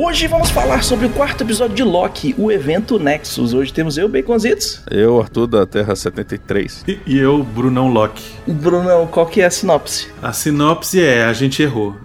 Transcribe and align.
Hoje 0.00 0.28
vamos 0.28 0.48
falar 0.48 0.84
sobre 0.84 1.06
o 1.06 1.10
quarto 1.10 1.42
episódio 1.42 1.74
de 1.74 1.82
Loki, 1.82 2.32
o 2.38 2.52
evento 2.52 3.00
Nexus. 3.00 3.52
Hoje 3.52 3.72
temos 3.72 3.98
eu, 3.98 4.08
Baconzitos. 4.08 4.80
Eu, 4.88 5.20
Arthur 5.20 5.48
da 5.48 5.66
Terra 5.66 5.96
73. 5.96 6.84
E, 6.86 7.00
e 7.04 7.18
eu, 7.18 7.42
Brunão 7.42 7.88
Locke. 7.88 8.22
Brunão, 8.46 9.08
qual 9.08 9.26
que 9.26 9.40
é 9.40 9.46
a 9.46 9.50
sinopse? 9.50 10.06
A 10.22 10.32
sinopse 10.32 11.02
é: 11.02 11.24
a 11.24 11.32
gente 11.32 11.64
errou. 11.64 11.96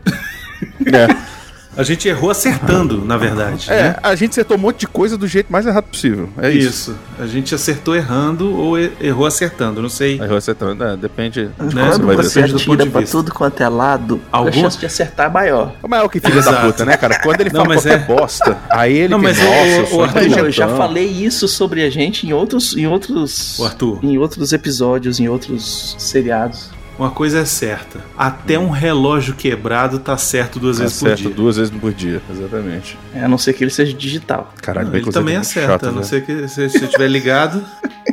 É. 0.87 1.33
A 1.75 1.83
gente 1.83 2.07
errou 2.07 2.29
acertando, 2.29 3.03
na 3.03 3.17
verdade. 3.17 3.71
É, 3.71 3.83
né? 3.83 3.95
a 4.03 4.13
gente 4.15 4.31
acertou 4.31 4.57
um 4.57 4.59
monte 4.59 4.81
de 4.81 4.87
coisa 4.87 5.17
do 5.17 5.27
jeito 5.27 5.51
mais 5.51 5.65
errado 5.65 5.85
possível. 5.85 6.29
É 6.37 6.51
isso. 6.51 6.69
Isso. 6.69 6.95
A 7.19 7.25
gente 7.25 7.55
acertou 7.55 7.95
errando 7.95 8.55
ou 8.55 8.77
errou 8.77 9.25
acertando, 9.25 9.81
não 9.81 9.89
sei. 9.89 10.19
Errou 10.21 10.37
acertando. 10.37 10.83
É, 10.83 10.95
depende. 10.95 11.45
Né? 11.45 11.87
Quando 11.89 12.05
vai 12.05 12.15
você 12.15 12.41
ponto 12.41 12.55
atira 12.55 12.83
de 12.85 12.89
pra 12.91 12.99
vista. 13.01 13.17
tudo 13.17 13.33
quanto 13.33 13.61
é 13.61 13.67
lado, 13.69 14.21
Alguma- 14.31 14.49
a 14.49 14.61
chance 14.61 14.77
de 14.77 14.85
acertar 14.85 15.27
é 15.27 15.29
maior. 15.29 15.73
Mas 15.87 15.99
é 15.99 16.03
o 16.03 16.09
que 16.09 16.19
filho 16.19 16.33
da 16.35 16.39
Exato. 16.51 16.65
puta, 16.67 16.85
né, 16.85 16.95
cara? 16.97 17.19
Quando 17.21 17.41
ele 17.41 17.49
Não, 17.51 17.61
fala 17.61 17.73
mas 17.75 17.83
qualquer 17.83 18.01
é- 18.01 18.05
bosta, 18.05 18.57
aí 18.69 18.93
ele 18.97 19.07
Não, 19.09 19.19
mas 19.19 19.37
o- 19.39 19.43
nossa, 19.43 19.95
o- 19.95 19.97
o 19.97 20.03
Arthur- 20.03 20.37
eu 20.39 20.51
já 20.51 20.67
falei 20.69 21.05
isso 21.07 21.47
sobre 21.47 21.83
a 21.83 21.89
gente 21.89 22.27
em 22.27 22.33
outros, 22.33 22.75
em 22.77 22.85
outros, 22.87 23.57
O 23.59 23.65
Arthur, 23.65 23.99
em 24.03 24.17
outros 24.17 24.53
episódios, 24.53 25.19
em 25.19 25.27
outros 25.27 25.95
seriados. 25.97 26.69
Uma 26.97 27.11
coisa 27.11 27.39
é 27.39 27.45
certa: 27.45 27.99
até 28.17 28.57
um 28.59 28.69
relógio 28.69 29.33
quebrado 29.33 29.99
tá 29.99 30.17
certo 30.17 30.59
duas 30.59 30.79
vezes 30.79 30.99
por 30.99 31.05
Acerta 31.07 31.23
dia. 31.23 31.35
duas 31.35 31.57
vezes 31.57 31.73
por 31.75 31.93
dia, 31.93 32.21
exatamente. 32.31 32.97
É, 33.13 33.23
a 33.23 33.27
não 33.27 33.37
ser 33.37 33.53
que 33.53 33.63
ele 33.63 33.71
seja 33.71 33.93
digital. 33.93 34.53
Caralho, 34.61 34.85
Não, 34.87 34.91
bem 34.93 35.01
ele 35.01 35.11
também 35.11 35.35
muito 35.35 35.47
acerta, 35.47 35.71
chata, 35.71 35.87
a 35.89 35.91
não 35.91 35.99
né? 35.99 36.03
ser 36.05 36.25
que 36.25 36.47
se 36.47 36.69
você 36.69 36.85
estiver 36.85 37.07
ligado. 37.07 37.63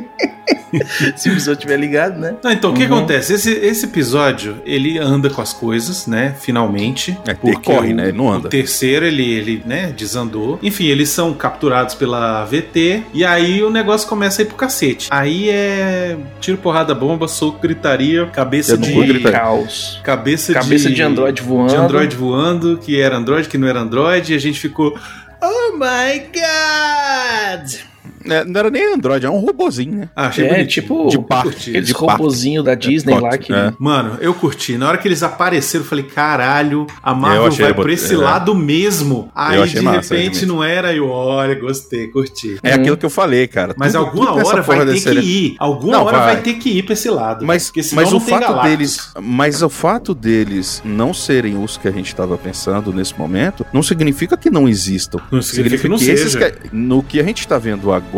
Se 1.15 1.29
o 1.29 1.33
episódio 1.33 1.59
estiver 1.59 1.77
ligado, 1.77 2.19
né? 2.19 2.35
Não, 2.43 2.51
então, 2.51 2.71
o 2.71 2.73
que 2.73 2.85
Uhum. 2.85 2.97
acontece? 2.97 3.33
Esse, 3.33 3.51
esse 3.51 3.85
episódio, 3.85 4.61
ele 4.65 4.97
anda 4.97 5.29
com 5.29 5.41
as 5.41 5.53
coisas, 5.53 6.07
né? 6.07 6.35
Finalmente. 6.39 7.17
É, 7.27 7.35
ele 7.43 7.57
corre, 7.57 7.93
o, 7.93 7.95
né? 7.95 8.09
Ele 8.09 8.17
não 8.17 8.31
anda. 8.31 8.47
O 8.47 8.49
terceiro, 8.49 9.05
ele, 9.05 9.29
ele, 9.29 9.63
né, 9.65 9.93
desandou. 9.95 10.59
Enfim, 10.61 10.85
eles 10.85 11.09
são 11.09 11.33
capturados 11.33 11.95
pela 11.95 12.43
VT. 12.45 13.03
E 13.13 13.23
aí 13.25 13.61
o 13.63 13.69
negócio 13.69 14.07
começa 14.07 14.41
a 14.41 14.43
ir 14.43 14.45
pro 14.45 14.55
cacete. 14.55 15.07
Aí 15.11 15.49
é 15.49 16.17
tiro, 16.39 16.57
porrada, 16.57 16.93
bomba, 16.95 17.27
soco, 17.27 17.59
gritaria, 17.59 18.25
cabeça 18.27 18.77
de... 18.77 18.91
Caos. 19.31 19.99
Cabeça, 20.03 20.53
Cabeça 20.53 20.89
de 20.89 21.01
Android 21.01 21.41
voando. 21.41 21.69
De 21.69 21.75
Android 21.75 22.15
voando, 22.15 22.77
que 22.77 22.99
era 22.99 23.15
Android, 23.17 23.47
que 23.47 23.57
não 23.57 23.67
era 23.67 23.79
Android. 23.79 24.31
E 24.31 24.35
a 24.35 24.39
gente 24.39 24.59
ficou... 24.59 24.97
Oh 25.43 25.73
my 25.77 26.19
God! 26.33 27.90
É, 28.25 28.43
não 28.45 28.59
era 28.59 28.69
nem 28.69 28.93
Android, 28.93 29.25
é 29.25 29.29
um 29.29 29.39
robozinho, 29.39 29.95
né? 29.95 30.09
Ah, 30.15 30.27
achei 30.27 30.45
É, 30.45 30.49
bonitinho. 30.49 30.67
tipo, 30.67 31.07
De. 31.09 31.17
Curti. 31.17 31.69
Aqueles 31.71 31.91
robozinhos 31.91 32.65
da 32.65 32.75
Disney 32.75 33.19
lá 33.19 33.37
que. 33.37 33.53
é. 33.53 33.73
Mano, 33.79 34.17
eu 34.21 34.33
curti. 34.33 34.77
Na 34.77 34.87
hora 34.89 34.97
que 34.97 35.07
eles 35.07 35.23
apareceram, 35.23 35.83
eu 35.85 35.89
falei, 35.89 36.03
caralho, 36.05 36.87
a 37.01 37.13
Marvel 37.13 37.45
achei 37.47 37.65
vai 37.65 37.73
bot- 37.73 37.83
por 37.83 37.89
esse 37.89 38.13
é. 38.13 38.17
lado 38.17 38.53
mesmo. 38.55 39.29
Aí, 39.35 39.67
de 39.67 39.81
massa, 39.81 40.15
repente, 40.15 40.45
não 40.45 40.63
era. 40.63 40.93
Eu, 40.93 41.07
olha, 41.09 41.55
gostei, 41.55 42.07
curti. 42.07 42.57
É 42.63 42.73
aquilo 42.73 42.97
que 42.97 43.05
eu 43.05 43.09
falei, 43.09 43.47
cara. 43.47 43.73
Mas 43.77 43.93
Tudo- 43.93 44.05
alguma 44.05 44.27
tudo 44.33 44.47
hora 44.47 44.61
vai 44.61 44.85
ter 44.85 44.99
que 45.01 45.19
ir. 45.19 45.55
Alguma 45.59 45.93
Não, 45.93 46.03
hora 46.05 46.17
vai. 46.17 46.33
vai. 46.35 46.41
ter 46.43 46.53
que 46.55 46.69
ir 46.69 46.83
pra 46.83 46.93
esse 46.93 47.09
lado. 47.09 47.45
Mas, 47.45 47.65
porque 47.65 47.83
senão 47.83 48.01
mas 48.03 48.11
não 48.11 48.17
o 48.19 48.21
tem 48.21 48.29
fato 48.33 48.41
Galactus. 48.47 48.69
deles, 48.71 49.11
mas 49.21 49.61
o 49.61 49.69
fato 49.69 50.13
deles 50.13 50.81
não 50.85 51.13
serem 51.13 51.61
os 51.61 51.77
que 51.77 51.87
a 51.87 51.91
gente 51.91 52.07
estava 52.07 52.37
pensando 52.37 52.91
nesse 52.93 53.17
momento, 53.17 53.65
não 53.73 53.83
significa 53.83 54.35
que 54.37 54.49
não 54.49 54.67
existam. 54.67 55.19
Não 55.31 55.41
significa 55.41 55.81
que 55.83 55.87
não 55.89 55.95
esses 55.97 56.35
que- 56.35 56.53
no 56.71 57.01
que 57.03 57.19
a 57.19 57.23
gente 57.23 57.47
tá 57.47 57.57
vendo 57.57 57.91
agora, 57.91 58.10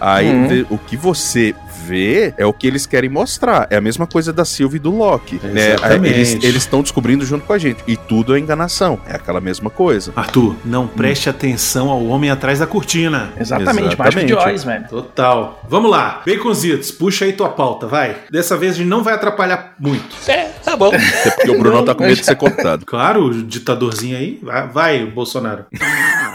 aí 0.00 0.28
Uhum. 0.30 0.46
de- 0.48 0.66
o 0.70 0.78
que 0.78 0.96
você 0.96 1.54
vê 1.86 2.34
é 2.36 2.44
o 2.44 2.52
que 2.52 2.66
eles 2.66 2.84
querem 2.86 3.08
mostrar. 3.08 3.66
É 3.70 3.76
a 3.76 3.80
mesma 3.80 4.06
coisa 4.06 4.32
da 4.32 4.44
Sylvie 4.44 4.76
e 4.76 4.78
do 4.80 4.90
Loki. 4.94 5.40
Né? 5.42 5.72
Exatamente. 5.74 6.14
Eles 6.44 6.56
estão 6.56 6.82
descobrindo 6.82 7.24
junto 7.24 7.46
com 7.46 7.52
a 7.52 7.58
gente. 7.58 7.82
E 7.86 7.96
tudo 7.96 8.34
é 8.36 8.38
enganação. 8.38 9.00
É 9.06 9.14
aquela 9.14 9.40
mesma 9.40 9.70
coisa. 9.70 10.12
Arthur, 10.14 10.56
não 10.64 10.86
preste 10.86 11.30
atenção 11.30 11.88
ao 11.88 12.04
homem 12.06 12.30
atrás 12.30 12.58
da 12.58 12.66
cortina. 12.66 13.30
Exatamente, 13.38 13.96
Mágico 13.96 14.26
de 14.26 14.32
Exatamente. 14.32 14.54
Oz, 14.54 14.64
velho. 14.64 14.88
Total. 14.88 15.62
Vamos 15.68 15.90
lá. 15.90 16.22
Baconzitos, 16.26 16.90
puxa 16.90 17.24
aí 17.24 17.32
tua 17.32 17.48
pauta, 17.48 17.86
vai. 17.86 18.16
Dessa 18.30 18.56
vez 18.56 18.74
a 18.74 18.78
gente 18.78 18.88
não 18.88 19.02
vai 19.02 19.14
atrapalhar 19.14 19.74
muito. 19.78 20.04
É, 20.26 20.44
tá 20.64 20.76
bom. 20.76 20.88
Até 20.94 21.30
porque 21.30 21.50
o 21.50 21.58
Bruno 21.58 21.82
tá 21.84 21.94
com 21.94 22.02
medo 22.04 22.16
de 22.16 22.24
ser 22.24 22.36
cortado. 22.36 22.84
Claro, 22.84 23.24
o 23.26 23.42
ditadorzinho 23.42 24.16
aí. 24.16 24.38
Vai, 24.42 24.68
vai 24.68 25.06
Bolsonaro. 25.06 25.64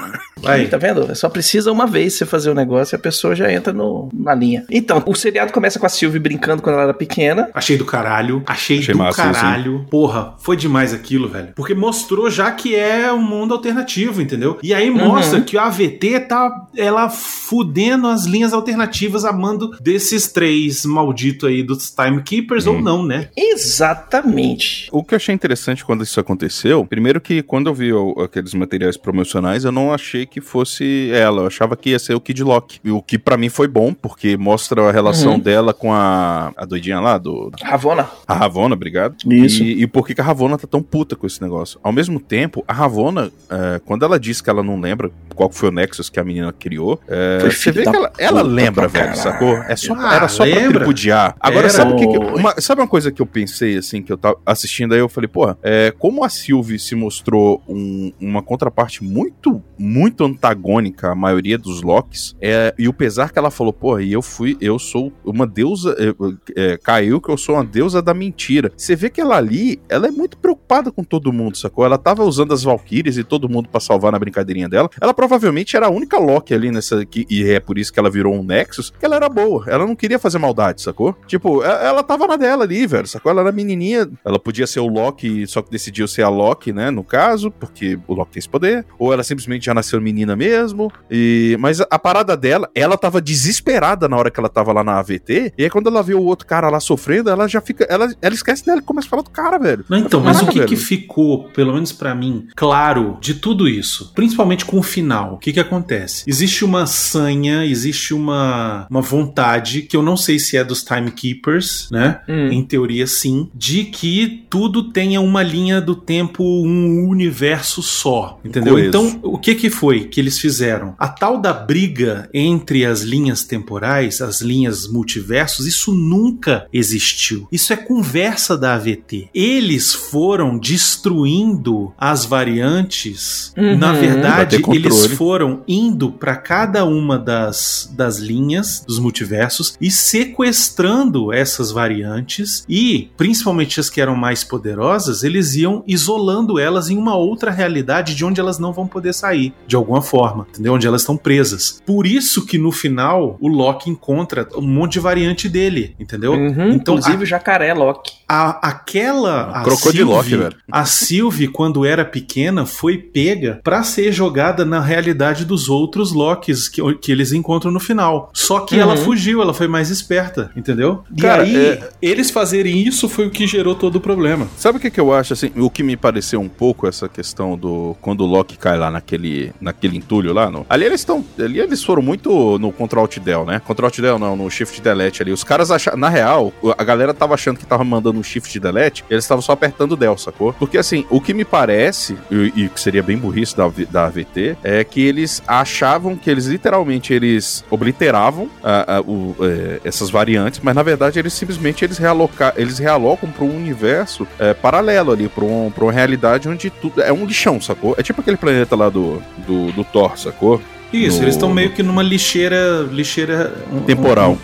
Vai. 0.43 0.67
Tá 0.67 0.77
vendo? 0.77 1.15
Só 1.15 1.29
precisa 1.29 1.71
uma 1.71 1.85
vez 1.87 2.13
você 2.15 2.25
fazer 2.25 2.49
o 2.49 2.53
negócio 2.53 2.95
e 2.95 2.97
a 2.97 2.99
pessoa 2.99 3.35
já 3.35 3.51
entra 3.51 3.71
no, 3.73 4.09
na 4.13 4.33
linha. 4.35 4.65
Então, 4.69 5.01
o 5.05 5.15
seriado 5.15 5.51
começa 5.53 5.79
com 5.79 5.85
a 5.85 5.89
Sylvie 5.89 6.19
brincando 6.19 6.61
quando 6.61 6.75
ela 6.75 6.83
era 6.83 6.93
pequena. 6.93 7.49
Achei 7.53 7.77
do 7.77 7.85
caralho. 7.85 8.43
Achei, 8.45 8.79
Achei 8.79 8.93
do 8.93 8.97
massa, 8.97 9.23
caralho. 9.23 9.85
Porra, 9.89 10.35
foi 10.39 10.55
demais 10.57 10.93
aquilo, 10.93 11.27
velho. 11.29 11.49
Porque 11.55 11.73
mostrou 11.73 12.29
já 12.29 12.51
que 12.51 12.75
é 12.75 13.11
um 13.11 13.21
mundo 13.21 13.53
alternativo, 13.53 14.21
entendeu? 14.21 14.57
E 14.63 14.73
aí 14.73 14.89
mostra 14.89 15.41
que 15.41 15.57
a 15.57 15.65
AVT 15.65 16.19
tá 16.21 16.67
ela 16.75 17.09
fudendo 17.09 18.07
as 18.07 18.25
linhas 18.25 18.53
alternativas 18.53 19.25
a 19.25 19.31
mando 19.33 19.71
desses 19.81 20.27
três 20.31 20.85
malditos 20.85 21.47
aí 21.49 21.63
dos 21.63 21.89
Timekeepers 21.91 22.65
ou 22.67 22.81
não, 22.81 23.03
né? 23.05 23.29
Exatamente. 23.37 24.87
O 24.91 25.03
que 25.03 25.13
eu 25.13 25.17
achei 25.17 25.33
interessante 25.33 25.83
quando 25.85 26.03
isso 26.03 26.19
aconteceu, 26.19 26.85
primeiro 26.85 27.19
que 27.21 27.41
quando 27.43 27.67
eu 27.67 27.73
vi 27.73 27.93
o- 27.93 28.13
aqueles 28.21 28.53
materiais 28.53 28.97
promocionais, 28.97 29.63
eu 29.65 29.71
não 29.71 29.93
achei 29.93 30.25
que 30.33 30.41
fosse 30.41 31.11
ela, 31.13 31.41
eu 31.43 31.47
achava 31.47 31.77
que 31.77 31.91
ia 31.91 31.99
ser 31.99 32.15
o 32.15 32.19
Kid 32.19 32.43
Lock. 32.43 32.79
E 32.83 32.89
O 32.89 33.03
que 33.03 33.19
pra 33.19 33.37
mim 33.37 33.49
foi 33.49 33.67
bom, 33.67 33.93
porque 33.93 34.35
mostra 34.35 34.89
a 34.89 34.91
relação 34.91 35.33
Uhum. 35.33 35.39
dela 35.39 35.73
com 35.75 35.93
a, 35.93 36.51
a 36.57 36.65
doidinha 36.65 36.99
lá, 36.99 37.19
do, 37.19 37.51
Ravona. 37.61 38.09
a 38.27 38.33
Ravona, 38.33 38.73
obrigado. 38.73 39.15
Isso. 39.31 39.61
E, 39.63 39.83
e 39.83 39.87
por 39.87 40.07
que 40.07 40.15
que 40.15 40.21
a 40.21 40.23
Ravona 40.23 40.57
tá 40.57 40.65
tão 40.67 40.81
puta 40.81 41.15
com 41.15 41.27
esse 41.27 41.39
negócio? 41.39 41.79
Ao 41.83 41.91
mesmo 41.91 42.19
tempo, 42.19 42.63
a 42.67 42.73
Ravona, 42.73 43.31
é, 43.47 43.79
quando 43.85 44.03
ela 44.05 44.19
diz 44.19 44.41
que 44.41 44.49
ela 44.49 44.63
não 44.63 44.79
lembra 44.79 45.11
qual 45.35 45.51
foi 45.51 45.69
o 45.69 45.71
Nexus 45.71 46.09
que 46.09 46.19
a 46.19 46.23
menina 46.23 46.51
criou, 46.51 46.99
é, 47.07 47.39
você 47.49 47.71
vê 47.71 47.83
que 47.83 47.95
ela, 47.95 48.11
ela 48.17 48.41
lembra, 48.41 48.89
pra 48.89 49.01
velho, 49.01 49.15
sacou? 49.15 49.57
É 49.67 49.75
só, 49.75 49.93
Ah, 49.95 50.15
era 50.15 50.27
só 50.27 50.43
pra 50.45 50.55
lembra? 50.55 50.79
tripudiar. 50.79 51.35
Agora, 51.39 51.67
Era. 51.67 51.69
sabe 51.69 51.93
o 51.93 51.95
que, 51.97 52.07
que 52.07 52.17
uma- 52.17 52.59
sabe 52.59 52.81
uma 52.81 52.87
coisa 52.87 53.11
que 53.11 53.21
eu 53.21 53.25
pensei, 53.27 53.77
assim, 53.77 54.01
que 54.01 54.11
eu 54.11 54.17
tava 54.17 54.37
assistindo 54.43 54.93
aí, 54.93 54.99
eu 54.99 55.07
falei, 55.09 55.27
porra, 55.27 55.57
é, 55.61 55.93
como 55.99 56.23
a 56.23 56.29
Sylvie 56.29 56.79
se 56.79 56.95
mostrou 56.95 57.61
um- 57.67 58.11
uma 58.19 58.41
contraparte 58.41 59.03
muito, 59.03 59.61
muito 59.77 60.22
antagônica 60.25 61.11
à 61.11 61.15
maioria 61.15 61.57
dos 61.57 61.81
Locks, 61.81 62.35
é, 62.41 62.73
e 62.77 62.87
o 62.87 62.93
pesar 62.93 63.31
que 63.31 63.39
ela 63.39 63.51
falou, 63.51 63.73
porra, 63.73 64.01
e 64.01 64.11
eu 64.13 64.21
fui, 64.21 64.57
eu 64.59 64.77
sou 64.79 65.11
uma 65.23 65.45
deusa, 65.45 65.95
é, 65.99 66.73
é, 66.73 66.77
caiu 66.77 67.21
que 67.21 67.29
eu 67.29 67.37
sou 67.37 67.55
uma 67.55 67.63
deusa 67.63 68.01
da 68.01 68.13
mentira. 68.13 68.71
Você 68.75 68.95
vê 68.95 69.09
que 69.09 69.21
ela 69.21 69.37
ali, 69.37 69.81
ela 69.89 70.07
é 70.07 70.11
muito 70.11 70.37
preocupada 70.37 70.91
com 70.91 71.03
todo 71.03 71.33
mundo, 71.33 71.57
sacou? 71.57 71.85
Ela 71.85 71.97
tava 71.97 72.23
usando 72.23 72.53
as 72.53 72.63
Valkyries 72.63 73.17
e 73.17 73.23
todo 73.23 73.49
mundo 73.49 73.69
pra 73.69 73.79
salvar 73.79 74.11
na 74.11 74.19
brincadeirinha 74.19 74.69
dela. 74.69 74.89
Ela 74.99 75.13
provavelmente 75.13 75.75
era 75.75 75.87
a 75.87 75.89
única 75.89 76.17
Loki 76.17 76.53
ali 76.53 76.71
nessa, 76.71 77.05
que, 77.05 77.25
e 77.29 77.43
é 77.49 77.59
por 77.59 77.77
isso 77.77 77.91
que 77.91 77.99
ela 77.99 78.09
virou 78.09 78.33
um 78.33 78.43
Nexus, 78.43 78.91
que 78.91 79.05
ela 79.05 79.15
era 79.15 79.29
boa. 79.29 79.65
Ela 79.67 79.85
não 79.85 79.95
queria 79.95 80.19
fazer 80.19 80.37
maldade, 80.39 80.81
sacou? 80.81 81.15
Tipo, 81.27 81.63
ela, 81.63 81.87
ela 81.87 82.03
tava 82.03 82.27
na 82.27 82.35
dela 82.35 82.63
ali, 82.63 82.85
velho, 82.85 83.07
sacou? 83.07 83.31
Ela 83.31 83.41
era 83.41 83.51
menininha, 83.51 84.09
ela 84.23 84.39
podia 84.39 84.67
ser 84.67 84.79
o 84.79 84.87
Loki, 84.87 85.45
só 85.47 85.61
que 85.61 85.71
decidiu 85.71 86.07
ser 86.07 86.23
a 86.23 86.29
Loki, 86.29 86.71
né, 86.71 86.91
no 86.91 87.03
caso, 87.03 87.51
porque 87.51 87.99
o 88.07 88.13
Loki 88.13 88.33
tem 88.33 88.39
esse 88.39 88.49
poder. 88.49 88.85
Ou 88.97 89.13
ela 89.13 89.23
simplesmente 89.23 89.65
já 89.65 89.73
nasceu 89.73 89.99
menina 89.99 90.12
mesmo. 90.35 90.91
E 91.09 91.57
mas 91.59 91.81
a, 91.81 91.99
parada 91.99 92.35
dela, 92.35 92.69
ela 92.75 92.97
tava 92.97 93.21
desesperada 93.21 94.07
na 94.07 94.17
hora 94.17 94.29
que 94.29 94.39
ela 94.39 94.49
tava 94.49 94.71
lá 94.71 94.83
na 94.83 94.99
AVT. 94.99 95.53
E 95.57 95.63
aí 95.63 95.69
quando 95.69 95.87
ela 95.87 96.03
vê 96.03 96.13
o 96.13 96.23
outro 96.23 96.45
cara 96.45 96.69
lá 96.69 96.79
sofrendo, 96.79 97.29
ela 97.29 97.47
já 97.47 97.61
fica, 97.61 97.85
ela, 97.89 98.13
ela 98.21 98.33
esquece 98.33 98.65
dela 98.65 98.79
e 98.79 98.83
começa 98.83 99.07
a 99.07 99.09
falar 99.09 99.23
do 99.23 99.29
cara, 99.29 99.57
velho. 99.57 99.85
Não, 99.89 99.97
então, 99.97 100.21
mas 100.21 100.41
o 100.41 100.47
que, 100.47 100.65
que 100.65 100.75
ficou, 100.75 101.49
pelo 101.49 101.73
menos 101.73 101.91
pra 101.91 102.13
mim, 102.13 102.47
claro 102.55 103.17
de 103.21 103.35
tudo 103.35 103.67
isso, 103.67 104.11
principalmente 104.13 104.65
com 104.65 104.77
o 104.77 104.83
final, 104.83 105.35
o 105.35 105.37
que 105.37 105.53
que 105.53 105.59
acontece? 105.59 106.23
Existe 106.27 106.65
uma 106.65 106.85
sanha, 106.85 107.65
existe 107.65 108.13
uma, 108.13 108.87
uma 108.89 109.01
vontade, 109.01 109.81
que 109.81 109.95
eu 109.95 110.01
não 110.01 110.17
sei 110.17 110.39
se 110.39 110.57
é 110.57 110.63
dos 110.63 110.83
Timekeepers, 110.83 111.89
né? 111.91 112.21
Hum. 112.27 112.49
Em 112.49 112.63
teoria, 112.63 113.07
sim, 113.07 113.49
de 113.53 113.85
que 113.85 114.45
tudo 114.49 114.91
tenha 114.91 115.21
uma 115.21 115.43
linha 115.43 115.81
do 115.81 115.95
tempo, 115.95 116.43
um 116.43 117.07
universo 117.07 117.81
só, 117.81 118.39
entendeu? 118.43 118.77
Então, 118.77 119.19
o 119.23 119.37
que 119.37 119.55
que 119.55 119.69
foi? 119.69 120.02
Foi 120.03 120.09
que 120.09 120.19
eles 120.19 120.37
fizeram? 120.37 120.95
A 120.99 121.07
tal 121.07 121.39
da 121.39 121.53
briga 121.53 122.29
entre 122.33 122.85
as 122.85 123.01
linhas 123.01 123.43
temporais, 123.43 124.21
as 124.21 124.41
linhas 124.41 124.87
multiversos, 124.87 125.65
isso 125.65 125.93
nunca 125.93 126.67
existiu. 126.71 127.47
Isso 127.51 127.71
é 127.73 127.77
conversa 127.77 128.57
da 128.57 128.75
AVT. 128.75 129.29
Eles 129.33 129.93
foram 129.93 130.57
destruindo 130.57 131.93
as 131.97 132.25
variantes. 132.25 133.53
Uhum. 133.57 133.77
Na 133.77 133.93
verdade, 133.93 134.61
eles 134.71 135.07
foram 135.13 135.63
indo 135.67 136.11
para 136.11 136.35
cada 136.35 136.85
uma 136.85 137.17
das, 137.17 137.91
das 137.95 138.17
linhas 138.17 138.83
dos 138.85 138.99
multiversos 138.99 139.77
e 139.79 139.89
sequestrando 139.89 141.31
essas 141.31 141.71
variantes 141.71 142.65
e, 142.67 143.09
principalmente 143.15 143.79
as 143.79 143.89
que 143.89 144.01
eram 144.01 144.15
mais 144.15 144.43
poderosas, 144.43 145.23
eles 145.23 145.55
iam 145.55 145.83
isolando 145.87 146.59
elas 146.59 146.89
em 146.89 146.97
uma 146.97 147.15
outra 147.15 147.51
realidade 147.51 148.15
de 148.15 148.25
onde 148.25 148.39
elas 148.39 148.59
não 148.59 148.73
vão 148.73 148.87
poder 148.87 149.13
sair, 149.13 149.53
de 149.67 149.75
alguma 149.83 150.01
forma, 150.01 150.47
entendeu? 150.49 150.73
Onde 150.73 150.87
elas 150.87 151.01
estão 151.01 151.15
presas. 151.17 151.81
Por 151.85 152.05
isso 152.07 152.45
que 152.45 152.57
no 152.57 152.71
final 152.71 153.37
o 153.39 153.47
Loki 153.47 153.89
encontra 153.89 154.47
um 154.55 154.61
monte 154.61 154.93
de 154.93 154.99
variante 154.99 155.47
dele, 155.49 155.95
entendeu? 155.99 156.33
Uhum, 156.33 156.71
Então, 156.73 156.95
inclusive 156.95 157.23
o 157.23 157.25
jacaré 157.25 157.73
Loki. 157.73 158.11
a, 158.27 158.67
aquela. 158.69 159.51
A 159.51 159.63
Crocodiloque, 159.63 160.29
Sylvie- 160.29 160.43
velho. 160.43 160.55
A 160.71 160.85
Sylvie, 160.85 161.47
quando 161.47 161.85
era 161.85 162.03
pequena, 162.05 162.65
foi 162.65 162.97
pega 162.97 163.59
pra 163.63 163.83
ser 163.83 164.11
jogada 164.11 164.63
na 164.65 164.79
realidade 164.79 165.45
dos 165.45 165.69
outros 165.69 166.11
Locks 166.13 166.67
que, 166.69 166.81
que 166.95 167.11
eles 167.11 167.31
encontram 167.31 167.71
no 167.71 167.79
final. 167.79 168.29
Só 168.33 168.59
que 168.61 168.75
Uhum. 168.75 168.81
ela 168.81 168.97
fugiu, 168.97 169.41
ela 169.41 169.53
foi 169.53 169.67
mais 169.67 169.89
esperta, 169.89 170.51
entendeu? 170.55 171.03
Cara, 171.19 171.43
e 171.45 171.55
aí, 171.55 171.65
é- 171.67 171.89
eles 172.01 172.29
fazerem 172.31 172.79
isso 172.87 173.07
foi 173.09 173.27
o 173.27 173.31
que 173.31 173.45
gerou 173.47 173.75
todo 173.75 173.95
o 173.97 174.01
problema. 174.01 174.47
Sabe 174.57 174.77
o 174.77 174.81
que, 174.81 174.89
que 174.91 174.99
eu 174.99 175.13
acho, 175.13 175.33
assim, 175.33 175.51
o 175.55 175.69
que 175.69 175.83
me 175.83 175.95
pareceu 175.97 176.39
um 176.39 176.49
pouco 176.49 176.87
essa 176.87 177.07
questão 177.09 177.57
do. 177.57 177.95
Quando 178.01 178.21
o 178.21 178.25
Loki 178.27 178.57
cai 178.57 178.77
lá 178.77 178.89
naquele, 178.91 179.51
naquele 179.73 179.97
entulho 179.97 180.33
lá, 180.33 180.49
no, 180.49 180.65
ali 180.69 180.85
eles 180.85 181.01
estão. 181.01 181.23
Ali 181.39 181.59
eles 181.59 181.83
foram 181.83 182.01
muito 182.01 182.57
no 182.59 182.71
Ctrl 182.71 183.05
Del, 183.21 183.45
né? 183.45 183.61
Ctrl 183.65 184.01
Del 184.01 184.19
não, 184.19 184.35
no 184.35 184.49
Shift 184.49 184.81
Delete 184.81 185.21
ali. 185.21 185.31
Os 185.31 185.43
caras 185.43 185.71
acharam. 185.71 185.97
Na 185.97 186.09
real, 186.09 186.51
a 186.77 186.83
galera 186.83 187.13
tava 187.13 187.33
achando 187.33 187.57
que 187.57 187.65
tava 187.65 187.83
mandando 187.83 188.19
um 188.19 188.23
Shift 188.23 188.59
Delete, 188.59 189.03
eles 189.09 189.23
estavam 189.23 189.41
só 189.41 189.51
apertando 189.53 189.95
Del, 189.95 190.17
sacou? 190.17 190.53
Porque 190.53 190.77
assim, 190.77 191.05
o 191.09 191.19
que 191.21 191.33
me 191.33 191.45
parece, 191.45 192.17
e, 192.31 192.69
que 192.69 192.79
seria 192.79 193.03
bem 193.03 193.17
burrice 193.17 193.55
da, 193.55 193.69
da 193.89 194.05
AVT, 194.05 194.57
é 194.63 194.83
que 194.83 195.01
eles 195.01 195.41
achavam 195.47 196.15
que 196.15 196.29
eles 196.29 196.45
literalmente 196.45 197.13
eles 197.13 197.63
obliteravam 197.69 198.49
a- 198.63 198.97
a- 198.97 199.01
o, 199.01 199.35
é, 199.41 199.79
essas 199.83 200.09
variantes, 200.09 200.59
mas 200.63 200.75
na 200.75 200.83
verdade 200.83 201.19
eles 201.19 201.33
simplesmente 201.33 201.83
eles, 201.83 201.97
realoca, 201.97 202.53
eles 202.57 202.77
realocam 202.79 203.29
para 203.29 203.43
um 203.43 203.55
universo 203.55 204.27
é, 204.39 204.53
paralelo 204.53 205.11
ali, 205.11 205.27
para 205.27 205.43
um, 205.43 205.71
pra 205.73 205.83
uma 205.85 205.91
realidade 205.91 206.47
onde 206.49 206.69
tudo 206.69 207.01
é 207.01 207.11
um 207.11 207.25
lixão, 207.25 207.59
sacou? 207.61 207.95
É 207.97 208.03
tipo 208.03 208.21
aquele 208.21 208.37
planeta 208.37 208.75
lá 208.75 208.89
do, 208.89 209.21
do, 209.47 209.62
do 209.71 209.83
Thor, 209.83 210.17
sacou? 210.17 210.61
Isso, 210.91 211.17
No- 211.17 211.23
eles 211.23 211.35
estão 211.35 211.53
meio 211.53 211.71
que 211.71 211.81
numa 211.81 212.03
lixeira. 212.03 212.87
lixeira 212.91 213.53
Temporal. 213.85 214.31
um- 214.33 214.37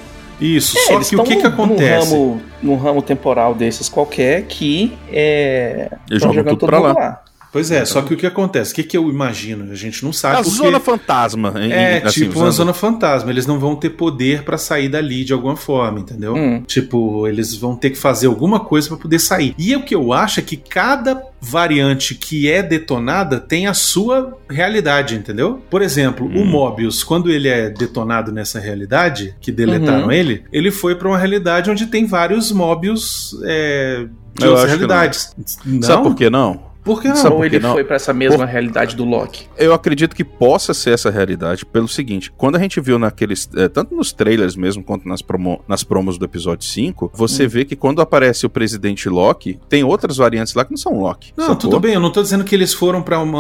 isso, 0.44 0.78
É, 0.78 0.82
só 0.82 1.00
que 1.00 1.16
o 1.16 1.24
que, 1.24 1.36
que 1.36 1.44
num- 1.44 1.50
acontece? 1.50 2.14
Num 2.14 2.20
ramo, 2.30 2.42
num 2.64 2.76
ramo 2.78 3.02
temporal 3.02 3.54
desses 3.54 3.88
qualquer 3.90 4.44
que 4.44 4.94
é. 5.12 5.92
Eles 6.10 6.22
jogam 6.22 6.36
jogando 6.36 6.58
tudo 6.58 6.66
pra 6.70 6.80
mundo 6.80 6.96
lá. 6.98 7.22
Pois 7.52 7.72
é, 7.72 7.84
só 7.84 8.04
que 8.04 8.14
o 8.14 8.18
que 8.18 8.28
acontece? 8.28 8.72
O 8.72 8.76
que, 8.76 8.84
que 8.84 8.96
eu 8.96 9.10
imagino? 9.10 9.72
A 9.72 9.76
gente 9.76 10.04
não 10.06 10.14
sabe. 10.14 10.36
a 10.36 10.44
porque- 10.44 10.56
zona 10.56 10.80
fantasma. 10.80 11.54
em- 11.58 11.72
É, 11.72 12.04
assim, 12.06 12.22
tipo 12.26 12.36
uma 12.40 12.44
usando- 12.50 12.58
zona 12.58 12.74
fantasma. 12.74 13.32
Eles 13.32 13.48
não 13.48 13.60
vão 13.60 13.76
ter 13.76 13.90
poder 13.90 14.44
pra 14.44 14.56
sair 14.58 14.88
dali 14.88 15.24
de 15.26 15.34
alguma 15.34 15.56
forma, 15.56 16.00
entendeu? 16.00 16.36
Hum. 16.36 16.62
Tipo, 16.68 17.28
eles 17.28 17.56
vão 17.56 17.76
ter 17.76 17.90
que 17.90 17.98
fazer 17.98 18.28
alguma 18.28 18.60
coisa 18.60 18.88
pra 18.90 18.98
poder 18.98 19.18
sair. 19.18 19.56
E 19.58 19.76
o 19.76 19.82
que 19.84 19.96
eu 19.96 20.14
acho 20.14 20.40
é 20.40 20.44
que 20.44 20.56
cada 20.58 21.24
variante 21.42 22.14
que 22.14 22.52
é 22.52 22.62
detonada 22.62 23.40
tem 23.40 23.66
a 23.66 23.74
sua 23.74 24.38
realidade, 24.48 25.16
entendeu? 25.16 25.60
Por 25.72 25.82
exemplo, 25.82 26.28
o 26.28 26.42
Hum. 26.42 26.46
Mobius, 26.46 27.04
quando 27.04 27.32
ele 27.32 27.48
é 27.48 27.70
detonado 27.72 28.32
nessa 28.32 28.60
realidade, 28.60 29.34
que 29.42 29.52
deletaram 29.52 30.06
Uhum. 30.06 30.12
ele, 30.12 30.44
ele 30.54 30.70
foi 30.70 30.94
pra 30.96 31.08
uma 31.08 31.18
realidade 31.18 31.72
onde 31.72 31.88
tem 31.88 32.06
vários 32.06 32.52
Mobius 32.52 33.36
é, 33.44 34.06
de 34.38 34.46
Eu 34.46 34.52
outras 34.52 34.66
que 34.66 34.72
não. 34.72 34.88
realidades. 34.88 35.36
Não? 35.66 35.82
Sabe 35.82 36.04
por 36.04 36.14
que 36.16 36.30
não? 36.30 36.69
Por 36.84 37.02
que 37.02 37.08
não? 37.10 37.16
Sabe 37.16 37.30
Ou 37.34 37.38
por 37.42 37.46
ele 37.46 37.60
não? 37.60 37.74
foi 37.74 37.84
pra 37.84 37.96
essa 37.98 38.14
mesma 38.14 38.46
realidade 38.46 38.96
do 38.96 39.04
Loki. 39.06 39.46
Eu 39.58 39.74
acredito 39.74 40.16
que 40.16 40.24
possa 40.24 40.74
ser 40.74 40.92
essa 40.92 41.10
realidade 41.10 41.66
pelo 41.66 41.88
seguinte: 41.88 42.32
quando 42.36 42.56
a 42.56 42.60
gente 42.60 42.80
viu 42.80 42.98
naqueles. 42.98 43.50
eh, 43.56 43.68
tanto 43.68 43.96
nos 43.96 44.12
trailers 44.14 44.56
mesmo 44.56 44.84
quanto 44.84 45.08
nas, 45.08 45.22
promo, 45.22 45.62
nas 45.68 45.84
promos 45.84 46.18
do 46.18 46.26
episódio 46.26 46.66
5, 46.66 47.12
você 47.14 47.46
Hum. 47.46 47.50
vê 47.50 47.66
que 47.66 47.76
quando 47.76 48.02
aparece 48.02 48.46
o 48.46 48.50
presidente 48.50 49.08
Loki, 49.10 49.60
tem 49.70 49.84
outras 49.84 50.18
variantes 50.18 50.54
lá 50.54 50.64
que 50.66 50.72
não 50.72 50.78
são 50.78 51.00
Loki. 51.00 51.34
Não, 51.38 51.46
sacou? 51.48 51.58
tudo 51.60 51.80
bem, 51.80 51.94
eu 51.94 52.00
não 52.00 52.12
tô 52.12 52.22
dizendo 52.22 52.44
que 52.44 52.56
eles 52.56 52.74
foram 52.74 53.02
pra 53.02 53.20
uma. 53.20 53.40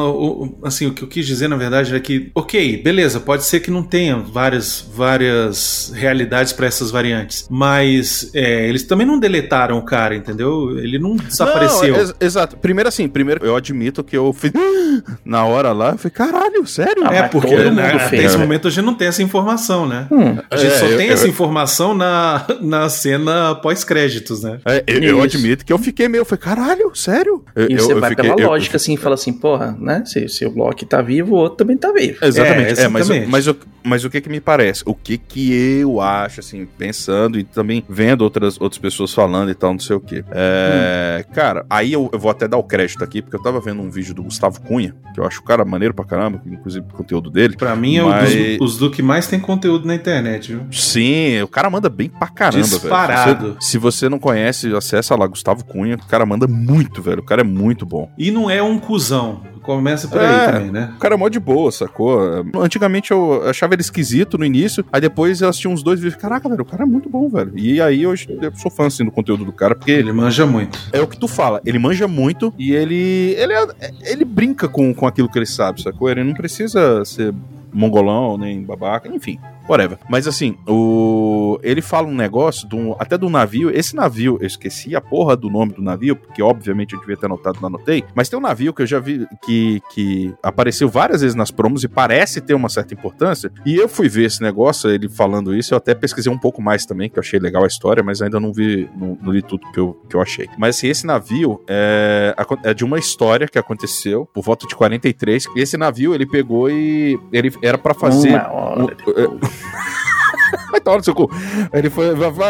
Assim, 0.64 0.88
o 0.88 0.94
que 0.94 1.04
eu 1.04 1.08
quis 1.08 1.26
dizer, 1.26 1.48
na 1.48 1.56
verdade, 1.56 1.96
é 1.96 2.00
que, 2.00 2.32
ok, 2.36 2.82
beleza, 2.84 3.20
pode 3.20 3.44
ser 3.44 3.60
que 3.62 3.72
não 3.72 3.84
tenha 3.84 4.18
várias, 4.18 4.86
várias 4.94 5.92
realidades 5.96 6.54
pra 6.54 6.68
essas 6.68 6.92
variantes, 6.92 7.48
mas 7.50 8.32
é, 8.34 8.68
eles 8.68 8.84
também 8.84 9.06
não 9.06 9.20
deletaram 9.20 9.78
o 9.78 9.82
cara, 9.82 10.16
entendeu? 10.16 10.78
Ele 10.78 10.98
não 11.00 11.16
desapareceu. 11.16 11.94
Não, 11.94 12.00
ex- 12.00 12.16
exato. 12.20 12.58
Primeiro 12.58 12.88
assim, 12.88 13.08
primeiro 13.08 13.29
eu 13.42 13.56
admito 13.56 14.04
que 14.04 14.18
eu 14.18 14.31
fiz. 14.34 14.52
Na 15.24 15.46
hora 15.46 15.72
lá, 15.72 15.92
eu 15.92 15.98
falei, 15.98 16.12
caralho, 16.12 16.66
sério? 16.68 17.04
Ah, 17.06 17.14
é, 17.16 17.24
porque 17.28 17.56
todo 17.56 17.72
né, 17.72 17.94
até 17.94 18.18
esse 18.24 18.36
né? 18.38 18.42
momento 18.44 18.68
a 18.68 18.72
gente 18.72 18.84
não 18.84 18.94
tem 18.94 19.08
essa 19.08 19.22
informação, 19.24 19.88
né? 19.88 20.08
Hum. 20.12 20.38
A 20.50 20.58
gente 20.58 20.74
É, 20.74 20.78
só 20.78 20.86
eu- 20.88 20.98
tem 20.98 21.08
eu- 21.08 21.14
essa 21.14 21.28
informação 21.28 21.94
na, 21.94 22.46
na 22.60 22.90
cena 22.90 23.56
pós-créditos, 23.56 24.44
né? 24.44 24.60
É, 24.66 24.84
eu, 24.88 25.02
eu 25.04 25.22
admito 25.22 25.64
que 25.66 25.72
eu 25.72 25.78
fiquei 25.78 26.08
meio, 26.10 26.22
eu 26.22 26.26
falei, 26.26 26.42
caralho, 26.42 26.92
sério? 26.96 27.44
Eu, 27.56 27.70
E 27.70 27.74
eu- 27.74 27.80
você 27.80 27.94
eu 27.94 28.00
vai 28.00 28.10
fiquei- 28.10 28.30
pela 28.30 28.42
eu- 28.42 28.50
lógica 28.50 28.76
assim 28.78 28.94
e 28.94 28.98
fala 28.98 29.16
assim, 29.16 29.31
porra, 29.31 29.76
né? 29.80 30.04
Se, 30.06 30.28
se 30.28 30.46
o 30.46 30.54
Loki 30.54 30.86
tá 30.86 31.02
vivo, 31.02 31.36
o 31.36 31.38
outro 31.38 31.58
também 31.58 31.78
tá 31.78 31.92
vivo. 31.94 32.18
Exatamente. 32.22 32.80
É, 32.80 32.84
É, 32.84 32.88
mas, 32.88 33.02
exatamente. 33.06 33.30
mas, 33.31 33.48
o- 33.48 33.56
mas 33.84 34.04
o 34.04 34.10
que 34.10 34.20
que 34.22 34.30
me 34.30 34.42
parece? 34.42 34.84
O 34.86 34.94
que 34.96 35.18
que 35.18 35.80
eu 35.81 36.02
acho, 36.02 36.40
assim, 36.42 36.68
pensando 36.78 37.40
e 37.40 37.44
também 37.44 37.84
vendo 37.88 38.22
outras, 38.22 38.60
outras 38.60 38.80
pessoas 38.80 39.14
falando 39.14 39.50
e 39.50 39.56
tal, 39.56 39.72
não 39.72 39.80
sei 39.80 39.96
o 39.96 40.00
quê. 40.00 40.24
É, 40.31 41.24
Cara, 41.34 41.66
aí 41.70 41.94
eu, 41.94 42.10
eu 42.12 42.20
vou 42.20 42.31
até 42.31 42.48
dar 42.48 42.58
o 42.58 42.64
crédito 42.64 43.04
aqui, 43.04 43.19
porque 43.21 43.36
eu 43.38 43.42
tava 43.42 43.60
vendo 43.60 43.81
um 43.81 43.89
vídeo 43.89 44.13
do 44.13 44.24
Gustavo 44.24 44.62
Cunha, 44.62 44.95
que 45.13 45.19
eu 45.19 45.25
acho 45.25 45.39
o 45.42 45.44
cara 45.44 45.63
maneiro 45.66 45.94
pra 45.94 46.06
caramba, 46.06 46.42
inclusive 46.45 46.86
o 46.92 46.94
conteúdo 46.95 47.30
dele. 47.30 47.56
Pra 47.56 47.75
mim 47.75 47.98
é 47.98 48.04
Mas- 48.04 48.33
um 48.33 48.57
dos, 48.57 48.74
os 48.74 48.77
do 48.77 48.89
que 48.92 49.01
mais 49.01 49.27
tem 49.27 49.39
conteúdo 49.39 49.88
na 49.88 49.95
internet, 49.95 50.54
viu? 50.54 50.62
Sim, 50.71 51.42
o 51.42 51.48
cara 51.48 51.69
manda 51.69 51.89
bem 51.89 52.10
pra 52.10 52.27
caramba, 52.27 52.63
Disparado. 52.63 53.42
velho. 53.48 53.57
Se 53.60 53.77
você, 53.77 53.89
se 53.89 54.00
você 54.00 54.10
não 54.10 54.19
conhece, 54.19 54.74
acessa 54.75 55.16
lá, 55.16 55.25
Gustavo 55.27 55.66
Cunha, 55.66 55.95
o 55.95 56.06
cara 56.07 56.25
manda 56.25 56.48
muito, 56.48 57.01
velho. 57.01 57.19
O 57.19 57.25
cara 57.25 57.42
é 57.42 57.44
muito 57.44 57.86
bom. 57.86 58.12
E 58.18 58.30
não 58.31 58.50
é 58.50 58.62
um 58.62 58.77
cuzão. 58.80 59.42
Começa 59.75 60.07
por 60.07 60.19
É. 60.19 60.25
aí 60.25 60.51
também, 60.51 60.71
né? 60.71 60.92
O 60.95 61.00
cara 61.00 61.13
é 61.13 61.18
mó 61.18 61.30
de 61.30 61.39
boa, 61.39 61.71
sacou? 61.71 62.19
Antigamente 62.56 63.12
eu 63.12 63.48
achava 63.48 63.75
ele 63.75 63.81
esquisito 63.81 64.36
no 64.36 64.44
início, 64.44 64.83
aí 64.92 65.00
depois 65.00 65.42
eu 65.42 65.50
assisti 65.50 65.68
uns 65.68 65.83
dois 65.83 66.00
vídeos. 66.00 66.19
Caraca, 66.19 66.50
velho, 66.50 66.63
o 66.63 66.66
cara 66.66 66.83
é 66.83 66.86
muito 66.88 67.07
bom, 67.07 67.30
velho. 67.30 67.51
E 67.56 67.80
aí 67.80 68.07
hoje 68.07 68.27
eu 68.42 68.51
sou 68.56 68.71
fã 68.71 68.88
assim 68.88 69.06
do 69.06 69.12
conteúdo 69.12 69.45
do 69.45 69.51
cara, 69.54 69.75
porque 69.75 69.92
Ele 69.92 70.12
manja 70.12 70.44
muito. 70.45 70.80
é 70.92 71.00
o 71.00 71.06
que 71.07 71.18
tu 71.19 71.27
fala, 71.27 71.62
ele 71.66 71.77
manja 71.77 72.07
muito 72.07 72.51
e 72.57 72.71
ele 72.71 73.36
ele, 73.38 73.54
é- 73.54 73.92
ele 74.12 74.25
brinca 74.25 74.68
com, 74.68 74.92
com 74.94 75.06
aquilo 75.06 75.30
que 75.30 75.38
ele 75.38 75.45
sabe, 75.45 75.83
sacou? 75.83 76.10
Ele 76.10 76.24
não 76.24 76.33
precisa 76.33 77.06
ser 77.06 77.31
mongolão, 77.71 78.38
nem 78.39 78.63
babaca, 78.63 79.07
enfim, 79.07 79.38
whatever. 79.69 79.98
Mas 80.10 80.27
assim, 80.27 80.57
o 80.68 81.60
ele 81.63 81.81
fala 81.81 82.07
um 82.07 82.16
negócio 82.16 82.68
do, 82.68 82.95
até 83.00 83.18
do 83.18 83.30
navio, 83.30 83.69
esse 83.69 83.95
navio, 83.95 84.38
eu 84.42 84.48
esqueci 84.48 84.95
a 84.95 85.01
porra 85.01 85.36
do 85.36 85.50
nome 85.50 85.74
do 85.74 85.81
navio, 85.81 86.16
porque 86.16 86.42
obviamente 86.42 86.94
eu 86.94 86.99
devia 86.99 87.18
ter 87.18 87.26
anotado, 87.26 87.59
não 87.61 87.68
anotei, 87.68 88.04
mas 88.16 88.30
tem 88.30 88.38
um 88.38 88.42
navio 88.42 88.73
que 88.73 88.81
eu 88.81 88.88
já 88.88 88.99
vi 88.99 89.28
que, 89.44 89.81
que 89.92 90.33
apareceu 90.42 90.90
várias 90.90 91.21
vezes 91.21 91.35
nas 91.35 91.52
promos 91.52 91.83
e 91.83 91.88
parece 91.88 92.42
ter 92.42 92.54
uma 92.54 92.69
certa 92.69 92.94
importância, 92.94 93.52
e 93.66 93.76
eu 93.76 93.88
fui 93.88 94.09
ver 94.09 94.26
esse 94.26 94.42
negócio, 94.42 94.90
ele 94.90 95.07
falando 95.09 95.56
isso, 95.56 95.73
eu 95.73 95.78
até 95.78 95.94
pesquisei 95.94 96.31
um 96.31 96.38
pouco 96.38 96.61
mais 96.61 96.85
também, 96.85 97.09
que 97.09 97.18
eu 97.18 97.21
achei 97.21 97.40
legal 97.40 97.64
a 97.64 97.68
história, 97.68 98.04
mas 98.04 98.21
ainda 98.21 98.40
não 98.40 98.54
vi, 98.54 98.90
não, 98.95 99.18
não 99.21 99.31
li 99.31 99.42
tudo 99.42 99.69
que 99.71 99.80
eu, 99.80 99.94
que 100.09 100.16
eu 100.16 100.21
achei. 100.21 100.47
Mas 100.57 100.78
assim, 100.78 100.88
esse 100.88 101.06
navio 101.06 101.61
é, 101.68 102.35
é 102.64 102.73
de 102.73 102.83
uma 102.83 102.97
história 102.97 103.47
que 103.47 103.59
aconteceu 103.59 104.26
por 104.33 104.44
volta 104.44 104.68
de 104.68 104.76
43, 104.76 105.47
e 105.56 105.59
esse 105.61 105.78
navio 105.78 106.14
ele 106.14 106.26
pegou 106.26 106.69
e 106.69 107.19
ele 107.31 107.52
era 107.61 107.78
pra 107.78 107.94
fazer... 107.94 108.30
Uma 108.30 108.52
hora 108.52 108.97
um-. 109.07 109.58
Vai 110.71 110.81
tomar 110.81 110.97
no 110.97 111.04
seu 111.04 111.13
cu. 111.13 111.30
Ele 111.73 111.89
foi. 111.89 112.07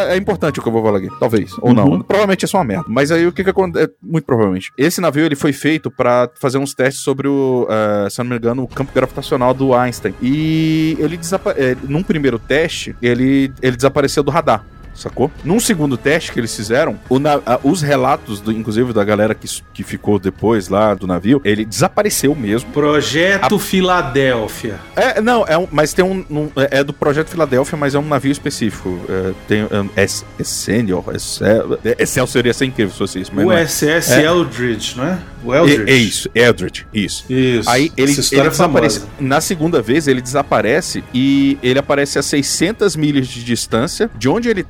É 0.09 0.17
importante 0.17 0.59
o 0.59 0.63
que 0.63 0.67
eu 0.67 0.73
vou 0.73 0.83
falar 0.83 0.97
aqui. 0.99 1.09
Talvez. 1.19 1.55
Ou 1.61 1.73
não. 1.73 1.85
Uhum. 1.87 2.01
Provavelmente 2.01 2.45
é 2.45 2.47
só 2.47 2.57
uma 2.57 2.63
merda. 2.63 2.85
Mas 2.87 3.11
aí 3.11 3.25
o 3.25 3.31
que 3.31 3.43
que 3.43 3.49
acontece? 3.49 3.91
Muito 4.01 4.25
provavelmente. 4.25 4.71
Esse 4.77 5.01
navio 5.01 5.25
ele 5.25 5.35
foi 5.35 5.53
feito 5.53 5.89
pra 5.91 6.29
fazer 6.39 6.57
uns 6.57 6.73
testes 6.73 7.03
sobre 7.03 7.27
o. 7.27 7.67
eh, 7.69 8.09
se 8.09 8.19
eu 8.21 8.23
não 8.23 8.31
me 8.31 8.37
engano, 8.37 8.63
o 8.63 8.67
campo 8.67 8.91
gravitacional 8.93 9.53
do 9.53 9.73
Einstein. 9.73 10.13
E 10.21 10.97
ele 10.99 11.17
desapareceu. 11.17 11.77
num 11.87 12.03
primeiro 12.03 12.39
teste, 12.39 12.95
ele, 13.01 13.51
ele 13.61 13.75
desapareceu 13.75 14.23
do 14.23 14.31
radar. 14.31 14.63
Sacou? 14.99 15.31
Num 15.43 15.59
segundo 15.59 15.97
teste 15.97 16.31
que 16.31 16.39
eles 16.39 16.55
fizeram, 16.55 16.99
na- 17.19 17.39
a- 17.45 17.59
os 17.63 17.81
relatos, 17.81 18.39
do, 18.41 18.51
inclusive 18.51 18.93
da 18.93 19.03
galera 19.03 19.33
que, 19.33 19.47
que 19.73 19.83
ficou 19.83 20.19
depois 20.19 20.67
lá 20.69 20.93
do 20.93 21.07
navio, 21.07 21.41
ele 21.43 21.65
desapareceu 21.65 22.35
mesmo. 22.35 22.69
Projeto 22.71 23.57
Filadélfia. 23.59 24.79
É, 24.95 25.21
não, 25.21 25.45
é 25.47 25.57
um, 25.57 25.67
mas 25.71 25.93
tem 25.93 26.03
um, 26.05 26.25
um- 26.29 26.49
É 26.55 26.83
do 26.83 26.93
Projeto 26.93 27.29
Filadélfia, 27.29 27.77
mas 27.77 27.95
é 27.95 27.99
um 27.99 28.07
navio 28.07 28.31
específico. 28.31 28.99
É, 29.09 29.33
tem. 29.47 29.61
É, 29.95 30.01
é, 30.01 30.03
é 30.39 30.43
Senior, 30.43 31.03
é, 31.09 31.89
é, 31.89 32.03
Excelsior 32.03 32.45
ia 32.45 32.53
ser 32.53 32.65
incrível 32.65 32.91
se 32.91 32.97
fosse 32.97 33.19
isso. 33.21 33.31
Mas 33.33 33.45
O 33.45 33.51
é. 33.51 33.63
SS 33.65 34.13
É. 34.13 34.25
Eldridge, 34.25 34.95
não 34.97 35.05
é? 35.05 35.17
O 35.43 35.53
É, 35.53 35.59
Eldridge. 35.59 35.91
é 35.91 35.95
isso, 35.95 36.29
Eldridge, 36.35 36.85
isso. 36.93 37.25
Isso. 37.29 37.69
Aí 37.69 37.91
ele, 37.95 38.11
Essa 38.11 38.21
história 38.21 38.41
ele 38.43 38.47
é 38.49 38.51
famosa. 38.51 38.81
desaparece. 38.87 39.01
Na 39.19 39.41
segunda 39.41 39.81
vez, 39.81 40.07
ele 40.07 40.21
desaparece 40.21 41.03
e 41.13 41.57
ele 41.63 41.79
aparece 41.79 42.19
a 42.19 42.21
600 42.21 42.95
milhas 42.95 43.27
de 43.27 43.43
distância 43.43 44.09
de 44.17 44.27
onde 44.27 44.49
ele 44.49 44.63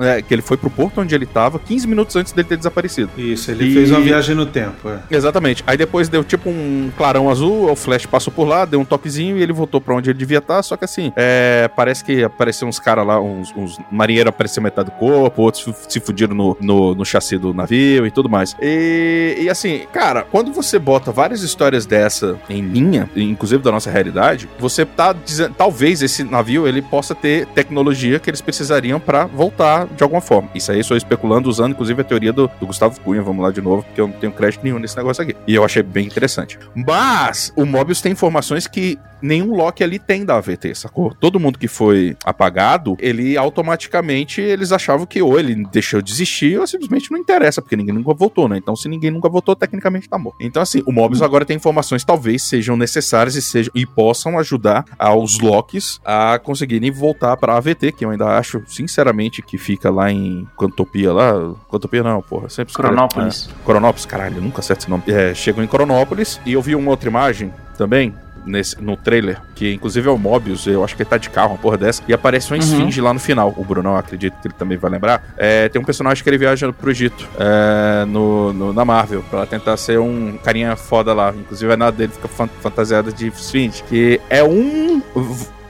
é, 0.00 0.22
que 0.22 0.32
ele 0.32 0.42
foi 0.42 0.56
pro 0.56 0.70
porto 0.70 1.00
onde 1.00 1.14
ele 1.14 1.26
tava, 1.26 1.58
15 1.58 1.86
minutos 1.86 2.14
antes 2.16 2.32
dele 2.32 2.48
ter 2.48 2.56
desaparecido. 2.56 3.10
Isso, 3.16 3.50
ele 3.50 3.66
E- 3.66 3.74
fez 3.74 3.90
uma 3.90 4.00
viagem 4.00 4.34
no 4.34 4.46
tempo. 4.46 4.88
É. 4.88 4.98
Exatamente. 5.10 5.62
Aí 5.66 5.76
depois 5.76 6.08
deu 6.08 6.22
tipo 6.24 6.48
um 6.50 6.90
clarão 6.96 7.28
azul, 7.30 7.70
o 7.70 7.76
Flash 7.76 8.06
passou 8.06 8.32
por 8.32 8.46
lá, 8.46 8.64
deu 8.64 8.80
um 8.80 8.84
toquezinho 8.84 9.36
e 9.38 9.42
ele 9.42 9.52
voltou 9.52 9.80
pra 9.80 9.94
onde 9.94 10.10
ele 10.10 10.18
devia 10.18 10.38
estar. 10.38 10.62
Só 10.62 10.76
que 10.76 10.84
assim, 10.84 11.12
é, 11.16 11.68
parece 11.74 12.04
que 12.04 12.22
apareceu 12.24 12.66
uns 12.68 12.78
caras 12.78 13.06
lá, 13.06 13.20
uns, 13.20 13.52
uns 13.56 13.78
marinheiros 13.90 14.30
apareceram 14.30 14.64
metade 14.64 14.90
do 14.90 14.96
corpo, 14.96 15.42
outros 15.42 15.66
se 15.88 16.00
fudiram 16.00 16.34
no, 16.34 16.56
no, 16.60 16.94
no 16.94 17.04
chassi 17.04 17.38
do 17.38 17.52
navio 17.54 18.06
e 18.06 18.10
tudo 18.10 18.28
mais. 18.28 18.54
E, 18.60 19.38
e 19.42 19.48
assim, 19.50 19.82
cara, 19.92 20.22
quando 20.22 20.52
você 20.52 20.78
bota 20.78 21.10
várias 21.12 21.42
histórias 21.42 21.86
dessa 21.86 22.36
em 22.48 22.60
linha, 22.62 23.08
inclusive 23.16 23.62
da 23.62 23.72
nossa 23.72 23.90
realidade, 23.90 24.48
você 24.58 24.84
tá 24.84 25.12
dizendo, 25.12 25.54
talvez 25.56 26.02
esse 26.02 26.22
navio 26.24 26.66
ele 26.66 26.82
possa 26.82 27.14
ter 27.14 27.46
tecnologia 27.46 28.18
que 28.18 28.28
eles 28.30 28.40
precisariam 28.40 29.00
pra 29.00 29.24
voltar 29.26 29.55
de 29.94 30.02
alguma 30.02 30.20
forma. 30.20 30.48
Isso 30.54 30.70
aí 30.72 30.80
estou 30.80 30.96
especulando 30.96 31.48
usando 31.48 31.72
inclusive 31.72 32.00
a 32.00 32.04
teoria 32.04 32.32
do, 32.32 32.50
do 32.60 32.66
Gustavo 32.66 33.00
Cunha, 33.00 33.22
vamos 33.22 33.42
lá 33.42 33.50
de 33.50 33.60
novo, 33.60 33.82
porque 33.82 34.00
eu 34.00 34.08
não 34.08 34.14
tenho 34.14 34.32
crédito 34.32 34.62
nenhum 34.62 34.78
nesse 34.78 34.96
negócio 34.96 35.22
aqui. 35.22 35.36
E 35.46 35.54
eu 35.54 35.64
achei 35.64 35.82
bem 35.82 36.06
interessante. 36.06 36.58
Mas 36.74 37.52
o 37.56 37.64
Mobius 37.64 38.00
tem 38.00 38.12
informações 38.12 38.66
que 38.66 38.98
nenhum 39.20 39.54
Loki 39.54 39.82
ali 39.82 39.98
tem 39.98 40.24
da 40.24 40.36
AVT, 40.36 40.74
sacou? 40.74 41.14
Todo 41.14 41.40
mundo 41.40 41.58
que 41.58 41.68
foi 41.68 42.16
apagado, 42.24 42.96
ele 42.98 43.36
automaticamente 43.36 44.40
eles 44.40 44.72
achavam 44.72 45.06
que 45.06 45.20
ou 45.22 45.38
ele 45.38 45.66
deixou 45.72 46.00
de 46.02 46.12
existir 46.12 46.58
ou 46.58 46.66
simplesmente 46.66 47.10
não 47.10 47.18
interessa, 47.18 47.60
porque 47.60 47.76
ninguém 47.76 47.94
nunca 47.94 48.14
voltou, 48.14 48.48
né? 48.48 48.56
Então 48.56 48.76
se 48.76 48.88
ninguém 48.88 49.10
nunca 49.10 49.28
voltou, 49.28 49.56
tecnicamente 49.56 50.08
tá 50.08 50.18
morto. 50.18 50.38
Então 50.40 50.62
assim, 50.62 50.82
o 50.86 50.92
Mobius 50.92 51.22
agora 51.22 51.44
tem 51.44 51.56
informações 51.56 52.02
que 52.02 52.06
talvez 52.06 52.42
sejam 52.42 52.76
necessárias 52.76 53.36
e 53.36 53.42
sejam 53.42 53.72
e 53.74 53.86
possam 53.86 54.38
ajudar 54.38 54.84
aos 54.98 55.40
Locks 55.40 56.00
a 56.04 56.38
conseguirem 56.38 56.90
voltar 56.90 57.36
pra 57.36 57.56
AVT, 57.56 57.92
que 57.92 58.04
eu 58.04 58.10
ainda 58.10 58.36
acho 58.38 58.62
sinceramente 58.66 59.42
que 59.42 59.58
fica 59.58 59.90
lá 59.90 60.10
em 60.10 60.46
Cantopia 60.58 61.12
lá, 61.12 61.54
Cantopia 61.70 62.02
não, 62.02 62.22
porra, 62.22 62.48
sempre 62.48 62.74
Cronópolis. 62.74 63.48
é, 63.50 63.64
Coronópolis, 63.64 64.06
caralho, 64.06 64.36
eu 64.36 64.42
nunca 64.42 64.60
acerto 64.60 64.82
esse 64.82 64.90
nome. 64.90 65.02
É, 65.08 65.34
chegou 65.34 65.62
em 65.62 65.66
Coronópolis 65.66 66.40
e 66.44 66.52
eu 66.52 66.62
vi 66.62 66.74
uma 66.74 66.90
outra 66.90 67.08
imagem 67.08 67.52
também. 67.76 68.14
Nesse, 68.46 68.80
no 68.80 68.96
trailer, 68.96 69.40
que 69.56 69.72
inclusive 69.74 70.08
é 70.08 70.10
o 70.10 70.16
Mobius, 70.16 70.66
eu 70.66 70.84
acho 70.84 70.94
que 70.94 71.02
ele 71.02 71.10
tá 71.10 71.18
de 71.18 71.28
carro, 71.28 71.50
uma 71.54 71.58
porra 71.58 71.76
dessa, 71.76 72.00
e 72.06 72.14
aparece 72.14 72.50
uma 72.52 72.56
Uhum. 72.56 72.62
esfinge 72.62 73.00
lá 73.00 73.12
no 73.12 73.18
final. 73.18 73.52
O 73.56 73.64
Bruno, 73.64 73.90
eu 73.90 73.96
acredito 73.96 74.34
que 74.40 74.46
ele 74.48 74.54
também 74.56 74.78
vai 74.78 74.90
lembrar. 74.90 75.22
É, 75.36 75.68
tem 75.68 75.82
um 75.82 75.84
personagem 75.84 76.22
que 76.22 76.30
ele 76.30 76.38
viaja 76.38 76.72
pro 76.72 76.90
Egito, 76.90 77.28
é, 77.38 78.04
no, 78.06 78.52
no- 78.52 78.72
na 78.72 78.84
Marvel, 78.84 79.24
pra 79.28 79.44
tentar 79.46 79.76
ser 79.76 79.98
um 79.98 80.38
carinha 80.44 80.76
foda 80.76 81.12
lá. 81.12 81.34
Inclusive 81.36 81.72
a 81.72 81.76
nada 81.76 81.96
dele 81.96 82.12
fica 82.12 82.28
fan- 82.28 82.48
fantasiada 82.62 83.10
de 83.12 83.26
esfinge, 83.28 83.82
que 83.82 84.20
é 84.30 84.44
um. 84.44 85.02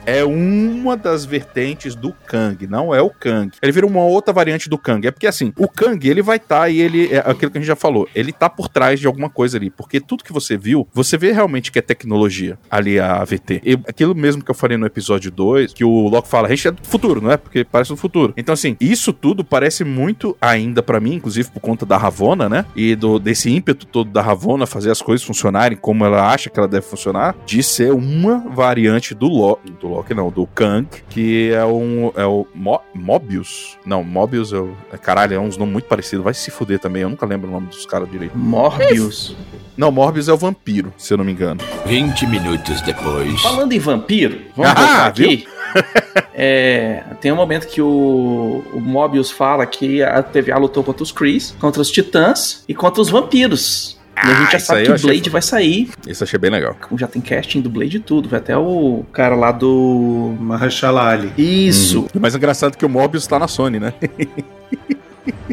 É 0.07 0.23
uma 0.23 0.95
das 0.95 1.25
vertentes 1.25 1.93
do 1.93 2.13
Kang, 2.13 2.65
não 2.65 2.95
é 2.95 3.01
o 3.01 3.09
Kang. 3.09 3.51
Ele 3.61 3.71
vira 3.73 3.85
uma 3.85 4.05
outra 4.05 4.33
variante 4.33 4.69
do 4.69 4.77
Kang. 4.77 5.05
É 5.05 5.11
porque 5.11 5.27
assim, 5.27 5.51
o 5.57 5.67
Kang, 5.67 6.07
ele 6.07 6.21
vai 6.21 6.37
estar 6.37 6.69
e 6.69 6.79
ele 6.79 7.13
é 7.13 7.17
aquilo 7.17 7.51
que 7.51 7.57
a 7.57 7.59
gente 7.59 7.67
já 7.67 7.75
falou, 7.75 8.07
ele 8.15 8.31
tá 8.31 8.49
por 8.49 8.69
trás 8.69 9.01
de 9.01 9.05
alguma 9.05 9.29
coisa 9.29 9.57
ali, 9.57 9.69
porque 9.69 9.99
tudo 9.99 10.23
que 10.23 10.31
você 10.31 10.55
viu, 10.55 10.87
você 10.93 11.17
vê 11.17 11.33
realmente 11.33 11.73
que 11.73 11.79
é 11.79 11.81
tecnologia 11.81 12.57
ali 12.71 12.97
a 12.97 13.17
AVT. 13.17 13.61
E 13.65 13.73
aquilo 13.85 14.15
mesmo 14.15 14.41
que 14.41 14.49
eu 14.49 14.55
falei 14.55 14.77
no 14.77 14.85
episódio 14.85 15.29
2, 15.29 15.73
que 15.73 15.83
o 15.83 16.07
Loki 16.07 16.29
fala, 16.29 16.47
a 16.47 16.51
gente 16.51 16.69
é 16.69 16.71
do 16.71 16.87
futuro, 16.87 17.19
não 17.19 17.29
é? 17.29 17.35
Porque 17.35 17.65
parece 17.65 17.89
do 17.89 17.97
futuro. 17.97 18.33
Então 18.37 18.53
assim, 18.53 18.77
isso 18.79 19.11
tudo 19.11 19.43
parece 19.43 19.83
muito 19.83 20.37
ainda 20.39 20.81
pra 20.81 21.01
mim, 21.01 21.15
inclusive 21.15 21.51
por 21.51 21.59
conta 21.59 21.85
da 21.85 21.97
Ravonna, 21.97 22.47
né? 22.47 22.65
E 22.77 22.95
do 22.95 23.19
desse 23.19 23.49
ímpeto 23.49 23.85
todo 23.85 24.09
da 24.09 24.21
Ravonna 24.21 24.65
fazer 24.65 24.89
as 24.89 25.01
coisas 25.01 25.27
funcionarem 25.27 25.77
como 25.77 26.05
ela 26.05 26.31
acha 26.31 26.49
que 26.49 26.57
ela 26.57 26.67
deve 26.67 26.85
funcionar, 26.85 27.35
de 27.45 27.61
ser 27.61 27.91
uma 27.91 28.39
variante 28.39 29.13
do 29.13 29.27
Loki, 29.27 29.69
do 29.81 29.87
Loki 29.89 29.96
não, 30.13 30.29
do 30.29 30.45
Kang, 30.47 30.87
que 31.09 31.51
é 31.51 31.65
um 31.65 32.11
é 32.15 32.25
o 32.25 32.45
Mo- 32.53 32.81
Mobius. 32.93 33.77
Não, 33.85 34.03
Mobius 34.03 34.53
é 34.53 34.57
o 34.57 34.73
é, 34.91 34.97
caralho, 34.97 35.33
é 35.35 35.39
uns 35.39 35.57
nomes 35.57 35.73
muito 35.73 35.85
parecidos. 35.87 36.23
Vai 36.23 36.33
se 36.33 36.49
fuder 36.51 36.79
também, 36.79 37.01
eu 37.03 37.09
nunca 37.09 37.25
lembro 37.25 37.49
o 37.49 37.51
nome 37.51 37.67
dos 37.67 37.85
caras 37.85 38.09
direito. 38.09 38.37
Morbius. 38.37 39.35
Não, 39.75 39.91
Morbius 39.91 40.27
é 40.27 40.33
o 40.33 40.37
vampiro, 40.37 40.93
se 40.97 41.13
eu 41.13 41.17
não 41.17 41.25
me 41.25 41.31
engano. 41.31 41.61
20 41.85 42.25
minutos 42.27 42.81
depois. 42.81 43.41
Falando 43.41 43.71
em 43.73 43.79
vampiro, 43.79 44.39
vamos 44.55 44.71
Ah, 44.71 44.75
voltar 44.75 45.07
aqui. 45.07 45.47
É, 46.39 47.03
tem 47.19 47.31
um 47.31 47.35
momento 47.35 47.67
que 47.67 47.81
o, 47.81 48.63
o 48.73 48.79
Mobius 48.79 49.31
fala 49.31 49.65
que 49.65 50.03
a 50.03 50.21
TVA 50.21 50.57
lutou 50.57 50.83
contra 50.83 51.01
os 51.03 51.11
Krees, 51.11 51.55
contra 51.59 51.81
os 51.81 51.89
Titãs 51.89 52.63
e 52.67 52.75
contra 52.75 53.01
os 53.01 53.09
vampiros. 53.09 53.96
E 54.23 54.31
a 54.31 54.35
gente 54.35 54.51
já 54.51 54.57
isso 54.57 54.67
sabe 54.67 54.83
que 54.83 54.91
o 54.91 54.93
achei 54.95 55.09
Blade 55.11 55.29
vai 55.29 55.41
sair. 55.41 55.89
Isso 56.07 56.23
eu 56.23 56.25
achei 56.25 56.39
bem 56.39 56.49
legal. 56.49 56.75
Já 56.95 57.07
tem 57.07 57.21
casting 57.21 57.61
do 57.61 57.69
Blade 57.69 57.97
e 57.97 57.99
tudo. 57.99 58.27
Vai 58.29 58.39
até 58.39 58.57
o 58.57 59.05
cara 59.13 59.35
lá 59.35 59.51
do. 59.51 60.35
Mahershala 60.39 61.03
Ali. 61.07 61.31
Isso. 61.37 62.07
Mais 62.19 62.35
engraçado 62.35 62.73
é 62.73 62.77
que 62.77 62.85
o 62.85 62.89
Mobius 62.89 63.27
tá 63.27 63.37
na 63.37 63.47
Sony, 63.47 63.79
né? 63.79 63.93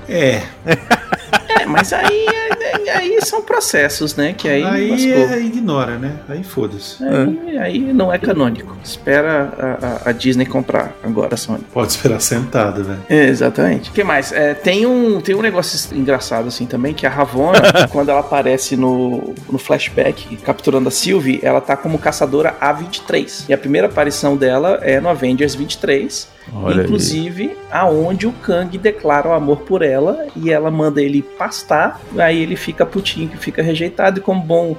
É, 0.09 0.43
É, 1.65 1.67
mas 1.67 1.93
aí, 1.93 2.27
aí, 2.75 2.89
aí 2.91 3.19
são 3.25 3.43
processos, 3.43 4.15
né? 4.17 4.33
Que 4.37 4.49
aí, 4.49 4.63
aí 4.65 4.91
lascou. 4.91 5.35
é, 5.37 5.41
ignora, 5.41 5.99
né? 5.99 6.17
Aí 6.29 6.43
foda-se. 6.43 7.03
Aí, 7.05 7.59
aí 7.59 7.79
não 7.93 8.13
é 8.13 8.19
canônico. 8.19 8.77
Espera 8.83 9.53
a, 9.59 9.87
a- 9.87 10.11
a 10.11 10.13
Disney 10.13 10.47
comprar 10.47 10.93
agora 11.03 11.35
a 11.35 11.37
Sony. 11.37 11.65
Pode 11.73 11.93
esperar 11.93 12.21
sentado, 12.21 12.85
velho. 12.85 13.01
É, 13.09 13.25
exatamente. 13.27 13.91
O 13.91 13.93
que 13.93 14.05
mais? 14.05 14.33
É, 14.33 14.55
tem, 14.55 14.87
um, 14.87 15.21
tem 15.21 15.35
um 15.35 15.43
negócio 15.43 15.97
engraçado 15.97 16.49
assim 16.49 16.67
também, 16.67 16.93
que 16.95 17.07
a 17.07 17.11
Ravonna, 17.11 17.61
quando 17.91 18.09
ela 18.11 18.21
aparece 18.21 18.77
no, 18.77 19.35
no 19.51 19.59
flashback 19.59 20.37
capturando 20.39 20.89
a 20.89 20.93
Sylvie, 20.93 21.41
ela 21.43 21.61
tá 21.61 21.77
como 21.77 21.99
caçadora 21.99 22.55
A23. 22.61 23.45
E 23.49 23.55
a 23.55 23.59
primeira 23.59 23.87
aparição 23.87 24.37
dela 24.37 24.79
é 24.83 25.01
no 25.01 25.09
Avengers 25.09 25.55
23. 25.55 26.29
Olha 26.53 26.77
aí. 26.81 26.85
inclusive, 26.85 27.57
aonde 27.71 28.27
o 28.27 28.33
Kang 28.33 28.77
declara 28.77 29.29
o 29.29 29.33
amor 29.33 29.59
por 29.59 29.83
ela 29.83 30.27
e 30.37 30.51
ela 30.53 30.71
manda 30.71 31.01
ele 31.03 31.23
pastar, 31.23 32.01
aí 32.19 32.43
ele 32.43 32.57
fica 32.57 32.85
putinho, 32.85 33.29
que 33.29 33.37
fica 33.37 33.63
rejeitado 33.63 34.19
e 34.19 34.23
como 34.23 34.41
bom 34.41 34.77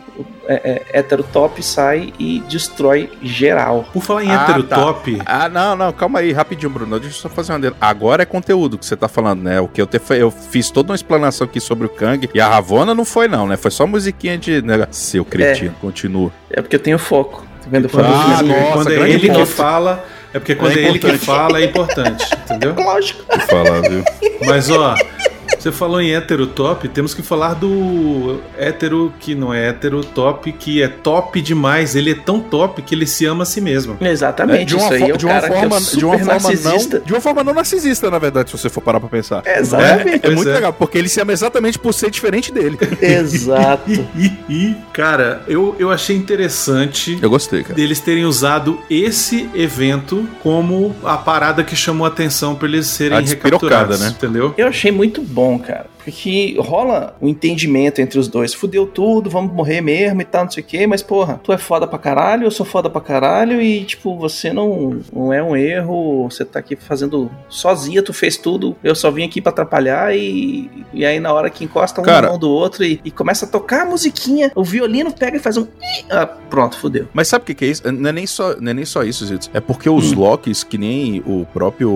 é, 0.48 0.82
é, 0.94 1.00
hétero 1.00 1.24
top 1.24 1.62
sai 1.64 2.14
e 2.20 2.40
destrói 2.48 3.10
geral. 3.24 3.86
Por 3.92 4.04
falar 4.04 4.24
em 4.24 4.32
Ah, 4.32 4.44
hétero 4.44 4.64
tá. 4.64 4.76
top, 4.76 5.20
Ah, 5.26 5.50
não, 5.50 5.76
não, 5.76 5.92
calma 5.92 6.20
aí, 6.20 6.32
rapidinho, 6.32 6.70
Bruno. 6.70 7.00
Deixa 7.00 7.18
eu 7.18 7.22
só 7.22 7.30
fazer 7.30 7.54
uma 7.54 7.60
dele. 7.60 7.76
Agora 7.82 8.24
é 8.24 8.26
conteúdo 8.26 8.78
que 8.78 8.86
você 8.86 8.96
tá 8.96 9.08
falando, 9.08 9.42
né? 9.42 9.60
O 9.60 9.68
que 9.68 9.82
eu, 9.82 9.88
te, 9.88 10.00
eu 10.12 10.30
fiz 10.30 10.70
toda 10.70 10.92
uma 10.92 10.96
explanação 10.96 11.46
aqui 11.46 11.60
sobre 11.60 11.88
o 11.88 11.90
Kang 11.90 12.30
e 12.34 12.40
a 12.40 12.48
Ravonna 12.48 12.94
não 12.94 13.06
foi, 13.06 13.28
não, 13.28 13.48
né? 13.48 13.58
Foi 13.58 13.72
só 13.72 13.88
musiquinha 13.88 14.38
de. 14.38 14.62
Né? 14.62 14.88
Seu 14.92 15.26
cretino, 15.26 15.74
continua. 15.82 16.32
É 16.50 16.62
porque 16.62 16.76
eu 16.76 16.80
tenho 16.80 17.00
foco. 17.00 17.44
Tá 17.62 17.68
vendo? 17.72 17.90
Ah, 17.96 18.44
nossa, 18.44 18.74
quando 18.74 18.92
é 18.92 19.10
ele 19.10 19.30
que 19.30 19.46
fala, 19.48 20.06
é 20.36 20.40
porque 20.40 20.54
quando 20.54 20.78
É 20.78 20.84
é, 20.84 20.90
ele 20.90 21.00
que 21.00 21.18
fala 21.18 21.62
é 21.62 21.64
importante, 21.64 22.26
entendeu? 22.44 22.76
Lógico. 22.84 23.24
Falar, 23.48 23.82
viu? 23.84 24.04
Mas 24.46 24.70
ó, 24.70 24.94
você 25.66 25.72
falou 25.72 26.00
em 26.00 26.14
hétero 26.14 26.46
top, 26.46 26.88
temos 26.90 27.14
que 27.14 27.24
falar 27.24 27.56
do 27.56 28.40
hétero 28.58 29.12
que 29.20 29.34
não 29.34 29.52
é 29.54 29.70
hétero 29.70 30.04
top, 30.04 30.52
que 30.52 30.82
é 30.82 30.88
top 30.88 31.42
demais. 31.42 31.96
Ele 31.96 32.12
é 32.12 32.16
tão 32.16 32.40
top 32.40 32.82
que 32.84 32.94
ele 32.94 33.08
se 33.08 33.26
ama 33.26 33.42
a 33.44 33.46
si 33.46 33.60
mesmo. 33.60 33.98
Exatamente. 34.00 34.66
de 34.66 34.76
uma, 34.76 34.88
fo- 34.88 34.94
é 34.94 35.12
de 35.18 35.26
forma, 35.26 35.42
que 35.42 35.76
é 35.76 35.80
de 35.80 35.86
super 35.86 36.06
uma 36.06 36.18
forma 36.20 36.34
narcisista. 36.34 36.98
não, 37.00 37.06
de 37.06 37.14
uma 37.14 37.22
forma 37.22 37.44
não 37.44 37.54
narcisista, 37.54 38.12
na 38.12 38.20
verdade, 38.20 38.52
se 38.52 38.58
você 38.58 38.70
for 38.70 38.82
parar 38.82 39.00
pra 39.00 39.10
pensar. 39.10 39.42
Exatamente. 39.46 40.26
É, 40.28 40.32
é 40.32 40.36
muito 40.36 40.50
é. 40.50 40.54
legal, 40.54 40.72
porque 40.74 40.98
ele 41.00 41.10
se 41.10 41.20
ama 41.20 41.34
exatamente 41.34 41.80
por 41.80 41.94
ser 41.94 42.12
diferente 42.12 42.52
dele. 42.52 42.78
Exato. 43.02 43.92
E, 44.48 44.76
cara, 44.94 45.42
eu, 45.48 45.76
eu 45.80 45.90
achei 45.90 46.16
interessante 46.16 47.18
Eu 47.22 47.30
gostei, 47.30 47.64
cara. 47.64 47.74
deles 47.74 48.00
terem 48.00 48.26
usado 48.26 48.80
esse 48.90 49.50
evento 49.56 50.28
como 50.42 50.96
a 51.04 51.18
parada 51.18 51.64
que 51.64 51.76
chamou 51.76 52.06
a 52.06 52.10
atenção 52.10 52.54
pra 52.56 52.68
eles 52.68 52.86
serem 52.88 53.18
A 53.18 53.22
recapturados, 53.22 54.00
né? 54.00 54.10
entendeu? 54.10 54.54
Eu 54.58 54.68
achei 54.68 54.92
muito 54.92 55.22
bom, 55.22 55.55
cara. 55.60 55.88
Porque 56.06 56.56
rola 56.60 57.16
o 57.20 57.26
um 57.26 57.30
entendimento 57.30 58.00
entre 58.00 58.20
os 58.20 58.28
dois. 58.28 58.54
Fudeu 58.54 58.86
tudo, 58.86 59.28
vamos 59.30 59.52
morrer 59.52 59.82
mesmo 59.82 60.22
e 60.22 60.26
tal, 60.26 60.46
não 60.46 60.52
sei 60.52 60.62
o 60.62 60.66
quê, 60.66 60.86
mas 60.86 61.02
porra, 61.02 61.40
tu 61.44 61.52
é 61.52 61.58
foda 61.58 61.88
pra 61.88 61.98
caralho, 61.98 62.46
eu 62.46 62.52
sou 62.52 62.66
foda 62.66 62.90
pra 62.90 63.02
caralho 63.02 63.60
e, 63.60 63.84
tipo, 63.84 64.16
você 64.16 64.54
não, 64.54 65.00
não 65.12 65.34
é 65.34 65.42
um 65.42 65.56
erro, 65.58 66.30
você 66.30 66.46
tá 66.46 66.60
aqui 66.60 66.76
fazendo 66.76 67.32
sozinha, 67.50 68.04
tu 68.04 68.14
fez 68.14 68.38
tudo, 68.38 68.76
eu 68.84 68.94
só 68.94 69.10
vim 69.10 69.26
aqui 69.26 69.42
pra 69.42 69.52
atrapalhar 69.52 70.16
e, 70.16 70.70
e 70.94 71.04
aí 71.04 71.20
na 71.20 71.34
hora 71.34 71.50
que 71.50 71.64
encosta 71.64 72.02
um 72.02 72.04
Cara. 72.04 72.22
na 72.24 72.30
mão 72.30 72.40
do 72.40 72.52
outro 72.52 72.84
e, 72.84 73.02
e 73.04 73.10
começa 73.10 73.46
a 73.46 73.50
tocar 73.50 73.82
a 73.82 73.86
musiquinha, 73.86 74.52
o 74.54 74.64
violino 74.64 75.12
pega 75.12 75.38
e 75.38 75.40
faz 75.40 75.58
um. 75.58 75.66
Ah, 76.10 76.28
pronto, 76.28 76.78
fudeu. 76.78 77.08
Mas 77.14 77.28
sabe 77.28 77.44
o 77.44 77.46
que, 77.48 77.56
que 77.56 77.66
é 77.66 77.68
isso? 77.70 77.92
Não 77.92 78.10
é 78.10 78.14
nem 78.14 78.28
só, 78.28 78.56
não 78.60 78.70
é 78.72 78.74
nem 78.76 78.86
só 78.86 79.04
isso, 79.04 79.26
Zitz. 79.26 79.50
É 79.54 79.60
porque 79.60 79.90
os 79.90 80.12
Hum. 80.12 80.20
Locks, 80.20 80.64
que 80.64 80.78
nem 80.78 81.24
o 81.26 81.48
próprio 81.52 81.90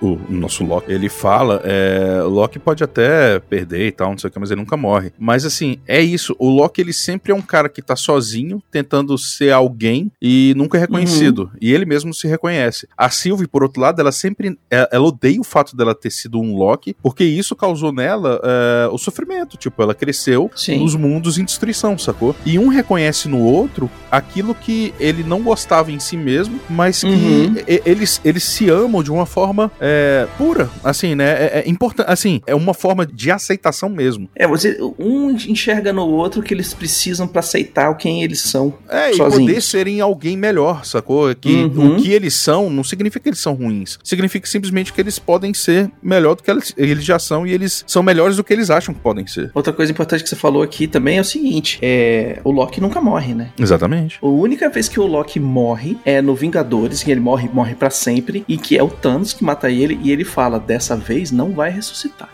o, 0.00 0.06
o 0.06 0.20
nosso 0.30 0.64
Loki, 0.64 0.90
ele 0.90 1.08
fala, 1.08 1.60
é, 1.64 2.22
Loki 2.22 2.58
pode 2.58 2.82
até 2.82 3.33
perder 3.40 3.86
e 3.88 3.92
tal, 3.92 4.10
não 4.10 4.18
sei 4.18 4.28
o 4.28 4.30
que, 4.32 4.38
mas 4.38 4.50
ele 4.50 4.60
nunca 4.60 4.76
morre. 4.76 5.12
Mas 5.18 5.44
assim, 5.44 5.78
é 5.86 6.00
isso. 6.00 6.34
O 6.38 6.48
Loki, 6.48 6.80
ele 6.80 6.92
sempre 6.92 7.32
é 7.32 7.34
um 7.34 7.42
cara 7.42 7.68
que 7.68 7.82
tá 7.82 7.96
sozinho, 7.96 8.62
tentando 8.70 9.16
ser 9.18 9.52
alguém 9.52 10.10
e 10.20 10.52
nunca 10.56 10.76
é 10.78 10.80
reconhecido. 10.80 11.50
E 11.60 11.72
ele 11.72 11.84
mesmo 11.84 12.12
se 12.14 12.26
reconhece. 12.28 12.88
A 12.96 13.10
Sylvie, 13.10 13.46
por 13.46 13.62
outro 13.62 13.80
lado, 13.80 14.00
ela 14.00 14.12
sempre. 14.12 14.58
é- 14.70 14.88
Ela 14.92 15.06
odeia 15.06 15.40
o 15.40 15.44
fato 15.44 15.76
dela 15.76 15.94
ter 15.94 16.10
sido 16.10 16.38
um 16.40 16.56
Loki, 16.56 16.94
porque 17.02 17.24
isso 17.24 17.56
causou 17.56 17.92
nela 17.92 18.40
é, 18.44 18.88
o 18.92 18.98
sofrimento. 18.98 19.56
Tipo, 19.56 19.82
ela 19.82 19.94
cresceu 19.94 20.50
Sim. 20.54 20.78
nos 20.80 20.94
mundos 20.94 21.38
em 21.38 21.44
destruição, 21.44 21.96
sacou? 21.98 22.34
E 22.44 22.58
um 22.58 22.68
reconhece 22.68 23.28
no 23.28 23.40
outro 23.40 23.90
aquilo 24.10 24.54
que 24.54 24.92
ele 25.00 25.22
não 25.24 25.42
gostava 25.42 25.90
em 25.90 25.98
si 25.98 26.16
mesmo, 26.16 26.60
mas 26.68 27.00
que 27.00 27.06
Uhum. 27.06 27.54
eles, 27.66 28.20
eles 28.24 28.42
se 28.44 28.68
amam 28.68 29.02
de 29.02 29.10
uma 29.10 29.26
forma 29.26 29.70
é, 29.80 30.26
pura, 30.38 30.68
assim, 30.82 31.14
né? 31.14 31.24
É, 31.30 31.62
é 31.66 31.68
importante, 31.68 32.06
assim, 32.10 32.40
é 32.46 32.54
uma 32.54 32.74
forma 32.74 33.04
de 33.06 33.23
aceitação 33.30 33.88
mesmo. 33.88 34.28
É, 34.34 34.46
você, 34.46 34.78
um 34.98 35.30
enxerga 35.30 35.92
no 35.92 36.06
outro 36.06 36.42
que 36.42 36.52
eles 36.54 36.72
precisam 36.74 37.26
pra 37.26 37.40
aceitar 37.40 37.94
quem 37.96 38.22
eles 38.22 38.40
são. 38.40 38.74
É, 38.88 39.10
e 39.10 39.14
Sozinhos. 39.14 39.46
poder 39.48 39.60
serem 39.62 40.00
alguém 40.00 40.36
melhor, 40.36 40.84
sacou? 40.84 41.34
Que 41.34 41.54
Uhum. 41.64 41.96
o 41.96 41.96
que 41.96 42.10
eles 42.12 42.34
são 42.34 42.68
não 42.70 42.82
significa 42.84 43.20
que 43.20 43.28
eles 43.28 43.38
são 43.38 43.54
ruins. 43.54 43.98
Significa 44.02 44.46
simplesmente 44.46 44.92
que 44.92 45.00
eles 45.00 45.18
podem 45.18 45.54
ser 45.54 45.90
melhor 46.02 46.34
do 46.34 46.42
que 46.42 46.50
eles, 46.50 46.72
eles 46.76 47.04
já 47.04 47.18
são 47.18 47.46
e 47.46 47.52
eles 47.52 47.84
são 47.86 48.02
melhores 48.02 48.36
do 48.36 48.44
que 48.44 48.52
eles 48.52 48.70
acham 48.70 48.94
que 48.94 49.00
podem 49.00 49.26
ser. 49.26 49.50
Outra 49.54 49.72
coisa 49.72 49.92
importante 49.92 50.22
que 50.22 50.28
você 50.28 50.36
falou 50.36 50.62
aqui 50.62 50.86
também 50.86 51.18
é 51.18 51.20
o 51.20 51.24
seguinte: 51.24 51.78
é, 51.82 52.40
o 52.44 52.50
Loki 52.50 52.80
nunca 52.80 53.00
morre, 53.00 53.34
né? 53.34 53.50
Exatamente. 53.58 54.18
A 54.22 54.26
única 54.26 54.68
vez 54.68 54.88
que 54.88 54.98
o 55.00 55.06
Loki 55.06 55.38
morre 55.40 55.96
é 56.04 56.20
no 56.20 56.34
Vingadores, 56.34 57.02
que 57.02 57.10
ele 57.10 57.20
morre, 57.20 57.48
morre 57.52 57.74
para 57.74 57.90
sempre, 57.90 58.44
e 58.48 58.56
que 58.56 58.76
é 58.76 58.82
o 58.82 58.88
Thanos 58.88 59.32
que 59.32 59.44
mata 59.44 59.70
ele, 59.70 59.98
e 60.02 60.10
ele 60.10 60.24
fala: 60.24 60.58
dessa 60.58 60.96
vez 60.96 61.30
não 61.30 61.52
vai 61.52 61.70
ressuscitar. 61.70 62.28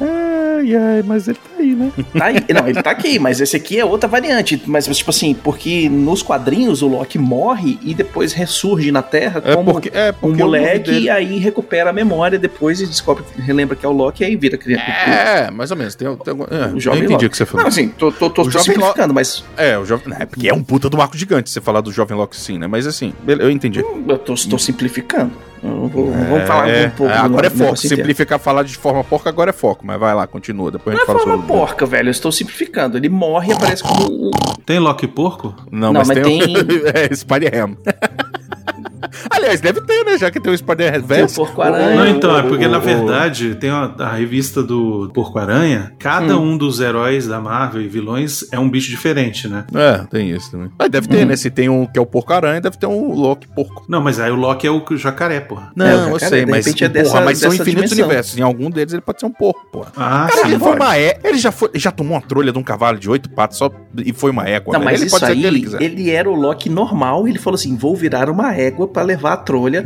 Ai, 0.00 0.74
ai, 0.74 1.02
mas 1.04 1.28
ele 1.28 1.38
tá 1.38 1.50
aí, 1.58 1.74
né? 1.74 1.92
Tá 2.16 2.24
aí, 2.26 2.44
não, 2.52 2.68
ele 2.68 2.82
tá 2.82 2.90
aqui, 2.90 3.18
mas 3.18 3.40
esse 3.40 3.56
aqui 3.56 3.78
é 3.78 3.84
outra 3.84 4.08
variante. 4.08 4.60
Mas, 4.66 4.86
tipo 4.96 5.10
assim, 5.10 5.34
porque 5.34 5.88
nos 5.88 6.22
quadrinhos 6.22 6.82
o 6.82 6.88
Loki 6.88 7.18
morre 7.18 7.78
e 7.82 7.94
depois 7.94 8.32
ressurge 8.32 8.90
na 8.90 9.02
Terra 9.02 9.40
É 9.44 9.54
como 9.54 9.72
porque, 9.72 9.90
é 9.94 10.10
um 10.10 10.12
porque 10.14 10.42
o 10.42 10.46
nome 10.46 10.58
moleque 10.58 10.90
dele- 10.90 11.04
e 11.06 11.10
aí 11.10 11.38
recupera 11.38 11.90
a 11.90 11.92
memória 11.92 12.38
depois 12.38 12.80
e 12.80 12.86
descobre, 12.86 13.24
relembra 13.36 13.76
que 13.76 13.86
é 13.86 13.88
o 13.88 13.92
Loki 13.92 14.22
e 14.22 14.26
aí 14.26 14.36
vira 14.36 14.56
criança. 14.58 14.84
É, 14.84 15.50
mais 15.50 15.70
ou 15.70 15.76
menos. 15.76 15.94
Tem, 15.94 16.08
tem, 16.16 16.34
é, 16.34 16.66
O 16.74 16.80
jovem 16.80 17.00
eu 17.00 17.04
entendi 17.04 17.12
Loki. 17.14 17.26
o 17.26 17.30
que 17.30 17.36
você 17.36 17.46
falou. 17.46 17.62
Não, 17.62 17.68
assim, 17.68 17.88
tô, 17.88 18.10
tô, 18.10 18.30
tô, 18.30 18.50
simplificando, 18.50 19.14
mas 19.14 19.44
É, 19.56 19.78
o 19.78 19.84
jovem. 19.84 20.12
É, 20.18 20.26
porque 20.26 20.48
é 20.48 20.54
um 20.54 20.62
puta 20.62 20.88
do 20.90 21.00
arco 21.00 21.16
gigante 21.16 21.50
você 21.50 21.60
falar 21.60 21.80
do 21.80 21.92
jovem 21.92 22.16
Loki 22.16 22.36
sim, 22.36 22.58
né? 22.58 22.66
Mas 22.66 22.86
assim, 22.86 23.12
eu 23.26 23.50
entendi. 23.50 23.80
eu 23.80 24.18
tô, 24.18 24.34
tô 24.34 24.58
simplificando. 24.58 25.32
Não 25.62 25.88
vou, 25.88 26.10
vamos 26.12 26.46
falar 26.46 26.68
É, 26.68 26.86
um 26.86 26.90
pouco 26.90 27.12
é, 27.12 27.16
agora 27.16 27.46
é 27.46 27.50
foco. 27.50 27.76
Simplificar 27.76 28.38
falar 28.38 28.62
de 28.62 28.76
forma 28.76 29.02
porca 29.04 29.28
agora 29.28 29.50
é 29.50 29.52
foco. 29.52 29.86
Mas 29.86 29.98
vai 29.98 30.14
lá, 30.14 30.26
continua. 30.26 30.70
Depois 30.70 30.94
a 30.94 30.98
Não 30.98 31.02
é 31.02 31.06
gente 31.06 31.06
fala 31.06 31.18
forma 31.20 31.42
sobre. 31.42 31.58
porca, 31.58 31.86
velho. 31.86 32.08
Eu 32.08 32.10
estou 32.12 32.30
simplificando. 32.32 32.96
Ele 32.96 33.08
morre 33.08 33.50
e 33.50 33.52
aparece 33.52 33.82
como. 33.82 34.30
Tem 34.64 34.78
Loki 34.78 35.06
porco? 35.06 35.54
Não, 35.70 35.92
Não, 35.92 36.00
mas, 36.00 36.08
mas 36.08 36.18
tem. 36.22 36.38
tem- 36.40 36.82
é, 36.94 37.14
Spider-Ham. 37.14 37.76
Aliás, 39.30 39.60
deve 39.60 39.80
ter, 39.82 40.04
né? 40.04 40.18
Já 40.18 40.30
que 40.30 40.40
tem 40.40 40.52
o 40.52 40.56
Spider-Ham. 40.58 41.02
Tem 41.02 41.24
o 41.24 41.28
Porco-Aranha. 41.28 41.96
Não, 41.96 42.06
então, 42.08 42.36
é 42.36 42.42
porque 42.42 42.66
na 42.68 42.78
verdade 42.78 43.54
tem 43.56 43.70
a, 43.70 43.92
a 43.98 44.12
revista 44.14 44.62
do 44.62 45.10
Porco-Aranha, 45.14 45.92
cada 45.98 46.36
Hum. 46.38 46.52
um 46.52 46.58
dos 46.58 46.80
heróis 46.80 47.26
da 47.26 47.40
Marvel 47.40 47.82
e 47.82 47.88
vilões 47.88 48.44
é 48.52 48.58
um 48.58 48.68
bicho 48.68 48.90
diferente, 48.90 49.48
né? 49.48 49.64
É, 49.74 49.98
tem 50.10 50.30
isso 50.30 50.50
também. 50.50 50.70
Mas 50.78 50.90
deve 50.90 51.06
ter, 51.08 51.18
Uhum. 51.18 51.26
né? 51.26 51.36
Se 51.36 51.50
tem 51.50 51.68
um 51.68 51.86
que 51.86 51.98
é 51.98 52.02
o 52.02 52.06
Porco-Aranha, 52.06 52.60
deve 52.60 52.76
ter 52.76 52.86
um 52.86 53.12
Loki 53.14 53.46
porco. 53.48 53.84
Não, 53.88 54.00
mas 54.00 54.18
aí 54.20 54.30
o 54.30 54.36
Loki 54.36 54.66
é 54.66 54.70
o 54.70 54.82
jacaré, 54.96 55.40
porra. 55.40 55.70
Não, 55.74 55.86
É, 55.86 55.94
o 55.94 55.98
eu 55.98 56.04
jacaré, 56.18 56.28
sei, 56.28 56.44
de 56.44 56.50
mas, 56.50 56.66
repente 56.66 56.84
é 56.84 56.88
porra, 56.88 57.02
dessa- 57.04 57.20
mas 57.22 57.38
são 57.38 57.52
infinitos 57.54 57.90
dimensão. 57.90 58.04
universos. 58.06 58.38
Em 58.38 58.42
algum 58.42 58.70
deles 58.70 58.92
ele 58.92 59.02
pode 59.02 59.20
ser 59.20 59.26
um 59.26 59.32
porco, 59.32 59.66
porra. 59.70 59.92
Ah, 59.96 60.26
Cara, 60.28 60.42
sim. 60.42 60.48
ele 60.48 60.58
foi 60.58 60.74
uma 60.74 60.96
é, 60.98 61.18
ele 61.24 61.38
já 61.38 61.52
foi, 61.52 61.70
já 61.74 61.90
tomou 61.90 62.14
uma 62.16 62.20
trolha 62.22 62.52
de 62.52 62.58
um 62.58 62.62
cavalo 62.62 62.98
de 62.98 63.08
oito 63.10 63.30
patas 63.30 63.58
só 63.58 63.70
e 63.96 64.12
foi 64.12 64.30
uma 64.30 64.48
égua. 64.48 64.72
Não, 64.72 64.80
né? 64.80 64.84
mas 64.86 65.00
ele 65.00 65.06
isso 65.08 65.16
pode 65.18 65.26
ser 65.26 65.32
aí, 65.38 65.44
ele 65.46 65.68
ele 65.80 66.10
era 66.10 66.28
o 66.30 66.34
Loki 66.34 66.68
normal 66.68 67.26
e 67.26 67.30
ele 67.30 67.38
falou 67.38 67.54
assim: 67.56 67.76
vou 67.76 67.94
virar 67.94 68.30
uma 68.30 68.54
égua 68.54 68.87
pra 68.88 69.02
levar 69.02 69.32
a 69.34 69.36
trolha 69.36 69.82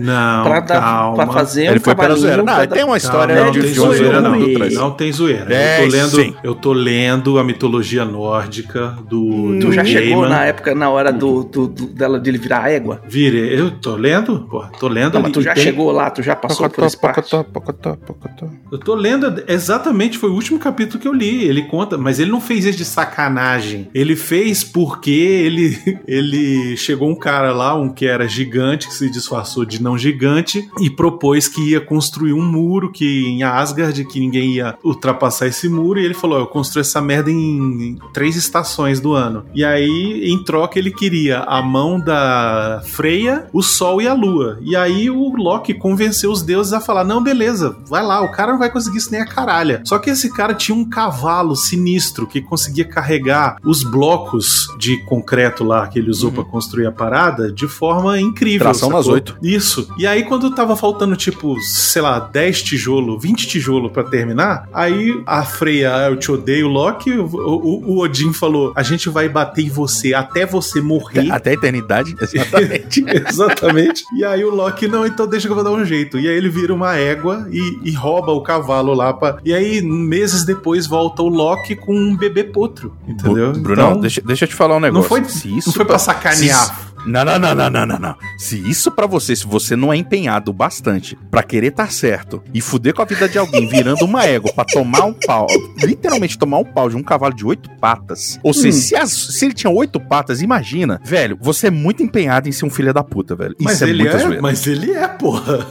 pra 1.15 1.27
fazer 1.33 1.67
Ele 1.67 1.79
um 1.79 1.81
foi 1.81 1.95
pela 1.95 2.15
zoeira. 2.17 2.37
Não, 2.39 2.45
pra 2.55 2.67
tem 2.67 2.85
uma 2.85 2.97
história 2.97 3.35
Calma, 3.35 3.47
não, 3.47 3.53
de 3.53 3.61
tem 3.63 3.75
zoeira, 3.75 4.21
não. 4.21 4.39
Não 4.39 4.91
tem 4.93 5.13
zoeira. 5.13 5.53
É, 5.55 5.79
eu, 5.85 5.89
tô 5.89 5.93
lendo, 5.97 6.09
sim. 6.17 6.35
eu 6.45 6.55
tô 6.55 6.73
lendo 6.73 7.39
a 7.39 7.45
mitologia 7.45 8.05
nórdica 8.05 8.97
do. 9.09 9.59
Tu 9.61 9.67
do 9.67 9.73
já 9.73 9.85
chegou 9.85 10.23
Gaiman. 10.23 10.29
na 10.29 10.45
época, 10.45 10.75
na 10.75 10.91
hora 10.91 11.13
do, 11.13 11.45
do, 11.45 11.67
do- 11.69 11.87
dela 11.87 12.19
dele 12.19 12.39
virar 12.39 12.71
égua? 12.71 13.01
Vire, 13.07 13.39
eu 13.55 13.71
tô 13.71 13.97
lendo? 13.97 14.47
Pô, 14.51 14.65
tô 14.79 14.89
lendo. 14.89 15.15
Não, 15.15 15.21
mas 15.23 15.25
ali 15.27 15.33
tu 15.35 15.41
e 15.41 15.45
já 15.45 15.55
tem- 15.55 15.63
chegou 15.65 15.91
lá, 15.91 16.11
tu 16.11 16.23
já 16.23 16.35
passou 16.37 16.69
por 16.69 16.85
esse 16.85 16.97
parte. 17.01 17.31
Pocotó, 17.31 17.43
pocotó, 17.45 17.97
pocotó. 18.07 18.47
Eu 18.71 18.79
tô 18.79 18.95
lendo 18.95 19.43
exatamente, 19.49 20.19
foi 20.19 20.31
o 20.31 20.35
último 20.35 20.59
capítulo 20.59 21.01
que 21.01 21.09
eu 21.09 21.13
li. 21.13 21.45
Ele 21.45 21.63
conta, 21.63 21.97
mas 21.99 22.19
ele 22.19 22.31
não 22.31 22.41
fez 22.41 22.65
isso 22.65 22.79
de 22.79 22.85
sacanagem. 22.85 23.89
Ele 23.95 24.17
fez 24.17 24.65
porque 24.65 25.11
ele, 25.11 25.79
ele 26.07 26.77
chegou 26.77 27.09
um 27.11 27.15
cara 27.15 27.53
lá, 27.53 27.75
um 27.75 27.89
que 27.89 28.07
era 28.07 28.27
gigante, 28.29 28.92
que 28.93 28.99
se 28.99 29.11
disfarçou 29.11 29.65
de 29.65 29.83
não 29.83 29.97
gigante, 29.97 30.69
e 30.79 30.91
propôs 30.91 31.49
que 31.49 31.71
ia 31.71 31.81
construir 31.81 32.33
um 32.33 32.43
muro 32.43 32.93
que 32.93 33.27
em 33.27 33.43
Asgard, 33.43 34.05
que 34.05 34.21
ninguém 34.21 34.53
ia 34.53 34.79
ultrapassar 34.85 35.47
esse 35.47 35.69
muro, 35.69 35.99
e 35.99 36.05
ele 36.05 36.15
falou: 36.15 36.39
Eu 36.39 36.47
construo 36.47 36.81
essa 36.81 37.01
merda 37.01 37.31
em 37.31 37.99
três 38.13 38.37
estações 38.37 39.01
do 39.01 39.13
ano. 39.13 39.45
E 39.55 39.65
aí, 39.65 40.31
em 40.31 40.43
troca, 40.45 40.79
ele 40.79 40.91
queria 40.91 41.41
a 41.41 41.63
mão 41.63 41.99
da 41.99 42.83
Freya, 42.85 43.47
o 43.53 43.63
Sol 43.63 44.01
e 44.03 44.07
a 44.07 44.15
Lua. 44.15 44.59
E 44.63 44.77
aí 44.77 45.11
o 45.11 45.35
Loki 45.35 45.75
convenceu 45.75 46.31
os 46.31 46.43
deuses 46.43 46.73
a 46.73 46.81
falar: 46.81 47.05
não, 47.05 47.23
beleza, 47.23 47.77
vai 47.87 48.05
lá, 48.05 48.21
o 48.21 48.31
cara 48.31 48.53
não 48.53 48.59
vai 48.59 48.71
conseguir 48.71 48.99
isso 48.99 49.11
nem 49.11 49.21
a 49.21 49.27
caralha. 49.27 49.83
Só 49.87 49.99
que 49.99 50.11
esse 50.11 50.33
cara 50.33 50.55
tinha 50.55 50.77
um 50.77 50.89
cavalo 50.89 51.57
sinistro 51.57 52.27
que 52.27 52.41
conseguia 52.41 52.85
carregar 52.85 53.57
os 53.65 53.83
blocos 53.83 54.67
de 54.79 54.99
concreto 55.05 55.65
lá 55.65 55.87
que 55.87 55.99
ele 55.99 56.11
usou 56.11 56.31
pra 56.31 56.45
construir 56.45 56.87
a 56.87 56.93
parada 56.93 57.51
de 57.51 57.67
forma 57.67 58.21
incrível. 58.21 58.67
Tração 58.89 58.99
nas 58.99 59.07
oito. 59.09 59.37
Isso. 59.43 59.89
E 59.99 60.07
aí, 60.07 60.25
quando 60.25 60.55
tava 60.55 60.77
faltando, 60.77 61.17
tipo, 61.17 61.59
sei 61.61 62.03
lá, 62.03 62.19
10 62.19 62.63
tijolos, 62.63 63.23
20 63.23 63.47
tijolos 63.47 63.91
pra 63.93 64.05
terminar, 64.05 64.69
aí 64.73 65.23
a 65.27 65.45
Freya, 65.45 65.95
"Ah, 65.95 66.11
eu 66.11 66.17
te 66.17 66.31
odeio, 66.31 66.69
Loki, 66.69 67.11
o, 67.13 67.25
o- 67.27 67.93
o 67.93 67.99
Odin 68.01 68.33
falou: 68.33 68.73
a 68.77 68.83
gente 68.83 69.09
vai 69.09 69.29
bater 69.29 69.67
em 69.67 69.69
você 69.69 70.15
até 70.15 70.45
você 70.47 70.81
morrer. 70.81 71.31
Até 71.31 71.51
a 71.51 71.55
eternidade, 71.55 72.15
exatamente. 72.21 73.05
Exatamente. 73.07 74.05
E 74.17 74.25
aí 74.25 74.45
o 74.45 74.55
Loki, 74.55 74.87
não, 74.89 75.07
então 75.07 75.27
deixa 75.27 75.47
que 75.47 75.53
eu 75.53 75.55
vou 75.57 75.65
dar 75.65 75.71
um 75.73 75.85
jeito. 75.85 76.19
E 76.19 76.29
aí 76.29 76.35
ele 76.37 76.49
vira 76.49 76.73
uma 76.75 76.97
égua 76.97 77.47
e, 77.51 77.79
e 77.83 77.93
rouba 77.93 78.33
o 78.33 78.41
cavalo 78.43 78.93
lá. 78.95 79.13
Pra... 79.13 79.39
E 79.45 79.53
aí, 79.53 79.81
meses 79.83 80.45
depois, 80.45 80.87
volta 80.87 81.23
o 81.23 81.29
Loki 81.29 81.77
com 81.77 81.95
um 81.95 82.17
bebê 82.17 82.45
potro. 82.45 82.95
Entendeu? 83.07 83.53
Brunão, 83.53 83.91
Então, 83.91 84.01
deixa, 84.01 84.21
deixa 84.21 84.45
eu 84.45 84.49
te 84.49 84.55
falar 84.55 84.77
um 84.77 84.81
negócio. 84.81 85.03
não 85.03 85.09
foi, 85.09 85.25
Se 85.25 85.57
isso 85.57 85.69
não 85.69 85.75
foi 85.75 85.85
pra 85.85 85.99
sacanear. 85.99 86.92
Não, 87.07 87.25
não, 87.25 87.39
não, 87.39 87.55
não, 87.55 87.71
não, 87.71 87.87
não, 87.87 87.99
não. 87.99 88.17
Se 88.39 88.57
isso 88.69 88.91
pra 88.93 89.07
você, 89.07 89.35
se 89.35 89.47
você 89.47 89.75
não 89.75 89.93
é 89.93 89.97
empenhado 89.97 90.53
bastante 90.53 91.17
pra 91.31 91.43
querer 91.43 91.73
tá 91.73 91.89
certo 91.89 92.43
e 92.55 92.61
fuder 92.61 92.95
com 92.95 93.03
a 93.03 93.05
vida 93.05 93.29
de 93.29 93.39
alguém 93.39 93.67
virando 93.69 94.05
uma 94.05 94.25
égua 94.25 94.53
pra 94.53 94.65
tomar 94.65 95.05
um 95.05 95.13
pau, 95.15 95.47
literalmente 95.83 96.39
tomar 96.39 96.59
um 96.59 96.65
pau 96.65 96.89
de 96.89 96.97
um 96.97 97.03
cavalo 97.03 97.35
de 97.35 97.45
oito 97.45 97.69
patas. 97.81 98.39
Ou 98.43 98.53
seja, 98.55 98.77
Hum. 98.79 98.81
se, 98.81 98.97
as- 98.97 99.11
se 99.13 99.45
ele 99.45 99.55
tinha 99.55 99.71
oito 99.73 99.99
patas, 100.01 100.43
imagina, 100.43 101.01
velho, 101.05 101.37
você 101.41 101.67
é 101.67 101.71
muito 101.71 102.03
empenhado 102.03 102.49
em 102.49 102.53
ser 102.53 102.65
um 102.67 102.71
filho 102.71 102.93
da 102.95 103.03
puta, 103.03 103.35
velho. 103.35 103.53
Isso 103.59 103.65
Mas 103.65 103.83
é 103.83 103.89
ele 103.89 104.07
é, 104.09 104.19
zoeira. 104.19 104.43
mas 104.43 104.67
ele 104.67 104.93
é, 104.93 105.09
porra. 105.09 105.67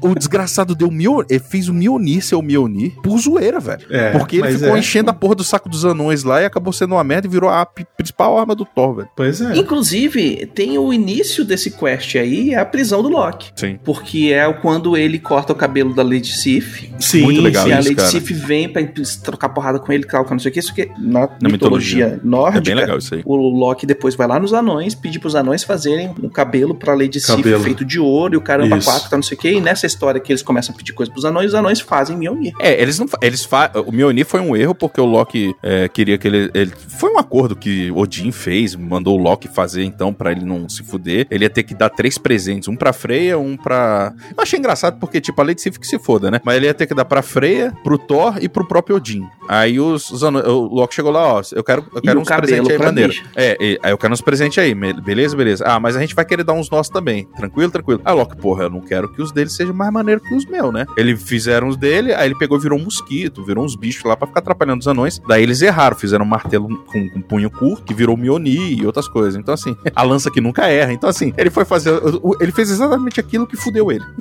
O 0.00 0.14
desgraçado 0.14 0.74
deu 0.74 0.90
mil, 0.90 1.24
ele 1.30 1.38
fez 1.40 1.68
o 1.68 1.72
Mionir 1.72 2.22
ser 2.22 2.34
o 2.34 2.42
Mionir 2.42 2.92
por 3.02 3.18
zoeira, 3.18 3.58
velho. 3.58 3.86
É, 3.90 4.10
Porque 4.10 4.36
ele 4.36 4.52
ficou 4.58 4.76
é. 4.76 4.78
enchendo 4.78 5.08
a 5.10 5.14
porra 5.14 5.34
do 5.34 5.44
saco 5.44 5.66
dos 5.68 5.82
anões 5.84 6.24
lá 6.24 6.42
e 6.42 6.44
acabou 6.44 6.72
sendo 6.74 6.94
uma 6.94 7.02
merda 7.04 7.26
e 7.26 7.30
virou 7.30 7.48
a 7.48 7.64
principal 7.64 8.38
arma 8.38 8.54
do 8.54 8.66
Thor, 8.66 8.96
velho. 8.96 9.08
Pois 9.16 9.40
é. 9.40 9.56
Inclusive, 9.56 10.46
tem 10.54 10.78
o 10.78 10.92
início 10.92 11.44
desse 11.44 11.70
quest 11.70 12.16
aí, 12.16 12.52
é 12.54 12.58
a 12.58 12.64
prisão 12.64 13.02
do 13.02 13.08
Loki. 13.08 13.50
Sim. 13.56 13.78
Porque 13.84 14.30
é 14.32 14.50
quando 14.52 14.96
ele 14.96 15.18
corta 15.18 15.52
o 15.52 15.56
cabelo 15.56 15.94
da 15.94 16.02
Lady 16.02 16.28
Sif. 16.32 16.90
Sim, 16.98 17.22
Muito 17.22 17.40
legal 17.40 17.66
e 17.68 17.72
a 17.72 17.76
Lady 17.76 17.94
cara. 17.94 18.08
Sif 18.08 18.32
vem 18.32 18.68
pra 18.68 18.82
trocar 19.22 19.48
porrada 19.48 19.78
com 19.78 19.92
ele, 19.92 20.04
tal, 20.04 20.24
que 20.24 20.30
não 20.30 20.38
sei 20.38 20.50
o 20.50 20.52
que. 20.54 20.60
Isso 20.60 20.74
que 20.74 20.88
na, 20.98 21.28
Na 21.40 21.48
mitologia, 21.48 22.06
mitologia. 22.06 22.20
nórdica, 22.24 22.58
É 22.58 22.60
bem 22.60 22.74
legal 22.74 22.98
isso 22.98 23.14
aí. 23.14 23.22
o 23.24 23.34
Loki 23.36 23.86
depois 23.86 24.14
vai 24.14 24.26
lá 24.26 24.38
nos 24.38 24.52
anões, 24.52 24.94
pedir 24.94 25.18
pros 25.18 25.34
anões 25.34 25.62
fazerem 25.64 26.14
um 26.22 26.28
cabelo 26.28 26.74
pra 26.74 26.94
Lady 26.94 27.20
Sif 27.20 27.42
feito 27.62 27.84
de 27.84 27.98
ouro 27.98 28.34
e 28.34 28.36
o 28.36 28.40
caramba 28.40 28.76
Isso. 28.78 28.88
quatro, 28.90 29.10
tal, 29.10 29.18
não 29.18 29.22
sei 29.22 29.36
o 29.36 29.40
que. 29.40 29.50
E 29.50 29.60
nessa 29.60 29.86
história 29.86 30.20
que 30.20 30.32
eles 30.32 30.42
começam 30.42 30.74
a 30.74 30.78
pedir 30.78 30.92
coisa 30.92 31.10
pros 31.10 31.24
anões, 31.24 31.48
os 31.48 31.54
anões 31.54 31.80
fazem 31.80 32.16
Mjolnir. 32.16 32.52
É, 32.60 32.80
eles 32.80 32.98
não. 32.98 33.06
Eles 33.20 33.44
fa 33.44 33.70
o 33.86 33.92
Mjolnir 33.92 34.24
foi 34.26 34.40
um 34.40 34.54
erro 34.56 34.74
porque 34.74 35.00
o 35.00 35.04
Loki 35.04 35.54
é, 35.62 35.88
queria 35.88 36.16
que 36.18 36.28
ele, 36.28 36.50
ele. 36.54 36.72
Foi 36.88 37.10
um 37.12 37.18
acordo 37.18 37.56
que 37.56 37.90
Odin 37.92 38.30
fez, 38.30 38.74
mandou 38.76 39.18
o 39.18 39.22
Loki 39.22 39.48
fazer 39.48 39.82
então 39.84 40.12
pra 40.12 40.30
ele 40.32 40.43
não 40.44 40.68
se 40.68 40.82
fuder. 40.82 41.26
Ele 41.30 41.44
ia 41.44 41.50
ter 41.50 41.62
que 41.62 41.74
dar 41.74 41.88
três 41.90 42.18
presentes: 42.18 42.68
um 42.68 42.76
pra 42.76 42.92
Freya, 42.92 43.38
um 43.38 43.56
pra. 43.56 44.12
Eu 44.36 44.42
achei 44.42 44.58
engraçado 44.58 44.98
porque, 44.98 45.20
tipo, 45.20 45.40
a 45.40 45.44
Lady 45.44 45.60
Sif 45.60 45.78
que 45.78 45.86
se 45.86 45.98
foda, 45.98 46.30
né? 46.30 46.40
Mas 46.44 46.56
ele 46.56 46.66
ia 46.66 46.74
ter 46.74 46.86
que 46.86 46.94
dar 46.94 47.04
pra 47.04 47.22
Freya, 47.22 47.72
pro 47.82 47.98
Thor 47.98 48.36
e 48.40 48.48
pro 48.48 48.66
próprio 48.66 48.96
Odin. 48.96 49.26
Aí 49.48 49.78
os, 49.78 50.10
os 50.10 50.24
anões- 50.24 50.46
o 50.46 50.62
Loki 50.74 50.94
chegou 50.94 51.10
lá, 51.10 51.34
ó, 51.34 51.42
eu 51.52 51.62
quero, 51.62 51.84
eu 51.94 52.00
quero 52.02 52.20
uns 52.20 52.28
presentes 52.46 52.70
aí 52.70 52.78
maneiro. 52.86 53.12
É, 53.36 53.56
e- 53.60 53.78
aí 53.82 53.92
eu 53.92 53.98
quero 53.98 54.12
uns 54.12 54.20
presentes 54.20 54.58
aí, 54.58 54.74
beleza, 54.74 55.36
beleza. 55.36 55.64
Ah, 55.66 55.78
mas 55.78 55.96
a 55.96 56.00
gente 56.00 56.14
vai 56.14 56.24
querer 56.24 56.44
dar 56.44 56.54
uns 56.54 56.70
nossos 56.70 56.90
também. 56.90 57.24
Tranquilo, 57.36 57.70
tranquilo. 57.70 58.00
Aí 58.04 58.12
o 58.14 58.16
Loki, 58.16 58.36
porra, 58.36 58.64
eu 58.64 58.70
não 58.70 58.80
quero 58.80 59.12
que 59.12 59.20
os 59.20 59.32
deles 59.32 59.54
sejam 59.54 59.74
mais 59.74 59.92
maneiros 59.92 60.26
que 60.26 60.34
os 60.34 60.46
meus, 60.46 60.72
né? 60.72 60.86
Ele 60.96 61.14
fizeram 61.16 61.68
os 61.68 61.76
dele, 61.76 62.14
aí 62.14 62.26
ele 62.28 62.38
pegou 62.38 62.56
e 62.58 62.60
virou 62.60 62.78
um 62.78 62.84
mosquito, 62.84 63.44
virou 63.44 63.64
uns 63.64 63.76
bichos 63.76 64.04
lá 64.04 64.16
pra 64.16 64.26
ficar 64.26 64.40
atrapalhando 64.40 64.80
os 64.80 64.88
anões. 64.88 65.20
Daí 65.28 65.42
eles 65.42 65.60
erraram, 65.62 65.96
fizeram 65.96 66.24
um 66.24 66.28
martelo 66.28 66.68
com, 66.86 67.08
com 67.10 67.20
punho 67.20 67.50
curto, 67.50 67.82
que 67.84 67.92
virou 67.94 68.16
Mjolnir 68.16 68.78
e 68.80 68.86
outras 68.86 69.06
coisas. 69.08 69.36
Então, 69.38 69.52
assim, 69.52 69.76
a 69.94 70.02
lança 70.02 70.30
que 70.34 70.40
nunca 70.40 70.66
erra. 70.66 70.92
Então, 70.92 71.08
assim, 71.08 71.32
ele 71.38 71.48
foi 71.48 71.64
fazer. 71.64 71.92
Ele 72.40 72.50
fez 72.50 72.68
exatamente 72.68 73.20
aquilo 73.20 73.46
que 73.46 73.56
fudeu 73.56 73.92
ele. 73.92 74.04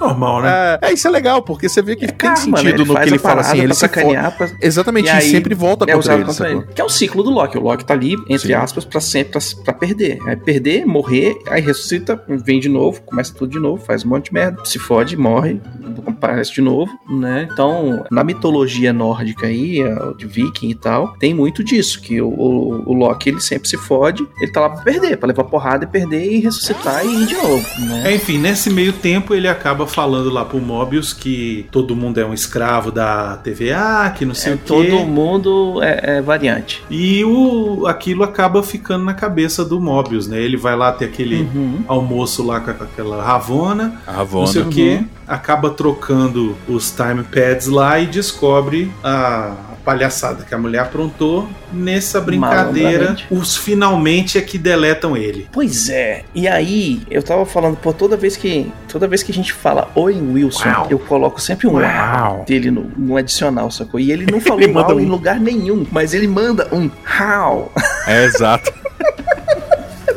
Normal, 0.00 0.42
né? 0.42 0.78
É, 0.82 0.92
isso 0.92 1.06
é 1.06 1.10
legal, 1.10 1.42
porque 1.42 1.68
você 1.68 1.80
vê 1.82 1.96
que 1.96 2.04
É 2.04 2.08
tem 2.08 2.16
karma, 2.16 2.58
né? 2.58 2.70
sentido 2.70 2.84
no 2.86 2.92
faz 2.94 3.04
que 3.04 3.10
ele 3.10 3.18
fala 3.18 3.40
assim. 3.40 3.58
Ele 3.60 3.74
sacanear, 3.74 4.36
pra- 4.36 4.50
Exatamente, 4.60 5.06
E 5.06 5.08
e 5.08 5.10
aí, 5.10 5.30
sempre 5.30 5.54
volta 5.54 5.84
é 5.88 5.94
contra 5.94 6.14
ele. 6.14 6.24
contra 6.24 6.50
ele. 6.50 6.62
Que 6.74 6.80
é 6.80 6.84
o 6.84 6.88
ciclo 6.88 7.22
do 7.22 7.30
Loki. 7.30 7.56
O 7.58 7.62
Loki 7.62 7.84
tá 7.84 7.94
ali, 7.94 8.14
entre 8.28 8.48
Sim. 8.48 8.54
aspas, 8.54 8.84
pra 8.84 9.00
sempre 9.00 9.32
pra, 9.32 9.40
pra 9.64 9.74
perder. 9.74 10.18
Aí 10.26 10.36
perder, 10.36 10.84
morrer, 10.86 11.36
aí 11.48 11.60
ressuscita, 11.62 12.22
vem 12.28 12.60
de 12.60 12.68
novo, 12.68 13.00
começa 13.02 13.32
tudo 13.34 13.50
de 13.52 13.58
novo, 13.58 13.82
faz 13.84 14.04
um 14.04 14.08
monte 14.08 14.26
de 14.26 14.34
merda, 14.34 14.64
se 14.64 14.78
fode, 14.78 15.16
morre, 15.16 15.60
aparece 16.06 16.52
de 16.54 16.60
novo, 16.60 16.90
né? 17.08 17.48
Então, 17.52 18.04
na 18.10 18.22
mitologia 18.24 18.92
nórdica 18.92 19.46
aí, 19.46 19.78
de 20.16 20.26
viking 20.26 20.70
e 20.70 20.74
tal, 20.74 21.14
tem 21.18 21.34
muito 21.34 21.62
disso, 21.64 22.00
que 22.00 22.20
o, 22.20 22.28
o, 22.28 22.90
o 22.90 22.92
Loki, 22.94 23.30
ele 23.30 23.40
sempre 23.40 23.68
se 23.68 23.76
fode, 23.76 24.26
ele 24.40 24.50
tá 24.52 24.60
lá 24.60 24.70
pra 24.70 24.82
perder, 24.82 25.16
pra 25.16 25.26
levar 25.28 25.44
porrada 25.44 25.84
e 25.84 25.86
perder 25.88 26.32
e 26.32 26.38
ressuscitar 26.40 27.04
e 27.04 27.22
ir 27.22 27.26
de 27.26 27.34
novo, 27.34 27.66
né? 27.80 28.02
É, 28.06 28.14
enfim, 28.14 28.38
nesse 28.38 28.70
meio 28.70 28.92
tempo 28.92 29.34
ele 29.34 29.48
acaba 29.48 29.75
falando 29.84 30.30
lá 30.30 30.44
pro 30.44 30.60
Mobius 30.60 31.12
que 31.12 31.66
todo 31.72 31.96
mundo 31.96 32.18
é 32.20 32.24
um 32.24 32.32
escravo 32.32 32.92
da 32.92 33.36
TVA, 33.38 34.14
que 34.16 34.24
não 34.24 34.34
sei 34.34 34.52
É, 34.52 34.54
o 34.54 34.58
quê. 34.58 34.64
todo 34.66 35.04
mundo 35.04 35.82
é, 35.82 36.18
é 36.18 36.22
variante. 36.22 36.84
E 36.88 37.24
o, 37.24 37.84
aquilo 37.88 38.22
acaba 38.22 38.62
ficando 38.62 39.04
na 39.04 39.14
cabeça 39.14 39.64
do 39.64 39.80
Mobius, 39.80 40.28
né? 40.28 40.40
Ele 40.40 40.56
vai 40.56 40.76
lá 40.76 40.92
ter 40.92 41.06
aquele 41.06 41.42
Uhum. 41.42 41.80
almoço 41.88 42.44
lá 42.46 42.60
com 42.60 42.70
aquela 42.70 43.22
Ravona, 43.24 44.00
A 44.06 44.12
não 44.24 44.46
sei 44.46 44.62
Ravonna. 44.62 44.66
o 44.66 44.68
que, 44.70 45.04
acaba 45.26 45.70
trocando 45.70 46.54
os 46.68 46.92
time 46.92 47.24
pads 47.24 47.66
lá 47.66 47.98
e 47.98 48.06
descobre 48.06 48.92
a 49.02 49.54
palhaçada 49.86 50.44
que 50.44 50.52
a 50.52 50.58
mulher 50.58 50.80
aprontou. 50.80 51.48
Nessa 51.72 52.20
brincadeira, 52.20 53.16
os 53.30 53.56
finalmente 53.56 54.36
é 54.36 54.40
que 54.40 54.58
deletam 54.58 55.16
ele. 55.16 55.48
Pois 55.52 55.88
é. 55.88 56.24
E 56.34 56.48
aí, 56.48 57.02
eu 57.08 57.22
tava 57.22 57.46
falando, 57.46 57.76
pô, 57.76 57.92
toda 57.92 58.16
vez 58.16 58.36
que 58.36 58.70
toda 58.88 59.06
vez 59.06 59.22
que 59.22 59.30
a 59.30 59.34
gente 59.34 59.52
fala 59.52 59.90
Owen 59.94 60.32
Wilson, 60.32 60.68
Uau. 60.68 60.86
eu 60.90 60.98
coloco 60.98 61.40
sempre 61.40 61.68
um 61.68 61.74
uau, 61.74 62.44
dele 62.46 62.70
no, 62.70 62.90
no 62.96 63.16
adicional, 63.16 63.70
sacou? 63.70 64.00
E 64.00 64.10
ele 64.10 64.26
não 64.30 64.40
falou 64.42 64.60
Ele 64.60 64.72
manda 64.72 64.88
uau 64.88 65.00
em 65.00 65.06
um. 65.06 65.08
lugar 65.08 65.38
nenhum, 65.38 65.86
mas 65.90 66.12
ele 66.14 66.26
manda 66.26 66.68
um 66.72 66.90
how. 67.20 67.72
É, 68.06 68.24
exato. 68.24 68.72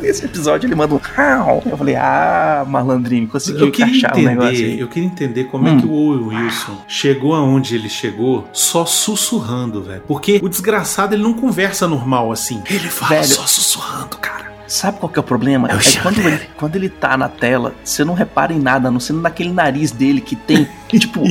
Nesse 0.09 0.25
episódio 0.25 0.65
ele 0.65 0.73
manda 0.73 0.95
um 0.95 0.97
how. 0.97 1.61
Eu 1.63 1.77
falei, 1.77 1.95
ah, 1.95 2.65
malandrinho, 2.67 3.27
conseguiu 3.27 3.67
Eu 3.67 3.71
queria 3.71 3.95
encaixar 3.95 4.17
o 4.17 4.21
negócio 4.21 4.51
entender, 4.53 4.71
aí. 4.73 4.79
eu 4.79 4.87
queria 4.87 5.07
entender 5.07 5.43
como 5.43 5.67
Hum. 5.69 5.77
é 5.77 5.81
que 5.81 5.85
o 5.85 5.91
Owen 5.91 6.23
Wilson 6.45 6.77
chegou 6.87 7.35
aonde 7.35 7.75
ele 7.75 7.87
chegou 7.89 8.49
só 8.51 8.85
sussurrando, 8.87 9.83
velho. 9.83 10.01
Porque 10.07 10.39
o 10.41 10.49
desgraçado 10.49 11.13
ele 11.13 11.21
não 11.21 11.33
conversa 11.33 11.87
normal 11.87 12.31
assim. 12.31 12.61
Ele 12.67 12.89
fala 12.89 13.21
Velho. 13.21 13.27
só 13.27 13.45
sussurrando, 13.45 14.17
cara. 14.17 14.49
Sabe 14.65 14.99
qual 14.99 15.11
que 15.11 15.17
é 15.17 15.21
o 15.21 15.23
problema? 15.23 15.67
É 15.67 15.75
o 15.75 15.79
É 15.79 16.01
quando 16.01 16.19
ele, 16.19 16.39
quando 16.55 16.75
ele 16.75 16.89
tá 16.89 17.17
na 17.17 17.27
tela, 17.27 17.73
você 17.83 18.03
não 18.03 18.13
repara 18.13 18.53
em 18.53 18.59
nada, 18.59 18.87
a 18.87 18.91
não 18.91 18.99
sendo 18.99 19.19
naquele 19.19 19.51
nariz 19.51 19.91
dele 19.91 20.21
que 20.21 20.35
tem. 20.35 20.67
Tipo, 20.97 21.23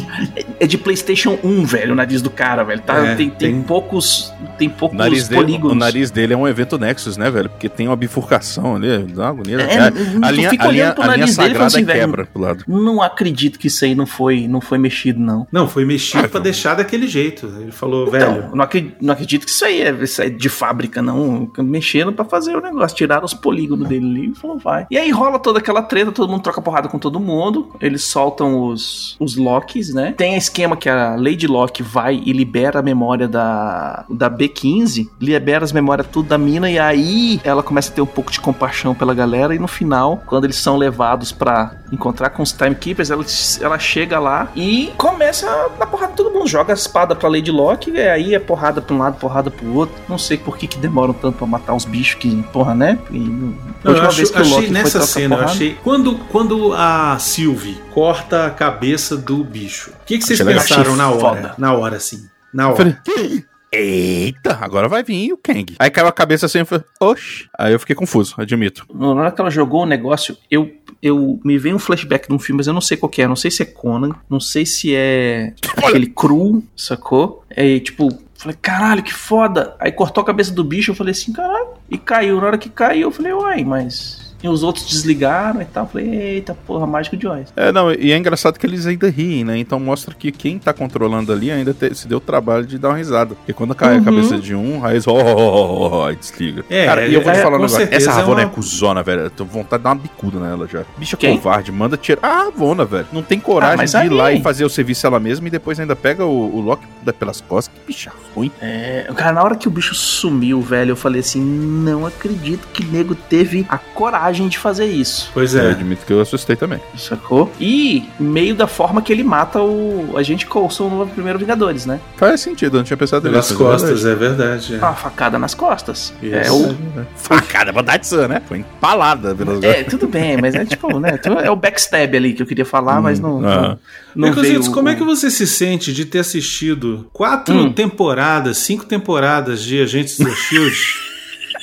é- 0.61 0.67
de 0.67 0.77
PlayStation 0.79 1.39
1, 1.43 1.65
velho, 1.65 1.93
o 1.93 1.97
nariz 1.97 2.21
do 2.23 2.31
cara, 2.31 2.63
velho. 2.63 2.81
Tá, 2.83 2.99
É, 2.99 3.15
tem, 3.15 3.31
tem 3.31 3.53
tem- 3.55 3.63
poucos. 3.63 4.33
Tem 4.59 4.69
poucos 4.69 4.97
nariz, 4.99 5.29
dele, 5.29 5.41
polígonos. 5.43 5.73
o 5.73 5.79
nariz 5.79 6.11
dele 6.11 6.35
é 6.35 6.37
um 6.37 6.47
evento 6.47 6.77
Nexus, 6.79 7.17
né, 7.17 7.31
velho? 7.31 7.49
Porque 7.49 7.69
tem 7.69 7.87
uma 7.87 7.95
bifurcação 7.97 8.77
ali, 8.77 8.99
dá 9.05 9.23
uma 9.23 9.29
agonia. 9.31 9.61
É, 9.61 9.75
É, 9.75 9.79
a 10.23 10.31
linha, 10.31 10.51
fica 10.51 10.65
a 10.65 10.71
linha, 10.71 10.83
olhando 10.85 10.95
pro 10.95 11.03
a 11.05 11.07
linha 11.07 11.19
nariz 11.19 11.37
dele 11.37 11.55
e 11.59 11.63
assim, 11.63 11.85
velho, 11.85 12.01
quebra 12.01 12.27
pro 12.27 12.43
lado. 12.43 12.65
Não 12.67 13.01
acredito 13.01 13.59
que 13.59 13.69
isso 13.69 13.85
aí 13.85 13.95
não 13.95 14.05
foi, 14.07 14.47
não 14.49 14.61
foi 14.61 14.77
mexido, 14.79 15.21
não. 15.21 15.47
Não, 15.53 15.69
foi 15.69 15.85
mexido 15.85 16.19
Ah, 16.19 16.21
pra 16.23 16.29
então. 16.29 16.43
deixar 16.43 16.75
daquele 16.75 17.07
jeito. 17.07 17.47
Ele 17.61 17.71
falou, 17.71 18.09
Então, 18.09 18.35
velho. 18.35 18.51
não 18.55 18.65
acredito, 18.65 18.97
não 19.01 19.13
acredito 19.15 19.45
que 19.47 19.51
isso 19.53 19.65
aí 19.65 19.81
é, 19.83 19.91
isso 20.03 20.21
aí 20.21 20.27
é 20.29 20.31
de 20.31 20.49
fábrica, 20.49 21.01
não. 21.01 21.51
Mexeram 21.59 22.13
pra 22.13 22.25
fazer 22.25 22.57
o 22.57 22.61
negócio. 22.61 22.97
Tiraram 22.97 23.25
os 23.25 23.35
polígonos 23.35 23.89
dele 23.89 24.07
ali 24.07 24.31
e 24.33 24.35
falou, 24.35 24.59
vai. 24.59 24.87
E 24.91 24.99
aí 24.99 25.11
rola 25.11 25.39
toda 25.39 25.61
aquela 25.61 25.83
treta, 25.83 26.11
todo 26.11 26.31
mundo 26.31 26.43
troca 26.43 26.61
porrada 26.61 26.89
com 26.89 26.99
todo 26.99 27.21
mundo. 27.21 27.73
Eles 27.81 28.05
soltam 28.05 28.65
os, 28.65 29.17
os 29.21 29.37
Locks, 29.49 29.95
né? 29.95 30.15
Tem 30.17 30.35
a 30.35 30.39
esquema 30.39 30.77
que 30.77 30.89
a 30.89 31.17
Lady 31.17 31.47
Locke 31.47 31.83
vai 31.83 32.23
e 32.25 32.33
libera 32.33 32.81
a 32.81 32.83
memória 32.83 33.27
da, 33.27 34.05
da 34.09 34.31
B15, 34.31 35.09
libera 35.21 35.65
as 35.65 35.73
memórias 35.73 36.07
tudo 36.07 36.29
da 36.29 36.39
mina, 36.39 36.71
e 36.71 36.79
aí 36.79 37.41
ela 37.43 37.63
começa 37.63 37.91
a 37.91 37.95
ter 37.95 38.03
um 38.03 38.07
pouco 38.07 38.31
de 38.31 38.41
compaixão 38.41 38.95
pela 38.95 39.15
galera. 39.15 39.55
E 39.55 39.59
no 39.59 39.69
final, 39.69 40.23
quando 40.27 40.45
eles 40.45 40.57
são 40.57 40.77
levados 40.77 41.33
pra 41.33 41.77
encontrar 41.93 42.31
com 42.31 42.43
os 42.43 42.53
Timekeepers, 42.53 43.11
ela, 43.11 43.25
ela 43.61 43.79
chega 43.79 44.19
lá 44.19 44.51
e 44.55 44.93
começa 44.97 45.49
a 45.49 45.69
dar 45.79 45.87
porrada 45.87 46.13
todo 46.15 46.31
mundo. 46.31 46.47
Joga 46.47 46.73
a 46.73 46.75
espada 46.75 47.15
pra 47.17 47.29
Lady 47.29 47.51
Locke, 47.51 47.91
e 47.91 47.99
aí 48.01 48.35
é 48.35 48.39
porrada 48.39 48.81
pra 48.83 48.95
um 48.95 48.99
lado, 48.99 49.17
porrada 49.19 49.51
pro 49.51 49.73
outro. 49.75 49.95
Não 50.09 50.19
sei 50.19 50.37
por 50.37 50.57
que, 50.59 50.67
que 50.67 50.79
demoram 50.79 51.13
tanto 51.15 51.39
pra 51.39 51.47
matar 51.47 51.75
os 51.75 51.85
bichos 51.85 52.15
que, 52.21 52.43
porra, 52.53 52.75
né? 52.75 52.99
E, 53.11 53.19
Não, 53.19 53.53
eu 53.85 54.03
acho- 54.03 54.17
vez 54.17 54.31
que 54.31 54.39
o 54.39 54.41
achei 54.41 54.71
nessa 54.71 55.01
cena, 55.03 55.37
porrada- 55.37 55.53
achei. 55.53 55.75
Quando, 55.83 56.15
quando 56.31 56.73
a 56.75 57.19
Sylvie 57.19 57.81
corta 57.93 58.47
a 58.47 58.51
cabeça 58.51 59.17
do 59.17 59.43
bicho, 59.43 59.91
o 59.91 60.05
que, 60.05 60.19
que 60.19 60.25
vocês 60.25 60.41
pensaram 60.43 60.97
na 60.97 61.09
hora? 61.11 61.21
foda. 61.21 61.55
Na 61.59 61.73
hora, 61.75 61.97
assim. 61.97 62.27
Na 62.53 62.69
hora. 62.69 62.77
falei, 62.77 62.97
"Que? 63.05 63.45
Eita, 63.71 64.57
agora 64.63 64.89
vai 64.89 65.03
vir 65.03 65.31
o 65.33 65.37
Kang. 65.37 65.77
Aí 65.79 65.91
caiu 65.91 66.07
a 66.09 66.13
cabeça 66.13 66.47
assim 66.47 66.61
e 66.61 66.65
falei, 66.65 66.85
oxi. 66.99 67.47
Aí 67.59 67.73
eu 67.75 67.79
fiquei 67.79 67.95
confuso, 67.95 68.35
admito. 68.39 68.87
Na 68.95 69.09
hora 69.09 69.31
que 69.31 69.39
ela 69.41 69.51
jogou 69.51 69.83
o 69.83 69.87
negócio, 69.87 70.37
eu, 70.51 70.71
eu 71.03 71.41
me 71.45 71.59
veio 71.59 71.77
um 71.77 71.79
flashback 71.79 72.29
de 72.29 72.35
um 72.35 72.39
filme, 72.39 72.59
mas 72.59 72.67
eu 72.67 72.75
não 72.75 72.81
sei 72.81 72.97
qual 72.97 73.09
que 73.09 73.23
é. 73.23 73.29
Não 73.29 73.37
sei 73.37 73.51
se 73.51 73.63
é 73.63 73.67
Conan, 73.67 74.11
não 74.29 74.41
sei 74.41 74.67
se 74.67 74.95
é 74.95 75.53
aquele 75.77 76.07
cru, 76.07 76.63
sacou? 76.77 77.45
É 77.51 77.79
tipo, 77.79 78.09
falei, 78.35 78.57
caralho, 78.61 79.03
que 79.03 79.13
foda. 79.13 79.77
Aí 79.79 79.93
cortou 79.93 80.23
a 80.23 80.27
cabeça 80.27 80.53
do 80.53 80.65
bicho, 80.65 80.91
eu 80.91 80.95
falei 80.95 81.13
assim, 81.13 81.33
caralho. 81.33 81.69
E 81.91 81.99
caiu. 81.99 82.41
Na 82.41 82.47
hora 82.47 82.59
que 82.59 82.69
caiu, 82.69 83.09
eu 83.09 83.13
falei, 83.13 83.33
uai, 83.33 83.65
mas. 83.65 84.28
E 84.43 84.49
os 84.49 84.63
outros 84.63 84.87
desligaram 84.87 85.61
e 85.61 85.65
tal. 85.65 85.85
Eu 85.85 85.89
falei, 85.91 86.09
eita 86.15 86.55
porra, 86.67 86.87
mágico 86.87 87.17
de 87.17 87.27
Oz. 87.27 87.53
É, 87.57 87.73
não, 87.73 87.93
e 87.93 88.13
é 88.13 88.17
engraçado 88.17 88.59
que 88.59 88.65
eles 88.67 88.87
ainda 88.87 89.09
riem, 89.11 89.45
né? 89.45 89.59
Então 89.59 89.81
mostra 89.81 90.15
que 90.15 90.31
quem 90.31 90.59
tá 90.59 90.73
controlando 90.73 91.33
ali 91.33 91.51
ainda 91.51 91.75
te- 91.75 91.93
se 91.95 92.07
deu 92.07 92.19
o 92.19 92.21
trabalho 92.21 92.65
de 92.65 92.79
dar 92.79 92.91
uma 92.91 92.97
risada. 92.97 93.35
Porque 93.35 93.53
quando 93.53 93.75
cai 93.75 93.95
Uhum. 93.97 94.03
a 94.03 94.05
cabeça 94.05 94.39
de 94.39 94.55
um, 94.55 94.85
aí 94.85 94.95
eles, 94.95 95.09
ó, 95.09 95.13
ó, 95.13 95.35
ó, 95.35 95.89
ó, 96.03 96.07
aí 96.09 96.17
desliga. 96.17 96.65
É, 96.71 96.87
Cara, 96.87 97.07
e 97.07 97.15
eu 97.15 97.21
vou 97.23 97.33
te 97.33 97.39
é, 97.39 97.43
falar 97.43 97.57
um 97.57 97.61
com 97.61 97.67
negócio. 97.67 97.89
Essa 97.91 98.11
é 98.11 98.13
Ravona 98.13 98.43
é, 98.43 98.45
uma- 98.45 98.51
cuzona, 98.53 99.03
velho. 99.03 99.23
Eu 99.23 99.31
tô 99.31 99.45
com 99.45 99.53
vontade 99.53 99.81
de 99.81 99.85
dar 99.85 99.91
uma 99.91 99.97
bicuda 100.03 100.39
nela 100.39 100.69
já. 100.69 100.85
Bicha 100.97 101.17
Quem? 101.17 101.37
covarde, 101.37 101.73
manda 101.73 101.97
tirar. 101.97 102.21
Ah, 102.23 102.29
a 102.29 102.45
Ravona, 102.45 102.85
velho. 102.85 103.07
Não 103.13 103.23
tem 103.23 103.41
coragem 103.41 103.81
Ah, 103.83 103.85
de 103.85 103.97
ir 103.97 104.01
aí- 104.01 104.09
lá 104.09 104.33
e 104.33 104.41
fazer 104.41 104.65
o 104.65 104.71
serviço 104.71 105.05
ela 105.07 105.19
mesma 105.19 105.49
e 105.49 105.51
depois 105.51 105.81
ainda 105.81 105.97
pega 105.97 106.25
o, 106.25 106.57
o 106.57 106.61
Loki 106.61 106.87
da- 107.03 107.13
pelas 107.13 107.41
costas. 107.41 107.75
Que 107.75 107.87
bicha 107.89 108.13
ruim. 108.37 108.53
É, 108.63 109.11
cara, 109.17 109.33
na 109.33 109.43
hora 109.43 109.57
que 109.57 109.67
o 109.67 109.71
bicho 109.71 109.95
sumiu, 109.97 110.61
velho, 110.63 110.93
eu 110.93 110.97
falei 110.97 111.21
assim: 111.21 111.41
não 111.43 112.07
acredito 112.07 112.69
que 112.73 112.85
nego 112.85 113.15
teve 113.17 113.67
a 113.69 113.79
coragem 113.79 114.28
de 114.49 114.59
fazer 114.59 114.87
isso. 114.87 115.31
Pois 115.33 115.55
Eu 115.55 115.63
é. 115.63 115.71
admito 115.71 116.05
que 116.05 116.13
eu 116.13 116.21
assustei 116.21 116.57
também. 116.57 116.81
Sacou? 116.97 117.51
E 117.61 118.05
meio 118.19 118.55
da 118.55 118.67
forma 118.67 119.01
que 119.01 119.13
ele 119.13 119.25
mata 119.25 119.61
o 119.61 120.15
agente 120.17 120.47
Coulson 120.47 120.89
no 120.89 121.07
primeiro 121.07 121.39
Vingadores, 121.39 121.87
né? 121.87 122.01
Faz 122.17 122.41
sentido, 122.41 122.77
eu 122.77 122.79
não 122.79 122.85
tinha 122.85 122.97
pensado 122.97 123.29
nisso, 123.29 123.39
mas 123.39 123.51
é 123.53 123.55
costas, 123.65 124.05
é 124.05 124.15
verdade. 124.15 124.75
é. 124.75 124.79
Uma 124.79 124.95
facada 124.95 125.39
nas 125.39 125.55
costas. 125.55 126.13
Isso. 126.23 126.35
É, 126.35 126.51
o, 126.51 126.77
Facada, 127.17 127.73
vontade 127.73 128.03
de 128.03 128.09
ser, 128.09 128.29
né? 128.29 128.43
Foi 128.47 128.59
empalada 128.59 129.35
pelas 129.35 129.63
é, 129.63 129.83
tudo 129.85 130.07
bem, 130.07 130.37
mas 130.41 130.55
é 130.55 130.65
tipo, 130.65 130.99
né? 130.99 131.19
É 131.45 131.51
o 131.51 131.57
backstab 131.57 132.17
ali 132.17 132.33
que 132.35 132.43
eu 132.43 132.47
queria 132.47 132.65
falar, 132.65 133.01
mas 133.01 133.19
não. 133.21 133.47
ah. 133.47 133.77
não, 134.15 134.29
não 134.29 134.35
veio 134.43 134.65
como 134.73 134.89
o- 134.89 134.91
é 134.91 134.95
que 134.95 135.05
você 135.05 135.31
se 135.31 135.47
sente 135.47 135.93
de 135.93 136.05
ter 136.05 136.19
assistido 136.21 137.09
quatro 137.13 137.55
Hum. 137.55 137.73
temporadas, 137.73 138.59
cinco 138.59 138.85
temporadas 138.85 139.63
de 139.63 139.81
Agentes 139.81 140.19
do 140.19 140.31
Shield 140.35 140.77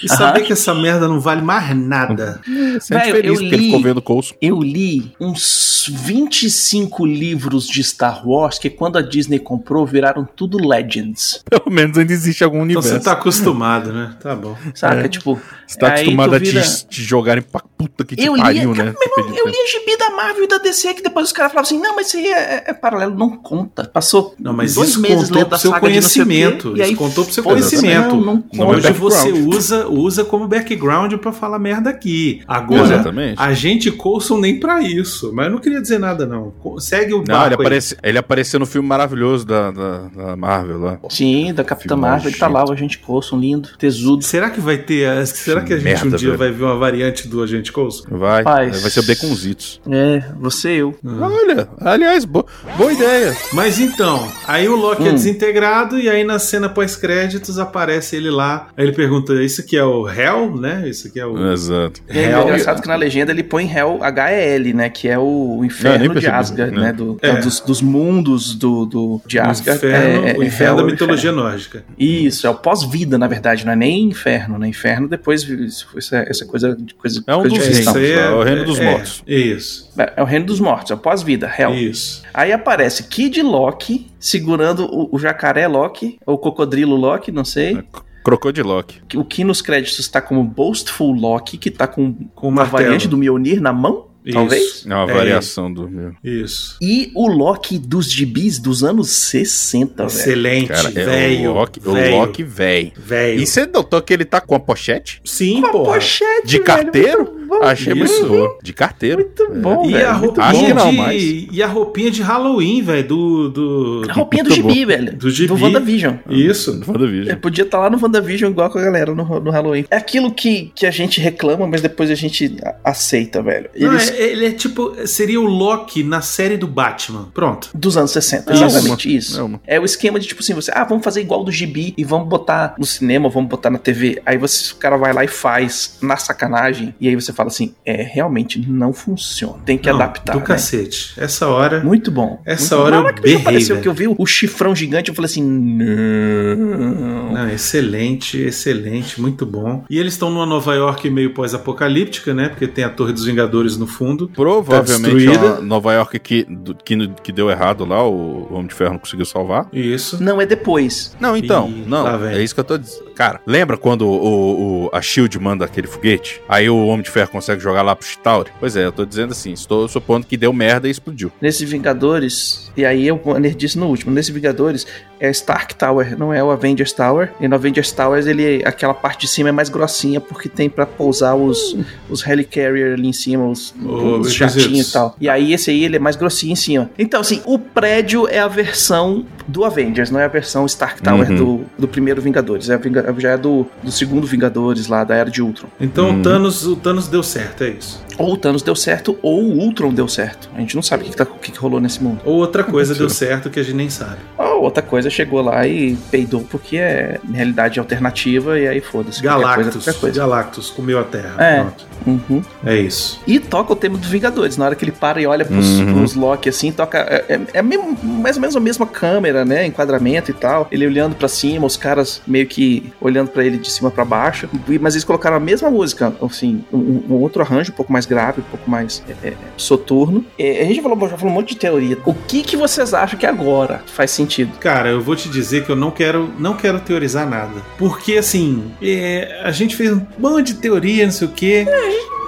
E 0.03 0.09
saber 0.09 0.41
que 0.41 0.53
essa 0.53 0.73
merda 0.73 1.07
não 1.07 1.19
vale 1.19 1.41
mais 1.41 1.75
nada. 1.75 2.39
Sente 2.79 2.89
Velho, 3.01 3.15
feliz 3.15 3.25
eu 3.29 3.33
porque 3.35 3.45
ele 3.45 3.57
li- 3.57 3.65
ficou 3.65 3.81
vendo 3.81 4.01
Coulson. 4.01 4.35
Eu 4.41 4.59
li 4.61 5.13
uns 5.19 5.89
25 5.89 7.05
livros 7.05 7.67
de 7.67 7.83
Star 7.83 8.27
Wars 8.27 8.57
que 8.59 8.69
quando 8.69 8.97
a 8.97 9.01
Disney 9.01 9.39
comprou 9.39 9.85
viraram 9.85 10.27
tudo 10.35 10.57
Legends. 10.57 11.43
Pelo 11.49 11.69
menos 11.71 11.97
ainda 11.97 12.11
existe 12.13 12.43
algum 12.43 12.57
Então 12.57 12.63
universo. 12.81 12.89
você 12.89 12.99
tá 12.99 13.11
acostumado, 13.13 13.91
né? 13.93 14.15
Tá 14.21 14.35
bom. 14.35 14.55
Saca? 14.73 15.07
Tipo, 15.07 15.39
Você 15.67 15.77
tá 15.79 15.87
acostumado 15.87 16.29
tu 16.31 16.35
a 16.35 16.39
te, 16.39 16.45
vira- 16.45 16.61
te 16.89 17.01
jogarem 17.03 17.43
pra 17.43 17.61
puta 17.77 18.03
que 18.03 18.15
te 18.15 18.25
Eu 18.25 18.35
li, 18.35 18.41
pariu, 18.41 18.73
né? 18.75 18.93
eu 19.37 19.47
li 19.47 19.55
a 19.57 19.67
gibi 19.71 19.97
da 19.97 20.09
Marvel 20.11 20.43
e 20.43 20.47
da 20.47 20.57
DC 20.57 20.93
que 20.95 21.03
depois 21.03 21.27
os 21.27 21.31
caras 21.33 21.51
falavam 21.51 21.67
assim: 21.67 21.79
não, 21.79 21.95
mas 21.95 22.07
isso 22.07 22.17
aí 22.17 22.27
é, 22.27 22.31
é- 22.31 22.63
é 22.67 22.73
paralelo, 22.73 23.15
não 23.15 23.29
conta. 23.37 23.85
Passou 23.85 24.33
Não, 24.39 24.53
mas 24.53 24.75
dois 24.75 24.89
isso 24.89 25.01
meses 25.01 25.23
contou 25.29 25.37
lendo 25.37 25.45
pro 25.47 25.55
a 25.55 25.59
seu 25.59 25.71
saga 25.71 25.81
quê, 25.81 25.87
conhecimento. 25.87 26.77
e 26.77 26.81
aí 26.81 26.89
Isso 26.91 26.97
contou 26.97 27.23
pro 27.25 27.33
seu 27.33 27.43
foda-se. 27.43 27.69
conhecimento. 27.77 28.15
Não, 28.15 28.21
não 28.25 28.41
conta. 28.41 28.65
Hoje 28.65 28.91
você 28.93 29.31
background. 29.31 29.53
Usa, 29.87 30.05
usa 30.05 30.25
como 30.25 30.47
background 30.47 31.13
pra 31.15 31.31
falar 31.31 31.59
merda 31.59 31.89
aqui. 31.89 32.41
Agora, 32.47 32.83
Exatamente. 32.83 33.41
a 33.41 33.53
gente 33.53 33.91
Coulson 33.91 34.37
nem 34.39 34.59
pra 34.59 34.81
isso. 34.81 35.31
Mas 35.33 35.45
eu 35.47 35.51
não 35.53 35.59
queria 35.59 35.81
dizer 35.81 35.99
nada, 35.99 36.25
não. 36.25 36.53
Segue 36.79 37.13
o 37.13 37.23
Não, 37.27 37.45
ele, 37.45 37.55
aparece, 37.55 37.97
ele 38.03 38.17
apareceu 38.17 38.59
no 38.59 38.65
filme 38.65 38.87
maravilhoso 38.87 39.45
da, 39.45 39.71
da, 39.71 39.97
da 40.15 40.35
Marvel 40.35 40.79
lá. 40.79 40.99
Sim, 41.09 41.53
da 41.53 41.63
Capitã 41.63 41.89
Filme 41.95 42.01
Marvel, 42.01 42.31
que 42.31 42.37
tá 42.37 42.47
lá, 42.47 42.63
o 42.65 42.71
Agente 42.71 42.97
Coulson, 42.99 43.37
lindo, 43.39 43.69
tesudo. 43.77 44.23
Será 44.23 44.49
que 44.49 44.59
vai 44.59 44.77
ter. 44.77 45.07
a- 45.07 45.25
Será 45.25 45.61
que 45.61 45.73
a 45.73 45.77
gente 45.77 45.85
merda, 45.85 46.07
um 46.07 46.09
dia 46.17 46.29
velho. 46.29 46.37
vai 46.37 46.51
ver 46.51 46.63
uma 46.63 46.77
variante 46.77 47.27
do 47.27 47.41
Agente 47.43 47.71
Coulson? 47.71 48.03
Vai, 48.09 48.43
Paz. 48.43 48.81
vai 48.81 48.91
ser 48.91 48.99
o 49.01 49.03
Baconzitos. 49.07 49.81
É, 49.89 50.23
você 50.39 50.75
e 50.75 50.77
eu. 50.79 50.95
Olha, 51.05 51.67
aliás, 51.79 52.25
bo- 52.25 52.45
boa 52.77 52.91
ideia. 52.93 53.35
Mas 53.53 53.79
então, 53.79 54.27
aí 54.47 54.67
o 54.67 54.75
Loki 54.75 55.07
é 55.07 55.11
Hum. 55.11 55.15
desintegrado 55.15 55.97
e 55.99 56.09
aí 56.09 56.23
na 56.23 56.39
cena 56.39 56.67
pós-créditos 56.69 57.57
aparece 57.59 58.15
ele 58.15 58.29
lá. 58.29 58.67
Aí 58.77 58.85
ele 58.85 58.93
pergunta: 58.93 59.33
Isso 59.43 59.61
aqui 59.61 59.74
é 59.77 59.83
o 59.83 60.09
Hell, 60.09 60.55
né? 60.59 60.87
Isso 60.87 61.07
aqui 61.07 61.19
é 61.19 61.25
o. 61.25 61.51
Exato. 61.51 62.01
É 62.07 62.31
engraçado 62.41 62.81
que 62.81 62.87
na 62.87 62.95
legenda 62.95 63.31
ele 63.31 63.43
põe 63.43 63.69
Hell 63.71 63.99
H-E-L, 64.01 64.73
né? 64.73 64.89
Que 64.89 65.07
é 65.07 65.17
o 65.19 65.61
inferno 65.63 66.15
de 66.15 66.27
Asgard, 66.27 66.75
né? 66.75 66.81
né? 66.87 66.93
Do, 66.93 67.17
É. 67.21 67.37
dos, 67.39 67.59
dos 67.59 67.81
mundos 67.81 68.55
do, 68.55 68.85
do, 68.85 69.21
de 69.25 69.37
O 69.39 69.43
Asgard. 69.43 69.77
inferno, 69.85 70.25
é, 70.27 70.31
é- 70.31 70.37
o 70.37 70.43
é 70.43 70.45
inferno 70.45 70.75
da 70.77 70.81
é 70.81 70.85
o 70.85 70.87
mitologia 70.87 71.31
nórdica. 71.31 71.83
Isso, 71.97 72.45
é 72.47 72.49
o 72.49 72.55
pós-vida, 72.55 73.17
na 73.17 73.27
verdade, 73.27 73.65
não 73.65 73.73
é 73.73 73.75
nem 73.75 74.03
inferno, 74.05 74.57
né? 74.57 74.67
Inferno 74.67 75.07
depois 75.07 75.43
isso 75.43 75.87
foi 75.91 75.99
essa, 75.99 76.17
essa 76.27 76.45
coisa 76.45 76.75
de 76.75 76.93
coisa, 76.93 77.23
É 77.27 77.35
um 77.35 77.41
coisa 77.41 77.55
dos 77.55 77.65
de 77.67 77.73
reinos. 77.73 77.95
é 77.95 78.29
o 78.29 78.43
reino 78.43 78.65
dos 78.65 78.79
mortos. 78.79 79.23
Isso, 79.27 79.89
É, 79.97 80.13
é 80.17 80.21
o 80.21 80.25
reino 80.25 80.45
dos 80.45 80.59
mortos, 80.59 80.91
é 80.91 80.93
o 80.93 80.97
pós-vida, 80.97 81.51
Hell. 81.57 81.73
isso. 81.73 82.23
Aí 82.33 82.51
aparece 82.51 83.03
Kid 83.03 83.41
Loki 83.41 84.07
segurando 84.19 84.85
o, 84.85 85.15
o 85.15 85.19
jacaré 85.19 85.67
Loki, 85.67 86.17
ou 86.25 86.35
o 86.35 86.37
cocodrilo 86.37 86.95
Loki, 86.95 87.31
não 87.31 87.45
sei. 87.45 87.83
Crocodilock. 88.25 89.01
O 89.15 89.23
que 89.23 89.43
nos 89.43 89.61
créditos 89.61 90.07
tá 90.07 90.19
como 90.19 90.43
Boastful 90.43 91.13
Loki, 91.13 91.57
que 91.57 91.69
tá 91.69 91.85
com, 91.85 92.13
Com 92.33 92.47
uma 92.47 92.63
martelo. 92.63 92.83
variante 92.83 93.07
do 93.07 93.15
Mjolnir 93.17 93.61
na 93.61 93.71
mão, 93.71 94.07
Isso. 94.25 94.33
talvez. 94.33 94.85
É 94.89 94.93
uma 94.95 95.11
É. 95.11 95.13
variação 95.13 95.71
do 95.71 95.87
meu. 95.89 96.11
Isso. 96.23 96.77
E 96.81 97.11
o 97.15 97.27
Loki 97.27 97.77
dos 97.77 98.11
gibis 98.11 98.57
dos 98.59 98.83
anos 98.83 99.09
60, 99.11 100.07
velho. 100.07 100.19
Excelente, 100.19 100.67
Cara, 100.69 100.89
é 100.89 100.91
velho. 101.05 101.51
o 101.51 101.53
Loki, 101.53 101.79
o 101.85 101.93
velho, 101.93 102.15
Loki 102.17 102.43
velho. 102.43 102.91
velho. 102.97 103.39
E 103.41 103.45
você 103.45 103.65
notou 103.65 104.01
que 104.01 104.13
ele 104.13 104.25
tá 104.25 104.41
com 104.41 104.55
a 104.55 104.59
pochete? 104.59 105.21
Sim, 105.23 105.59
Uma 105.59 105.71
porra. 105.71 105.93
pochete, 105.95 106.47
De 106.47 106.53
velho, 106.57 106.63
carteiro? 106.65 107.25
bom. 107.47 107.61
Achei 107.61 107.93
Isso. 107.93 108.13
muito 108.21 108.27
boa. 108.27 108.57
De 108.63 108.73
carteiro. 108.73 109.17
Muito 109.19 109.61
bom, 109.61 109.85
E 109.87 109.91
velho. 109.93 110.09
a, 110.09 110.13
muito 110.15 110.41
Acho 110.41 110.51
roupinha 110.57 110.75
que 110.75 110.81
não, 110.83 110.91
de, 110.91 110.97
mas- 110.97 111.47
e 111.51 111.63
a 111.63 111.67
roupinha 111.67 112.11
de 112.11 112.21
Halloween, 112.23 112.81
velho, 112.81 113.07
do, 113.07 113.49
do... 113.49 114.01
A 114.09 114.13
roupinha 114.13 114.43
do 114.43 114.51
gibi, 114.51 114.83
velho. 114.85 115.15
Do 115.15 115.29
gibi. 115.29 115.53
WandaVision. 115.53 116.15
Isso. 116.29 116.73
Do 116.73 116.91
WandaVision. 116.91 117.29
É, 117.31 117.35
podia 117.35 117.63
estar 117.63 117.77
lá 117.79 117.89
no 117.89 117.99
WandaVision 118.01 118.51
igual 118.51 118.69
com 118.71 118.79
a 118.79 118.81
galera 118.81 119.13
no, 119.13 119.23
no 119.39 119.51
Halloween. 119.51 119.85
É 119.91 119.95
aquilo 119.97 120.33
que, 120.33 120.71
que 120.75 120.85
a 120.87 120.91
gente 120.91 121.21
reclama, 121.21 121.67
mas 121.67 121.81
depois 121.81 122.09
a 122.09 122.15
gente 122.15 122.55
aceita, 122.83 123.41
velho. 123.43 123.69
Eles, 123.75 124.09
é- 124.11 124.14
ele 124.17 124.45
é 124.47 124.51
tipo, 124.51 124.95
seria 125.05 125.39
o 125.39 125.45
Loki 125.45 126.03
na 126.03 126.21
série 126.21 126.57
do 126.57 126.67
Batman. 126.67 127.29
Pronto. 127.33 127.69
Dos 127.73 127.97
anos 127.97 128.11
60, 128.11 128.51
É 128.51 128.55
exatamente 128.55 129.07
uma. 129.07 129.15
isso. 129.17 129.39
É 129.39 129.43
uma. 129.43 129.61
É 129.65 129.79
o 129.79 129.85
esquema 129.85 130.19
de 130.19 130.27
tipo 130.27 130.41
assim, 130.41 130.53
você, 130.53 130.71
ah, 130.73 130.83
vamos 130.83 131.03
fazer 131.03 131.21
igual 131.21 131.43
do 131.43 131.51
gibi 131.51 131.93
e 131.97 132.03
vamos 132.03 132.27
botar 132.27 132.75
no 132.77 132.85
cinema, 132.85 133.29
vamos 133.29 133.49
botar 133.49 133.69
na 133.69 133.77
TV. 133.79 134.21
Aí 134.25 134.37
você, 134.37 134.73
o 134.73 134.77
cara 134.77 134.97
vai 134.97 135.13
lá 135.13 135.23
e 135.23 135.27
faz 135.27 135.97
na 136.01 136.17
sacanagem, 136.17 136.93
e 136.99 137.07
aí 137.07 137.15
você 137.15 137.31
fala 137.33 137.47
assim, 137.49 137.73
é, 137.85 138.01
realmente 138.03 138.59
não 138.67 138.93
funciona. 138.93 139.59
Tem 139.65 139.77
que 139.77 139.89
Não, 139.89 139.95
adaptar. 139.95 140.33
Do 140.33 140.39
né? 140.39 140.45
cacete. 140.45 141.13
Essa 141.17 141.47
hora. 141.47 141.83
Muito 141.83 142.11
bom. 142.11 142.41
Essa 142.45 142.75
Muito 142.75 142.85
hora 142.85 142.91
bom. 142.91 142.97
eu 142.97 143.01
Na 143.03 143.07
hora 143.07 143.13
que 143.15 143.21
berrei, 143.21 143.37
apareceu 143.41 143.75
velho. 143.75 143.81
que 143.83 143.87
eu 143.89 143.93
vi 143.93 144.15
o 144.17 144.25
chifrão 144.25 144.75
gigante, 144.75 145.09
eu 145.09 145.15
falei 145.15 145.29
assim, 145.29 145.43
não. 145.43 147.33
Não, 147.33 147.49
excelente, 147.49 148.37
excelente, 148.39 149.19
muito 149.19 149.45
bom. 149.45 149.83
E 149.89 149.97
eles 149.99 150.13
estão 150.13 150.29
numa 150.29 150.45
Nova 150.45 150.73
York 150.73 151.09
meio 151.09 151.33
pós-apocalíptica, 151.33 152.33
né? 152.33 152.49
Porque 152.49 152.67
tem 152.67 152.83
a 152.83 152.89
Torre 152.89 153.13
dos 153.13 153.25
Vingadores 153.25 153.77
no 153.77 153.87
fundo. 153.87 154.04
Provavelmente 154.27 155.25
Tá 155.25 155.31
é 155.33 155.37
uma 155.37 155.61
Nova 155.61 155.93
York 155.93 156.19
que, 156.19 156.43
do- 156.43 156.75
que, 156.75 157.07
que 157.23 157.31
deu 157.31 157.49
errado 157.49 157.85
lá, 157.85 158.07
o 158.07 158.47
Homem 158.53 158.67
de 158.67 158.73
Ferro 158.73 158.91
não 158.93 158.99
conseguiu 158.99 159.25
salvar. 159.25 159.67
Isso. 159.73 160.21
Não, 160.23 160.39
é 160.41 160.45
depois. 160.45 161.15
Não, 161.19 161.35
então, 161.35 161.69
Ih, 161.69 161.83
não, 161.87 162.25
é 162.27 162.41
isso 162.43 162.53
que 162.53 162.59
eu 162.59 162.63
tô 162.65 162.77
dizendo. 162.77 163.05
Cara, 163.15 163.39
lembra 163.47 163.77
quando 163.77 164.05
o, 164.05 164.85
o- 164.85 164.89
a 164.93 165.01
SHIELD 165.01 165.39
manda 165.39 165.63
aquele 165.65 165.87
foguete? 165.87 166.41
Aí 166.49 166.69
o 166.69 166.85
Homem 166.87 167.01
de 167.03 167.09
Ferro 167.09 167.29
consegue 167.31 167.61
jogar 167.61 167.81
lá 167.81 167.95
pro 167.95 168.05
Chitauri? 168.07 168.49
Pois 168.59 168.75
é, 168.75 168.85
eu 168.85 168.91
tô 168.91 169.05
dizendo 169.05 169.31
assim, 169.31 169.53
estou 169.53 169.87
supondo 169.87 170.27
que 170.27 170.35
deu 170.35 170.51
merda 170.51 170.87
e 170.87 170.91
explodiu. 170.91 171.31
Nesse 171.41 171.65
Vingadores, 171.65 172.71
e 172.75 172.85
aí 172.85 173.09
o 173.11 173.15
Banner 173.17 173.55
disse 173.55 173.77
no 173.77 173.87
último, 173.87 174.11
nesse 174.11 174.31
Vingadores 174.31 174.85
é 175.19 175.29
Stark 175.29 175.75
Tower, 175.75 176.17
não 176.17 176.33
é 176.33 176.43
o 176.43 176.51
Avengers 176.51 176.91
Tower. 176.91 177.31
E 177.39 177.47
no 177.47 177.55
Avengers 177.55 177.91
Towers, 177.91 178.25
ele, 178.25 178.63
aquela 178.65 178.93
parte 178.93 179.21
de 179.21 179.27
cima 179.27 179.49
é 179.49 179.51
mais 179.51 179.69
grossinha, 179.69 180.19
porque 180.19 180.49
tem 180.49 180.69
pra 180.69 180.85
pousar 180.85 181.35
os, 181.35 181.75
os 182.09 182.25
Helicarrier 182.25 182.93
ali 182.93 183.07
em 183.07 183.13
cima, 183.13 183.47
os, 183.47 183.73
Oh, 183.83 184.19
os 184.19 184.33
jatinhos 184.33 184.89
e 184.89 184.91
tal. 184.91 185.15
E 185.19 185.29
aí 185.29 185.53
esse 185.53 185.69
aí, 185.69 185.83
ele 185.83 185.95
é 185.95 185.99
mais 185.99 186.15
grossinho 186.15 186.53
em 186.53 186.55
cima. 186.55 186.89
Então, 186.97 187.21
assim, 187.21 187.41
o 187.45 187.57
prédio 187.59 188.27
é 188.27 188.39
a 188.39 188.47
versão 188.47 189.25
do 189.47 189.63
Avengers, 189.63 190.09
não 190.11 190.19
é 190.19 190.25
a 190.25 190.27
versão 190.27 190.65
Stark 190.65 191.01
Tower 191.01 191.29
Uhum. 191.29 191.35
do, 191.35 191.61
do 191.77 191.87
primeiro 191.87 192.21
Vingadores. 192.21 192.69
É 192.69 192.79
já 193.17 193.31
é 193.31 193.37
do, 193.37 193.65
do 193.83 193.91
segundo 193.91 194.25
Vingadores 194.27 194.87
lá, 194.87 195.03
da 195.03 195.15
Era 195.15 195.29
de 195.29 195.41
Ultron. 195.41 195.67
Então 195.79 196.09
Hum. 196.09 196.19
o, 196.19 196.23
Thanos, 196.23 196.65
o 196.67 196.75
Thanos 196.75 197.07
deu 197.07 197.21
certo, 197.23 197.63
é 197.63 197.69
isso. 197.69 198.03
Ou 198.17 198.33
o 198.33 198.37
Thanos 198.37 198.61
deu 198.61 198.75
certo, 198.75 199.17
ou 199.21 199.43
o 199.43 199.57
Ultron 199.59 199.93
deu 199.93 200.07
certo. 200.07 200.49
A 200.55 200.59
gente 200.59 200.73
não 200.75 200.81
sabe 200.81 201.01
o 201.03 201.05
que, 201.05 201.11
que, 201.11 201.17
tá- 201.17 201.23
o 201.29 201.37
que 201.39 201.51
rolou 201.59 201.79
nesse 201.81 202.01
mundo. 202.01 202.21
Ou 202.23 202.35
outra 202.35 202.63
coisa 202.63 202.95
deu 202.95 203.09
certo 203.09 203.49
que 203.49 203.59
a 203.59 203.63
gente 203.63 203.75
nem 203.75 203.89
sabe. 203.89 204.17
Ou 204.37 204.63
outra 204.63 204.81
coisa 204.81 205.09
chegou 205.09 205.41
lá 205.41 205.67
e 205.67 205.95
peidou 206.09 206.41
porque 206.49 206.77
é 206.77 207.19
realidade 207.33 207.77
alternativa 207.79 208.57
e 208.57 208.67
aí 208.67 208.79
foda-se. 208.79 209.21
coisa, 209.21 209.37
Galactus. 209.37 209.83
qualquer 209.83 209.99
coisa. 209.99 210.19
Galactus 210.19 210.69
comeu 210.69 210.99
a 210.99 211.03
Terra. 211.03 211.35
É. 211.43 211.59
Pronto. 211.61 211.85
Uhum. 212.07 212.41
É 212.65 212.75
isso. 212.77 213.19
E 213.27 213.39
toca 213.39 213.73
o 213.73 213.75
tema 213.75 213.97
dos 213.97 214.07
Vingadores. 214.09 214.55
Na 214.57 214.65
hora 214.65 214.75
que 214.75 214.85
ele 214.85 214.91
para 214.91 215.19
e 215.21 215.25
olha 215.27 215.43
pros, 215.43 215.79
Uhum. 215.79 215.93
pros 215.95 216.15
Loki 216.15 216.47
assim, 216.47 216.71
toca. 216.71 216.97
É, 216.99 217.25
é- 217.35 217.41
é 217.55 217.61
mesmo- 217.61 217.97
mais 218.01 218.37
ou 218.37 218.41
menos 218.41 218.55
a 218.55 218.59
mesma 218.59 218.85
câmera, 218.85 219.34
né? 219.43 219.65
Enquadramento 219.65 220.31
e 220.31 220.33
tal. 220.33 220.67
Ele 220.71 220.85
olhando 220.85 221.15
pra 221.15 221.27
cima, 221.27 221.65
os 221.65 221.75
caras 221.75 222.21
meio 222.25 222.45
que 222.45 222.93
olhando 223.01 223.29
pra 223.29 223.43
ele 223.43 223.57
de 223.57 223.71
cima 223.71 223.91
pra 223.91 224.05
baixo. 224.05 224.47
Mas 224.79 224.93
eles 224.93 225.03
colocaram 225.03 225.35
a 225.35 225.39
mesma 225.39 225.69
música, 225.69 226.13
assim, 226.21 226.63
um, 226.71 227.03
um 227.09 227.13
outro 227.15 227.41
arranjo, 227.41 227.71
um 227.71 227.75
pouco 227.75 227.91
mais 227.91 228.05
grave, 228.05 228.41
um 228.41 228.45
pouco 228.45 228.69
mais 228.69 229.03
é, 229.09 229.29
é, 229.29 229.33
soturno. 229.57 230.25
É, 230.37 230.61
a 230.61 230.65
gente 230.65 230.77
já 230.77 230.81
falou, 230.83 231.09
já 231.09 231.17
falou 231.17 231.31
um 231.31 231.35
monte 231.35 231.49
de 231.49 231.57
teoria. 231.57 231.97
O 232.05 232.13
que, 232.13 232.43
que 232.43 232.55
vocês 232.55 232.93
acham 232.93 233.17
que 233.17 233.25
agora 233.25 233.83
faz 233.87 234.11
sentido? 234.11 234.57
Cara, 234.59 234.89
eu 234.89 235.01
vou 235.01 235.15
te 235.15 235.27
dizer 235.29 235.65
que 235.65 235.71
eu 235.71 235.75
não 235.75 235.91
quero, 235.91 236.31
não 236.37 236.55
quero 236.55 236.79
teorizar 236.79 237.27
nada. 237.27 237.61
Porque, 237.77 238.17
assim, 238.17 238.71
é, 238.81 239.41
a 239.43 239.51
gente 239.51 239.75
fez 239.75 239.91
um 239.91 240.05
monte 240.17 240.53
de 240.53 240.55
teoria, 240.55 241.05
não 241.05 241.11
sei 241.11 241.27
o 241.27 241.31
quê. 241.31 241.65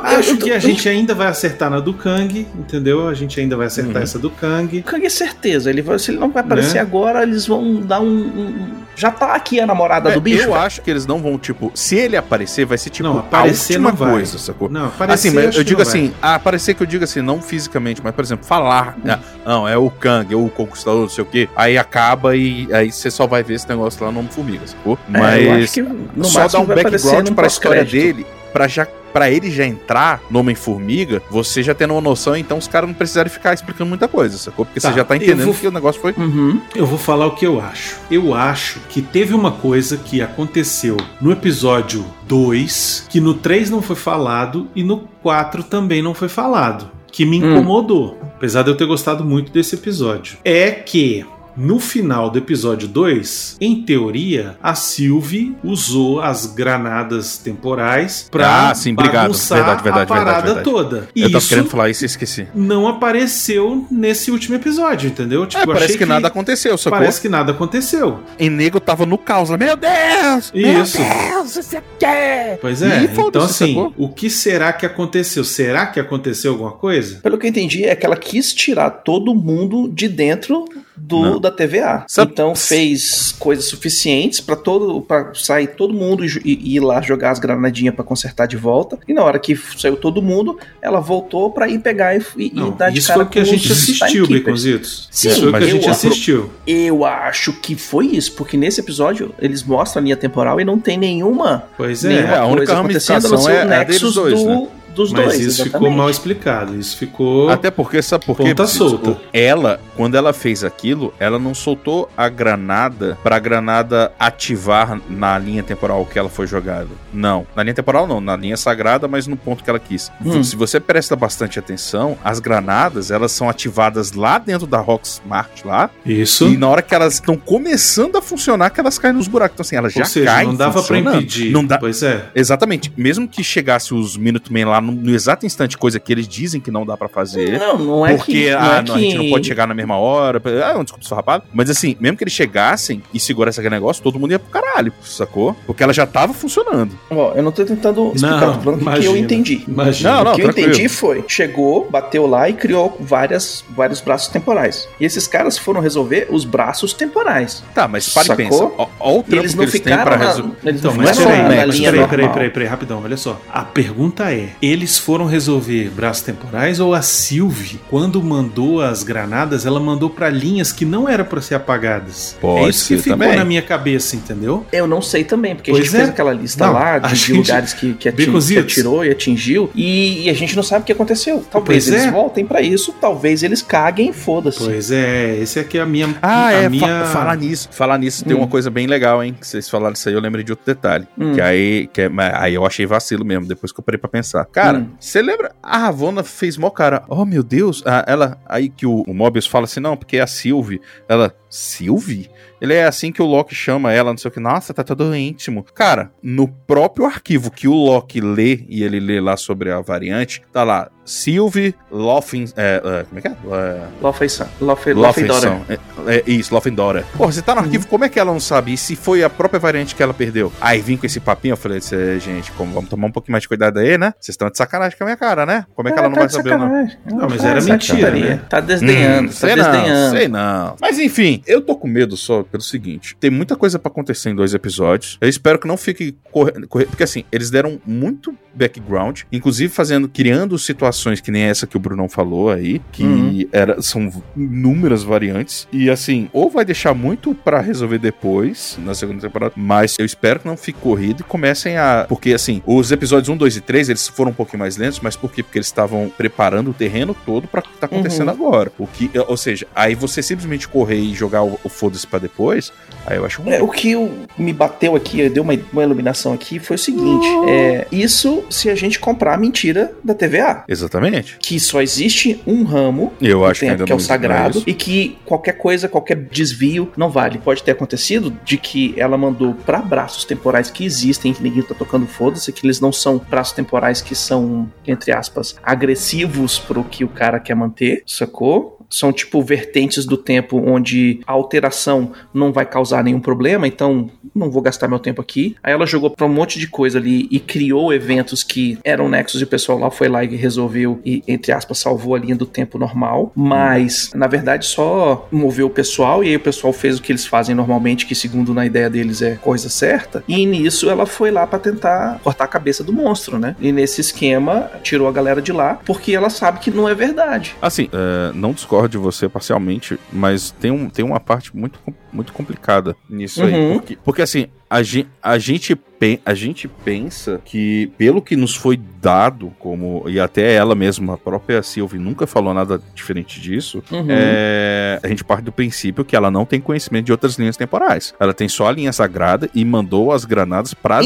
Acho 0.01 0.31
eu- 0.31 0.38
que 0.38 0.51
a 0.51 0.60
gente 0.60 0.88
ainda 0.88 1.13
vai 1.13 1.27
acertar 1.27 1.69
na 1.69 1.79
do 1.79 1.93
Kang, 1.93 2.47
entendeu? 2.55 3.07
A 3.07 3.13
gente 3.13 3.39
ainda 3.39 3.55
vai 3.57 3.67
acertar 3.67 3.97
Uhum. 3.97 4.01
essa 4.03 4.19
do 4.19 4.29
Kang. 4.29 4.79
O 4.79 4.83
Kang 4.83 5.05
é 5.05 5.10
certeza, 5.10 5.69
ele 5.69 5.81
vai, 5.81 5.97
se 5.99 6.12
ele 6.12 6.19
não 6.19 6.29
vai 6.31 6.43
aparecer 6.43 6.75
Né? 6.75 6.79
agora, 6.81 7.23
eles 7.23 7.45
vão 7.47 7.75
dar 7.81 7.99
um. 8.01 8.05
um- 8.07 8.88
já 8.95 9.12
tá 9.12 9.36
aqui 9.36 9.60
a 9.60 9.65
namorada 9.67 10.10
É, 10.10 10.13
do 10.13 10.19
bicho. 10.21 10.43
eu 10.43 10.55
acho 10.55 10.81
que 10.81 10.89
eles 10.89 11.05
não 11.05 11.21
vão, 11.21 11.38
tipo, 11.38 11.71
se 11.75 11.95
ele 11.95 12.17
aparecer, 12.17 12.65
vai 12.65 12.79
ser 12.79 12.89
tipo 12.89 13.07
Não, 13.07 13.19
aparecer 13.19 13.73
a 13.73 13.75
última 13.77 13.89
não 13.91 13.95
vai. 13.95 14.12
coisa, 14.12 14.38
sacou? 14.39 14.67
Não, 14.69 14.88
aparecer, 14.88 15.27
assim, 15.27 15.36
mas 15.36 15.49
acho 15.49 15.60
eu 15.60 15.63
que 15.63 15.67
digo 15.69 15.83
não 15.83 15.86
vai. 15.91 15.99
assim, 16.01 16.13
ah, 16.19 16.33
aparecer 16.36 16.73
que 16.73 16.81
eu 16.81 16.88
digo 16.88 17.03
assim, 17.03 17.21
não 17.21 17.39
fisicamente, 17.39 18.01
mas, 18.03 18.15
por 18.15 18.23
exemplo, 18.23 18.43
falar, 18.47 18.97
né, 19.03 19.19
não, 19.45 19.67
é 19.67 19.77
o 19.77 19.91
Kang, 19.91 20.33
é 20.33 20.36
o 20.36 20.49
Conquistador, 20.49 21.01
não 21.01 21.10
sei 21.10 21.23
o 21.23 21.27
quê, 21.27 21.47
aí 21.55 21.77
acaba 21.77 22.36
e 22.36 22.67
aí 22.73 22.91
você 22.91 23.12
só 23.12 23.27
vai 23.27 23.43
ver 23.43 23.53
esse 23.53 23.69
negócio 23.69 24.03
lá 24.03 24.12
no 24.12 24.17
Homem-Formiga, 24.19 24.65
sacou? 24.65 24.97
É, 25.13 25.17
eu 25.17 25.51
acho 25.51 25.60
Mas 25.62 25.71
que 25.71 25.81
no 25.83 26.25
só 26.25 26.47
dar 26.47 26.60
um 26.60 26.65
vai 26.65 26.81
background 26.83 27.29
pra 27.33 27.45
história 27.45 27.86
dele, 27.86 28.25
pra, 28.51 28.67
já, 28.67 28.88
pra 29.17 29.32
ele 29.32 29.49
já 29.49 29.65
entrar 29.65 30.21
no 30.30 30.39
Homem-Formiga, 30.39 31.23
você 31.32 31.63
já 31.63 31.73
tendo 31.73 31.93
uma 31.95 32.01
noção, 32.01 32.36
então 32.36 32.58
os 32.58 32.67
caras 32.67 32.88
não 32.88 32.93
precisarem 32.93 33.32
ficar 33.32 33.51
explicando 33.53 33.89
muita 33.89 34.08
coisa, 34.08 34.38
sacou? 34.38 34.63
Porque 34.65 34.80
Tá, 34.80 34.89
você 34.91 34.95
já 34.97 35.03
tá 35.03 35.15
entendendo 35.15 35.45
vou- 35.45 35.53
que 35.56 35.67
o 35.67 35.71
negócio 35.71 35.99
foi... 35.99 36.13
Uhum. 36.17 36.62
Eu 36.75 36.86
vou 36.86 36.99
falar 36.99 37.25
o 37.25 37.32
que 37.36 37.45
eu 37.47 37.60
acho. 37.60 37.95
Eu 38.12 38.34
acho 38.36 38.80
que 38.89 39.01
teve 39.01 39.34
uma 39.34 39.51
coisa 39.51 39.97
que 39.97 40.21
aconteceu 40.21 40.97
no 41.19 41.32
episódio 41.32 42.06
2, 42.27 43.08
que 43.10 43.19
no 43.19 43.34
3 43.34 43.69
não 43.69 43.82
foi 43.82 43.95
falado 43.95 44.67
e 44.75 44.84
no 44.84 44.99
4 45.23 45.63
também 45.63 46.01
não 46.01 46.13
foi 46.13 46.30
falado. 46.30 46.91
Que 47.12 47.25
me 47.25 47.41
Hum. 47.43 47.53
incomodou. 47.53 48.19
Apesar 48.36 48.62
de 48.62 48.69
eu 48.69 48.75
ter 48.77 48.86
gostado 48.86 49.23
muito 49.25 49.51
desse 49.51 49.73
episódio. 49.75 50.38
É 50.45 50.69
que 50.69 51.25
no 51.58 51.80
final 51.80 52.30
do 52.30 52.38
episódio 52.38 52.88
2, 52.88 53.58
em 53.60 53.82
teoria, 53.84 54.56
a 54.62 54.76
Sylvie 54.76 55.56
usou 55.63 56.22
as 56.22 56.46
granadas 56.46 57.38
temporais 57.38 58.28
pra 58.30 58.70
Ah, 58.70 58.76
sim, 58.76 58.93
obrigado. 58.93 59.24
bagunçar 59.24 59.58
Verdade, 59.58 59.84
verdade, 59.84 60.04
a 60.04 60.08
parada 60.08 60.32
verdade, 60.46 60.54
verdade. 60.56 60.70
toda. 60.72 61.10
E 61.15 61.22
Eu 61.24 61.28
tava 61.32 61.38
isso 61.39 61.50
querendo 61.50 61.70
falar 61.70 61.89
isso 61.89 62.04
e 62.04 62.06
esqueci. 62.06 62.48
não 62.54 62.88
apareceu 62.88 63.86
nesse 63.89 64.30
último 64.32 64.56
episódio, 64.56 65.10
entendeu? 65.10 65.46
Tipo, 65.46 65.63
É, 65.63 65.65
parece 65.65 65.86
achei 65.86 65.98
que, 65.98 66.06
nada 66.06 66.28
aconteceu, 66.28 66.78
sacou? 66.78 67.00
Parece 67.00 67.20
que 67.22 67.30
nada 67.30 67.52
aconteceu. 67.52 68.20
E 68.38 68.50
nego 68.50 68.80
tava 68.80 69.06
no 69.06 69.17
caos 69.17 69.50
lá. 69.50 69.58
Meu 69.58 69.76
Deus! 69.76 70.52
Isso. 70.54 71.00
Meu 71.02 71.08
Deus, 71.41 71.56
você 71.56 71.82
quer? 72.00 72.58
Pois 72.62 72.82
é, 72.82 73.04
então 73.04 73.41
assim, 73.43 73.74
sacou? 73.74 73.93
o 73.98 74.10
que 74.10 74.30
será 74.30 74.72
que 74.74 74.86
aconteceu? 74.86 75.43
Será 75.43 75.86
que 75.88 76.00
aconteceu 76.00 76.52
alguma 76.52 76.72
coisa? 76.72 77.20
Pelo 77.22 77.38
que 77.38 77.46
eu 77.46 77.50
entendi, 77.50 77.84
é 77.86 77.96
que 77.96 78.06
ela 78.06 78.15
quis 78.15 78.54
tirar 78.54 78.89
todo 78.89 79.34
mundo 79.34 79.89
de 79.89 80.08
dentro 80.08 80.65
do, 80.97 81.21
Não. 81.21 81.39
da 81.39 81.51
TVA. 81.51 82.03
Sabe- 82.07 82.31
Então 82.31 82.55
fez 82.55 83.33
coisas 83.39 83.65
suficientes 83.65 84.41
pra 84.41 84.55
todo 84.55 84.99
para 85.01 85.33
sair 85.36 85.67
todo 85.67 85.93
mundo 85.93 86.25
e, 86.25 86.29
e 86.43 86.75
ir 86.75 86.79
lá 86.79 87.01
jogar 87.01 87.31
as 87.31 87.39
granadinhas 87.39 87.93
pra 87.95 88.03
consertar 88.03 88.47
de 88.47 88.57
volta. 88.57 88.97
E 89.07 89.13
na 89.13 89.23
hora 89.23 89.39
que 89.39 89.55
saiu 89.77 89.95
todo 89.95 90.21
mundo, 90.21 90.57
ela 90.81 90.99
voltou 90.99 91.51
pra 91.51 91.67
ir 91.67 91.79
pegar 91.79 92.15
e, 92.15 92.21
e, 92.38 92.47
e 92.47 92.53
Não, 92.53 92.71
dar 92.71 92.89
de 92.89 92.99
isso 92.99 93.07
cara 93.07 93.19
foi 93.19 93.25
o 93.25 93.29
que 93.29 93.39
a 93.39 93.43
gente 93.43 93.71
assistiu. 93.71 94.27
Baconzitos. 94.27 95.07
Sim, 95.12 95.29
isso 95.29 95.39
foi 95.41 95.49
o 95.49 95.53
que 95.53 95.63
a 95.63 95.67
gente 95.67 95.86
eu- 95.86 95.91
assistiu. 95.91 96.49
Eu 96.65 97.05
acho 97.05 97.53
que 97.53 97.75
foi 97.75 98.07
isso, 98.07 98.33
porque 98.33 98.57
nesse 98.57 98.79
episódio 98.81 99.33
eles 99.39 99.63
mostram 99.63 100.01
a 100.01 100.03
linha 100.03 100.17
temporal 100.17 100.60
e 100.60 100.65
não 100.65 100.79
tem 100.79 100.97
nenhuma, 100.97 101.65
Pois 101.77 102.03
é, 102.03 102.10
nenhuma 102.10 102.38
a 102.38 102.45
única 102.45 102.57
coisa 102.65 102.79
acontecendo, 102.79 103.49
é 103.49 103.65
deles 103.86 104.01
Nexus 104.01 104.13
dois, 104.15 104.41
do, 104.43 104.45
né? 104.49 104.67
Dos 104.97 105.12
mas 105.13 105.25
dois. 105.25 105.39
isso 105.39 105.63
ficou 105.63 105.79
exatamente. 105.81 105.97
mal 105.97 106.10
explicado. 106.10 106.75
Isso 106.75 106.97
ficou. 106.97 107.49
Até 107.49 107.71
porque, 107.71 108.01
sabe 108.01 108.25
por 108.25 108.36
quê? 108.36 108.43
Ponta 108.43 108.67
solta. 108.67 109.17
Ela, 109.31 109.79
quando 109.95 110.15
ela 110.15 110.33
fez 110.33 110.63
aquilo, 110.63 111.13
ela 111.19 111.39
não 111.39 111.53
soltou 111.53 112.10
a 112.17 112.27
granada 112.27 113.17
pra 113.23 113.39
granada 113.39 114.12
ativar 114.19 114.99
na 115.10 115.38
linha 115.38 115.63
temporal 115.63 116.05
que 116.05 116.17
ela 116.19 116.29
foi 116.29 116.47
jogada. 116.47 116.89
Não. 117.13 117.45
Na 117.55 117.63
linha 117.63 117.73
temporal 117.73 118.07
não, 118.07 118.19
na 118.19 118.36
linha 118.36 118.57
sagrada, 118.57 119.07
mas 119.07 119.27
no 119.27 119.38
ponto 119.38 119.63
que 119.63 119.69
ela 119.69 119.79
quis. 119.79 120.12
Hum. 120.23 120.43
Se 120.43 120.55
você 120.55 120.79
presta 120.79 121.15
bastante 121.15 121.60
atenção, 121.60 122.17
as 122.23 122.39
granadas, 122.39 123.12
elas 123.12 123.31
são 123.31 123.49
ativadas 123.49 124.12
lá 124.13 124.38
dentro 124.38 124.65
da 124.67 124.79
Rocksmart 124.79 125.63
lá, 125.63 125.89
Isso. 126.05 126.47
e 126.47 126.57
na 126.57 126.67
hora 126.67 126.81
que 126.81 126.93
elas 126.93 127.15
estão 127.15 127.38
começando 127.38 128.17
a 128.17 128.21
funcionar, 128.21 128.69
que 128.71 128.79
elas 128.79 128.97
caem 128.97 129.13
nos 129.13 129.27
buracos. 129.27 129.53
Então 129.55 129.63
assim, 129.63 129.75
elas 129.75 129.95
Ou 129.95 130.01
já 130.01 130.05
seja, 130.05 130.25
caem 130.25 130.47
não 130.47 130.55
dava 130.55 130.81
pra 130.83 130.97
impedir. 130.97 131.51
Não 131.51 131.65
dá, 131.65 131.77
Pois 131.77 132.01
é. 132.03 132.25
Exatamente. 132.36 132.91
Mesmo 132.97 133.27
que 133.27 133.43
chegasse 133.43 133.93
os 133.93 134.17
Minutemen 134.17 134.65
lá 134.65 134.81
no, 134.88 134.91
no 134.93 135.13
exato 135.13 135.45
instante, 135.45 135.78
coisa 135.78 136.00
que 136.00 136.12
eles 136.12 136.28
dizem 136.28 136.60
que 136.62 136.71
não 136.71 136.86
dá 136.86 136.95
pra 136.97 137.08
fazer. 137.08 137.60
Não, 137.60 137.78
não 137.78 138.06
é 138.06 138.15
porque 138.15 138.32
que, 138.45 138.52
não 138.52 138.60
ah, 138.60 138.76
é 138.78 138.78
não, 138.78 138.84
que... 138.86 138.91
a 138.91 138.97
gente 138.97 139.17
não 139.17 139.30
pode 139.30 139.47
chegar 139.47 139.67
na 139.67 139.73
mesma 139.73 139.97
hora. 139.97 140.41
Ah, 140.63 140.82
desculpa, 140.82 141.06
sou 141.06 141.15
rapado. 141.15 141.43
Mas 141.54 141.69
assim, 141.69 141.95
mesmo 142.00 142.17
que 142.17 142.23
eles 142.23 142.34
chegassem 142.34 143.02
e 143.13 143.19
segurassem 143.19 143.62
aquele 143.62 143.76
negócio, 143.76 144.02
todo 144.02 144.19
mundo 144.19 144.32
ia 144.32 144.39
pro 144.39 144.50
caralho, 144.50 144.93
sacou? 145.04 145.56
Porque 145.65 145.84
ela 145.84 145.93
já 145.93 146.06
tava 146.06 146.34
funcionando. 146.34 146.97
Ó, 147.10 147.34
eu 147.34 147.43
não 147.43 147.52
tô 147.52 147.63
tentando 147.65 148.12
explicar, 148.13 148.41
Não, 148.41 148.54
tô 148.54 148.60
falando 148.62 148.76
o 148.76 148.78
que 148.78 148.84
imagina. 148.84 149.06
eu 149.13 149.17
entendi. 149.17 149.63
Imagina. 149.67 150.10
Não, 150.12 150.23
não. 150.23 150.32
o 150.32 150.36
que 150.36 150.41
eu 150.41 150.45
tranquilo. 150.45 150.69
entendi 150.69 150.89
foi, 150.89 151.23
chegou, 151.28 151.88
bateu 151.89 152.26
lá 152.28 152.50
e 152.50 152.54
criou 152.54 152.95
várias, 153.00 153.63
vários 153.76 154.02
braços 154.02 154.28
temporais. 154.30 154.88
E 155.00 155.06
esses 155.06 155.28
caras 155.28 155.58
foram 155.58 155.82
resolver 155.82 156.28
os 156.30 156.45
braços 156.45 156.93
temporais. 156.93 157.63
Tá, 157.73 157.88
mas 157.88 158.10
para 158.13 158.23
e 158.23 158.26
Sacou? 158.28 158.45
pensa. 158.45 158.63
Ó, 158.78 158.88
ó 159.00 159.13
o 159.13 159.19
E 159.19 159.23
trampo 159.23 159.36
eles 159.38 159.52
que 159.52 159.58
não 159.58 159.63
eles 159.63 159.71
têm 159.73 159.82
ficaram 159.82 160.04
pra 160.04 160.17
na, 160.17 160.28
resolver. 160.28 160.56
eles 160.63 160.80
Então, 160.80 160.93
não 160.93 161.04
mas 161.04 161.17
peraí, 161.17 161.38
peraí, 161.47 162.08
peraí, 162.08 162.30
peraí, 162.30 162.50
peraí, 162.50 162.67
rapidão, 162.67 163.02
olha 163.04 163.17
só. 163.17 163.39
A 163.50 163.63
pergunta 163.63 164.32
é: 164.32 164.50
eles 164.78 164.98
foram 164.98 165.26
resolver 165.26 165.90
braços 165.90 166.22
temporais 166.24 166.80
ou 166.80 166.94
a 166.94 167.02
Sylvie, 167.02 167.80
quando 167.90 168.22
mandou 168.24 168.82
as 168.82 169.04
granadas, 169.04 169.66
ela 169.66 169.80
mandou 169.80 170.10
pra 170.10 170.30
linhas 170.30 170.72
que 170.72 170.86
não 170.86 171.08
era 171.10 171.24
pra 171.26 171.42
ser 171.42 171.56
apagadas? 171.56 172.38
Pode 172.40 172.66
é 172.66 172.70
isso 172.70 172.88
que 172.88 172.98
ficou 172.98 173.18
também. 173.18 173.36
na 173.36 173.44
minha 173.46 173.62
cabeça, 173.62 174.16
entendeu? 174.16 174.66
Eu 174.72 174.88
não 174.88 175.02
sei 175.02 175.24
também, 175.24 175.56
porque 175.56 175.72
a 175.72 175.74
Pois 175.74 175.86
gente 175.86 175.96
é. 175.96 176.00
fez 176.00 176.10
aquela 176.10 176.34
lista 176.34 176.66
Não, 176.66 176.74
lá 176.74 176.96
a 176.96 177.00
de, 177.00 177.10
de 177.10 177.16
gente- 177.16 177.38
lugares 177.38 177.74
que, 177.74 177.94
que, 177.96 178.10
ating- 178.10 178.40
que 178.40 178.58
atirou 178.60 179.04
e 179.06 179.10
atingiu, 179.12 179.70
e, 179.76 180.24
e 180.26 180.30
a 180.30 180.34
gente 180.34 180.56
não 180.56 180.63
sabe 180.63 180.84
o 180.84 180.86
que 180.86 180.92
aconteceu. 180.92 181.44
Talvez 181.52 181.86
Pois 181.86 181.88
eles 181.88 182.08
é. 182.08 182.12
voltem 182.12 182.46
pra 182.46 182.62
isso, 182.62 182.94
talvez 183.02 183.44
eles 183.44 183.62
caguem 183.62 184.10
e 184.10 184.13
foda-se. 184.13 184.60
Pois 184.60 184.92
é, 184.92 185.38
esse 185.42 185.60
aqui 185.60 185.78
é 185.78 185.82
a 185.82 185.86
minha. 185.86 186.16
Ah, 186.22 186.48
a 186.48 186.54
é, 186.54 186.63
fa- 186.63 186.70
minha... 186.70 187.06
falar 187.06 187.36
nisso. 187.36 187.70
Falar 187.72 187.98
nisso 187.98 188.24
tem 188.24 188.36
Hum. 188.36 188.40
uma 188.40 188.48
coisa 188.48 188.70
bem 188.70 188.88
legal, 188.88 189.24
hein? 189.24 189.36
Que 189.40 189.46
vocês 189.48 189.70
falaram 189.70 189.94
isso 189.94 190.08
aí, 190.08 190.16
eu 190.16 190.22
lembrei 190.22 190.44
de 190.44 190.52
outro 190.52 190.66
detalhe. 190.66 191.08
Hum. 191.18 191.34
Que 191.34 191.42
aí, 191.42 191.88
que 191.92 192.02
é- 192.02 192.12
aí 192.34 192.54
eu 192.54 192.66
achei 192.66 192.86
vacilo 192.86 193.26
mesmo, 193.26 193.46
depois 193.48 193.72
que 193.72 193.80
eu 193.80 193.84
parei 193.84 193.98
pra 193.98 194.10
pensar. 194.10 194.46
Cara, 194.58 194.80
Hum. 194.80 194.89
você 195.00 195.22
lembra? 195.22 195.54
A 195.62 195.78
Ravonna 195.78 196.24
fez 196.24 196.58
mó 196.58 196.72
cara. 196.72 197.04
Oh, 197.08 197.24
meu 197.26 197.43
Deus. 197.43 197.84
Ah, 197.86 198.04
ela, 198.08 198.39
aí 198.48 198.70
que 198.70 198.88
o, 198.88 199.04
o 199.08 199.13
Mobius 199.13 199.46
fala 199.46 199.65
assim, 199.65 199.80
não, 199.80 199.96
porque 199.96 200.17
é 200.17 200.22
a 200.22 200.26
Sylvie. 200.28 200.82
Ela, 201.08 201.32
Sylvie? 201.49 202.29
Ele 202.60 202.73
é 202.73 202.86
assim 202.86 203.12
que 203.12 203.21
o 203.21 203.25
Loki 203.25 203.53
chama 203.53 203.93
ela, 203.93 204.12
não 204.12 204.17
sei 204.17 204.29
o 204.29 204.31
que. 204.31 204.39
Nossa, 204.39 204.73
tá 204.73 204.83
todo 204.83 205.15
íntimo. 205.15 205.63
Cara, 205.75 206.12
no 206.23 206.47
próprio 206.47 207.05
arquivo 207.05 207.51
que 207.51 207.67
o 207.67 207.73
Loki 207.73 208.19
lê, 208.19 208.65
e 208.67 208.83
ele 208.83 208.99
lê 208.99 209.21
lá 209.21 209.38
sobre 209.38 209.71
a 209.71 209.79
variante, 209.79 210.41
tá 210.51 210.63
lá, 210.63 210.89
Sylvie 211.05 211.73
Lofen... 211.91 212.45
É, 212.57 212.81
é, 212.83 213.03
como 213.03 213.19
é 213.19 213.21
que 213.21 213.27
é? 213.27 213.31
É, 213.31 213.88
Lofeição. 214.01 214.47
Lofe. 214.60 214.91
Lofenson. 214.93 215.62
É, 215.69 215.77
é 216.17 216.23
isso, 216.25 216.53
Lofendora. 216.53 217.05
Porra, 217.15 217.31
você 217.31 217.41
tá 217.43 217.53
no 217.53 217.62
arquivo, 217.62 217.88
como 217.88 218.03
é 218.05 218.10
que 218.10 218.19
ela 218.19 218.31
não 218.33 218.39
sabe? 218.39 218.73
E 218.73 218.77
se 218.77 218.95
foi 218.95 219.23
a 219.23 219.29
própria 219.29 219.60
variante 219.60 219.93
que 219.95 220.01
ela 220.01 220.13
perdeu? 220.13 220.51
Aí 220.60 220.81
vim 220.81 220.97
com 220.97 221.05
esse 221.05 221.19
papinho, 221.19 221.53
eu 221.53 221.57
falei, 221.57 221.79
"Cê, 221.79 222.19
gente, 222.19 222.51
como, 222.53 222.73
vamos 222.73 222.89
tomar 222.89 223.07
um 223.07 223.12
pouquinho 223.12 223.33
mais 223.33 223.43
de 223.43 223.47
cuidado 223.47 223.77
aí, 223.79 223.97
né? 223.97 224.13
Vocês 224.19 224.33
estão 224.33 224.49
de 224.49 224.57
sacanagem 224.57 224.97
com 224.97 225.03
a 225.03 225.07
minha 225.07 225.15
cara, 225.17 225.45
né? 225.45 225.65
Como 225.75 225.88
é 225.88 225.91
que 225.93 225.99
ela 225.99 226.10
não 226.10 226.15
tá 226.15 226.21
vai 226.21 226.29
saber 226.29 226.57
não? 226.57 226.67
Não, 227.05 227.29
mas 227.29 227.41
Tá 227.41 227.47
era 227.49 227.62
mentira, 227.62 228.12
né? 228.12 228.41
Tá 228.49 228.60
desdenhando, 228.60 229.25
Hum, 229.25 229.27
tá 229.27 229.33
sei 229.33 229.55
não, 229.55 229.71
desdenhando. 229.71 230.17
sei 230.17 230.27
não. 230.27 230.75
Mas 230.81 230.99
enfim, 230.99 231.37
eu 231.45 231.62
tô 231.62 231.76
com 231.76 231.88
medo 231.88 232.15
só 232.17 232.43
pelo 232.43 232.63
seguinte: 232.63 233.15
tem 233.19 233.30
muita 233.30 233.56
coisa 233.56 233.78
pra 233.78 233.91
acontecer 233.91 234.30
em 234.30 234.36
dois 234.36 234.54
episódios. 234.54 235.17
Eu 235.21 235.30
espero 235.30 235.60
que 235.60 235.67
não 235.67 235.78
fique 235.78 236.15
correndo. 236.32 236.67
porque 236.67 237.04
assim, 237.04 237.23
eles 237.32 237.50
deram 237.50 237.80
muito 237.86 238.34
background, 238.54 239.21
inclusive 239.32 239.71
fazendo, 239.71 240.08
criando 240.10 240.58
situações 240.58 241.21
que 241.21 241.30
nem 241.32 241.43
essa 241.43 241.67
que 241.67 241.78
o 241.78 241.80
Brunão 241.80 242.10
falou 242.10 242.50
aí, 242.50 242.82
que 242.91 243.04
Uhum. 243.04 243.47
era, 243.52 243.82
são 243.82 244.12
inúmeras 244.36 245.04
variantes. 245.04 245.67
E 245.71 245.89
assim, 245.89 246.30
ou 246.34 246.50
vai 246.50 246.65
deixar 246.65 246.93
muito 246.93 247.34
pra 247.36 247.60
resolver 247.62 247.97
depois, 248.00 248.78
na 248.84 248.93
segunda 248.95 249.21
temporada, 249.21 249.54
mas 249.56 249.95
eu 250.00 250.06
espero 250.06 250.39
que 250.39 250.47
não 250.47 250.58
fique 250.58 250.80
corrido 250.80 251.21
e 251.21 251.23
comecem 251.23 251.78
a. 251.78 252.06
Porque 252.08 252.34
assim, 252.34 252.62
os 252.65 252.91
episódios 252.91 253.30
1, 253.30 253.38
2 253.38 253.58
e 253.58 253.62
3 253.62 253.89
eles 253.89 254.08
foram 254.08 254.32
um 254.32 254.34
pouquinho 254.34 254.60
mais 254.60 254.78
lentos, 254.78 255.00
mas 255.02 255.15
por 255.15 255.32
quê? 255.32 255.43
Porque 255.43 255.58
eles 255.58 255.67
estavam 255.67 256.12
preparando 256.17 256.71
o 256.71 256.73
terreno 256.73 257.15
todo 257.26 257.47
pra 257.47 257.60
o 257.62 257.63
que 257.63 257.78
tá 257.78 257.86
acontecendo 257.86 258.30
agora. 258.32 258.71
O 258.78 258.88
que, 258.88 259.12
ou 259.28 259.38
seja, 259.38 259.67
aí 259.76 259.93
você 259.95 260.21
simplesmente 260.23 260.67
correr 260.67 260.97
e 261.00 261.13
jogar 261.13 261.27
o, 261.44 261.60
o 261.63 261.70
foda-se 261.70 262.06
pra 262.08 262.20
depois, 262.20 262.72
aí 263.06 263.18
eu 263.18 263.26
acho 263.26 263.42
ruim. 263.42 263.54
É, 263.54 263.62
o 263.62 263.68
que 263.68 263.92
eu- 263.92 264.12
me 264.38 264.54
bateu 264.54 264.96
aqui, 264.96 265.28
deu 265.30 265.44
uma, 265.44 265.54
uma 265.74 265.84
iluminação 265.84 266.34
aqui, 266.34 266.60
foi 266.60 266.76
o 266.76 266.80
seguinte: 266.80 267.28
é, 267.50 267.88
isso 267.92 268.44
se 268.50 268.70
a 268.70 268.76
gente 268.76 269.00
comprar 269.00 269.34
a 269.34 269.38
mentira 269.38 269.94
da 270.04 270.13
TVA. 270.13 270.63
Exatamente. 270.68 271.38
Que 271.40 271.60
só 271.60 271.82
existe 271.82 272.42
um 272.46 272.63
ramo 272.63 273.13
Eu 273.22 273.44
acho 273.46 273.60
que 273.62 273.66
tempo, 273.66 273.72
ainda 273.74 273.86
que 273.86 273.92
é 273.92 273.96
o 273.96 274.00
sagrado, 274.00 274.63
e 274.66 274.74
que 274.74 275.18
qualquer 275.26 275.54
coisa, 275.54 275.88
qualquer 275.90 276.16
desvio 276.18 276.92
não 276.96 277.10
vale. 277.10 277.40
Pode 277.40 277.63
ter 277.63 277.72
acontecido 277.72 278.32
de 278.46 278.58
que 278.58 278.94
ela 278.98 279.18
mandou 279.18 279.54
pra 279.54 279.80
braços 279.80 280.24
temporais 280.26 280.70
que 280.70 280.86
existem, 280.86 281.34
que 281.34 281.42
ninguém 281.44 281.63
tá 281.63 281.74
tocando 281.76 282.06
foda-se, 282.06 282.52
que 282.52 282.66
eles 282.66 282.80
não 282.80 282.92
são 282.92 283.18
braços 283.18 283.54
temporais 283.54 284.02
que 284.02 284.16
são, 284.16 284.72
entre 284.86 285.12
aspas, 285.12 285.56
agressivos 285.63 286.60
pro 286.60 286.84
que 286.84 287.04
o 287.04 287.08
cara 287.08 287.40
quer 287.40 287.56
manter, 287.56 288.04
sacou? 288.06 288.78
São 288.90 289.12
tipo 289.12 289.42
vertentes 289.42 290.06
do 290.06 290.16
tempo 290.16 290.62
onde 290.66 291.16
a 291.25 291.34
alteração 291.34 292.12
não 292.34 292.51
vai 292.51 292.65
causar 292.65 293.03
nenhum 293.03 293.19
problema, 293.19 293.67
então 293.67 294.10
não 294.36 294.49
vou 294.49 294.62
gastar 294.62 294.88
meu 294.88 294.99
tempo 294.99 295.21
aqui. 295.21 295.56
Aí 295.63 295.73
ela 295.73 295.86
jogou 295.86 296.10
pra 296.10 296.25
um 296.25 296.30
monte 296.30 296.60
de 296.60 296.67
coisa 296.67 296.97
ali 296.99 297.27
e 297.32 297.39
criou 297.39 297.93
eventos 297.93 298.43
que 298.43 298.77
eram 298.84 299.10
nexos 299.10 299.41
e 299.41 299.43
o 299.43 299.47
pessoal 299.47 299.80
lá 299.80 299.91
foi 299.91 300.08
lá 300.08 300.23
e 300.23 300.36
resolveu 300.36 300.99
e, 301.06 301.23
entre 301.27 301.51
aspas, 301.51 301.80
salvou 301.80 302.15
a 302.15 302.19
linha 302.19 302.36
do 302.36 302.45
tempo 302.45 302.77
normal. 302.77 303.32
Mas, 303.36 304.12
na 304.13 304.27
verdade, 304.27 304.65
só 304.65 305.27
moveu 305.32 305.67
o 305.67 305.69
pessoal 305.69 306.23
e 306.23 306.30
aí 306.30 306.36
o 306.36 306.39
pessoal 306.39 306.73
fez 306.73 306.97
o 306.97 307.01
que 307.01 307.12
eles 307.12 307.25
fazem 307.25 307.56
normalmente, 307.56 308.06
que 308.06 308.15
segundo 308.15 308.53
na 308.53 308.65
ideia 308.65 308.89
deles 308.89 309.21
é 309.21 309.36
coisa 309.36 309.69
certa. 309.69 310.23
E 310.27 310.45
nisso 310.45 310.89
ela 310.89 311.06
foi 311.06 311.32
lá 311.32 311.45
pra 311.47 311.60
tentar 311.60 312.19
cortar 312.23 312.45
a 312.45 312.47
cabeça 312.47 312.84
do 312.84 312.93
monstro, 312.93 313.39
né? 313.39 313.56
E 313.60 313.71
nesse 313.71 314.01
esquema 314.01 314.69
tirou 314.84 315.08
a 315.08 315.12
galera 315.12 315.41
de 315.41 315.51
lá 315.51 315.80
porque 315.86 316.13
ela 316.13 316.30
sabe 316.30 316.60
que 316.60 316.71
não 316.71 316.88
é 316.88 316.93
verdade. 316.93 317.56
Assim, 317.62 317.89
é, 317.91 318.32
não 318.34 318.51
discordo 318.51 318.89
de 318.89 318.97
você 318.97 319.27
parcialmente, 319.27 319.99
mas 320.12 320.51
tem, 320.51 320.71
um, 320.71 320.89
tem 320.89 321.03
uma 321.08 321.20
parte 321.20 321.56
muito, 321.56 321.80
muito 322.12 322.34
complicada 322.34 322.96
nisso 323.10 323.43
aí. 323.43 323.54
Uhum. 323.54 323.80
Porque, 323.80 323.98
porque, 324.04 324.22
assim, 324.22 324.48
a 324.69 324.84
gente, 324.84 325.10
a 325.21 325.38
gente 325.38 325.77
a 326.25 326.36
gente 326.36 326.67
pensa 326.67 327.41
que, 327.43 327.91
pelo 327.97 328.21
que 328.21 328.36
nos 328.36 328.56
foi 328.56 328.77
dado, 329.01 329.51
como. 329.58 330.03
E 330.08 330.19
até 330.19 330.53
ela 330.53 330.75
mesma, 330.75 331.15
a 331.15 331.17
própria 331.17 331.63
Sylvie, 331.63 331.97
nunca 331.97 332.27
falou 332.27 332.53
nada 332.53 332.80
diferente 332.93 333.41
disso. 333.41 333.82
Uhum. 333.91 334.06
é, 334.08 334.99
a 335.01 335.08
gente 335.08 335.23
parte 335.23 335.45
do 335.45 335.51
princípio 335.51 336.06
que 336.06 336.15
ela 336.15 336.30
não 336.30 336.45
tem 336.45 336.62
conhecimento 336.62 337.06
de 337.08 337.12
outras 337.12 337.36
linhas 337.39 337.58
temporais. 337.58 338.13
Ela 338.19 338.32
tem 338.32 338.47
só 338.47 338.67
a 338.67 338.71
linha 338.71 338.93
sagrada 338.93 339.49
e 339.56 339.65
mandou 339.65 340.12
as 340.12 340.23
granadas 340.23 340.71
para 340.71 340.99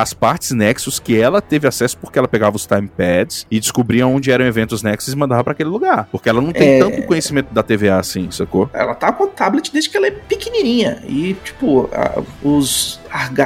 as 0.00 0.14
partes 0.14 0.52
Nexus 0.52 0.98
que 0.98 1.20
ela 1.20 1.40
teve 1.42 1.68
acesso 1.68 1.98
porque 1.98 2.18
ela 2.18 2.28
pegava 2.28 2.56
os 2.56 2.66
time 2.66 2.88
pads 2.88 3.46
e 3.50 3.60
descobria 3.60 4.06
onde 4.06 4.30
eram 4.30 4.46
eventos 4.46 4.82
Nexus 4.82 5.12
e 5.12 5.16
mandava 5.16 5.44
pra 5.44 5.52
aquele 5.52 5.68
lugar. 5.68 6.08
Porque 6.10 6.28
ela 6.28 6.40
não 6.40 6.52
tem 6.52 6.76
É. 6.76 6.78
tanto 6.78 7.02
conhecimento 7.02 7.52
da 7.52 7.62
TVA 7.62 7.98
assim, 7.98 8.30
sacou? 8.30 8.70
Ela 8.72 8.94
tá 8.94 9.12
com 9.12 9.24
o 9.24 9.28
tablet 9.28 9.70
desde 9.72 9.90
que 9.90 9.96
ela 9.96 10.06
é 10.06 10.10
pequenininha. 10.10 11.02
E, 11.06 11.34
tipo, 11.44 11.88
a- 11.96 12.22
os 12.42 13.00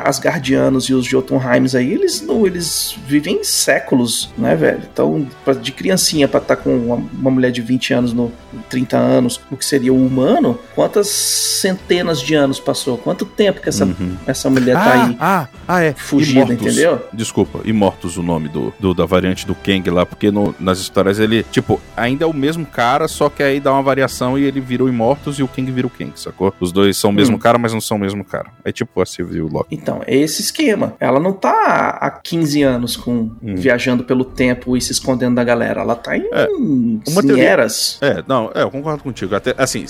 Asgardianos 0.05 0.85
e 0.89 0.95
os 0.95 1.05
Jotunheims 1.07 1.75
aí, 1.75 1.93
eles 1.93 2.21
não, 2.23 2.47
eles 2.47 2.97
vivem 3.07 3.45
séculos, 3.45 4.31
né, 4.37 4.57
velho? 4.57 4.83
Então, 4.93 5.27
pra- 5.45 5.55
de 5.55 5.71
criancinha 5.73 6.27
pra 6.27 6.41
estar 6.41 6.57
com 6.57 6.77
uma, 6.77 6.97
uma 6.97 7.31
mulher 7.31 7.53
de 7.53 7.61
20 7.61 7.93
anos, 7.95 8.13
no 8.13 8.33
30 8.69 8.97
anos, 8.97 9.41
o 9.51 9.57
que 9.57 9.65
seria 9.65 9.93
o 9.93 10.05
humano, 10.07 10.59
quantas 10.75 11.07
centenas 11.09 12.21
de 12.21 12.35
anos 12.35 12.59
passou? 12.59 12.99
Quanto 12.99 13.25
tempo 13.25 13.61
que 13.61 13.69
essa, 13.69 13.85
Uhum. 13.85 14.17
essa 14.27 14.49
mulher 14.51 14.75
tá 14.75 14.81
ah, 14.85 15.05
aí 15.07 15.17
ah, 15.21 15.49
ah, 15.69 15.83
é. 15.83 15.93
fugida, 15.95 16.41
Imortus. 16.41 16.67
entendeu? 16.67 17.07
Desculpa, 17.13 17.61
Imortus 17.65 18.17
o 18.17 18.23
nome 18.23 18.49
do, 18.49 18.73
do- 18.81 18.95
da 18.95 19.07
variante 19.07 19.47
do 19.47 19.55
Kang 19.55 19.89
lá, 19.91 20.05
porque 20.05 20.31
no- 20.31 20.55
nas 20.59 20.79
histórias 20.79 21.19
ele, 21.19 21.43
tipo, 21.45 21.81
ainda 21.97 22.25
é 22.25 22.27
o 22.27 22.33
mesmo 22.35 22.67
cara, 22.67 23.07
só 23.09 23.29
que 23.29 23.43
aí 23.43 23.61
dá 23.61 23.73
uma 23.73 23.83
variação 23.83 24.39
e 24.39 24.43
ele 24.45 24.61
vira 24.61 24.85
o 24.85 24.89
Imortus 24.89 25.39
e 25.39 25.43
o 25.43 25.49
Kang 25.49 25.71
vira 25.71 25.87
o 25.87 25.91
Kang, 25.91 26.13
sacou? 26.17 26.53
Os 26.61 26.73
dois 26.73 26.97
são 26.97 27.11
o 27.11 27.13
mesmo 27.13 27.37
Hum. 27.37 27.39
cara, 27.39 27.59
mas 27.59 27.73
não 27.73 27.81
são 27.81 27.97
o 27.97 28.01
mesmo 28.01 28.25
cara. 28.25 28.40
É 28.65 28.73
tipo 28.73 29.01
a 29.01 29.05
o 29.21 29.47
Loki. 29.49 29.75
Então, 29.75 30.03
é 30.07 30.17
esse 30.17 30.41
esquema. 30.43 30.95
Ela 31.01 31.19
não 31.21 31.33
tá 31.33 31.99
há 32.01 32.11
15 32.11 32.63
anos 32.63 32.97
com 32.97 33.31
Hum. 33.43 33.55
viajando 33.57 34.05
pelo 34.05 34.25
tempo 34.25 34.77
e 34.77 34.81
se 34.81 34.93
escondendo 34.93 35.35
da 35.37 35.45
galera. 35.45 35.81
Ela 35.81 35.95
tá 35.97 36.17
em, 36.17 36.23
É, 36.33 36.47
em 36.51 37.01
uma 37.09 37.23
teoria- 37.23 37.45
eras. 37.49 37.99
É, 38.01 38.23
não, 38.27 38.51
é, 38.55 38.63
eu 38.63 38.71
concordo 38.71 39.03
contigo. 39.03 39.35
Até, 39.35 39.55
assim, 39.59 39.85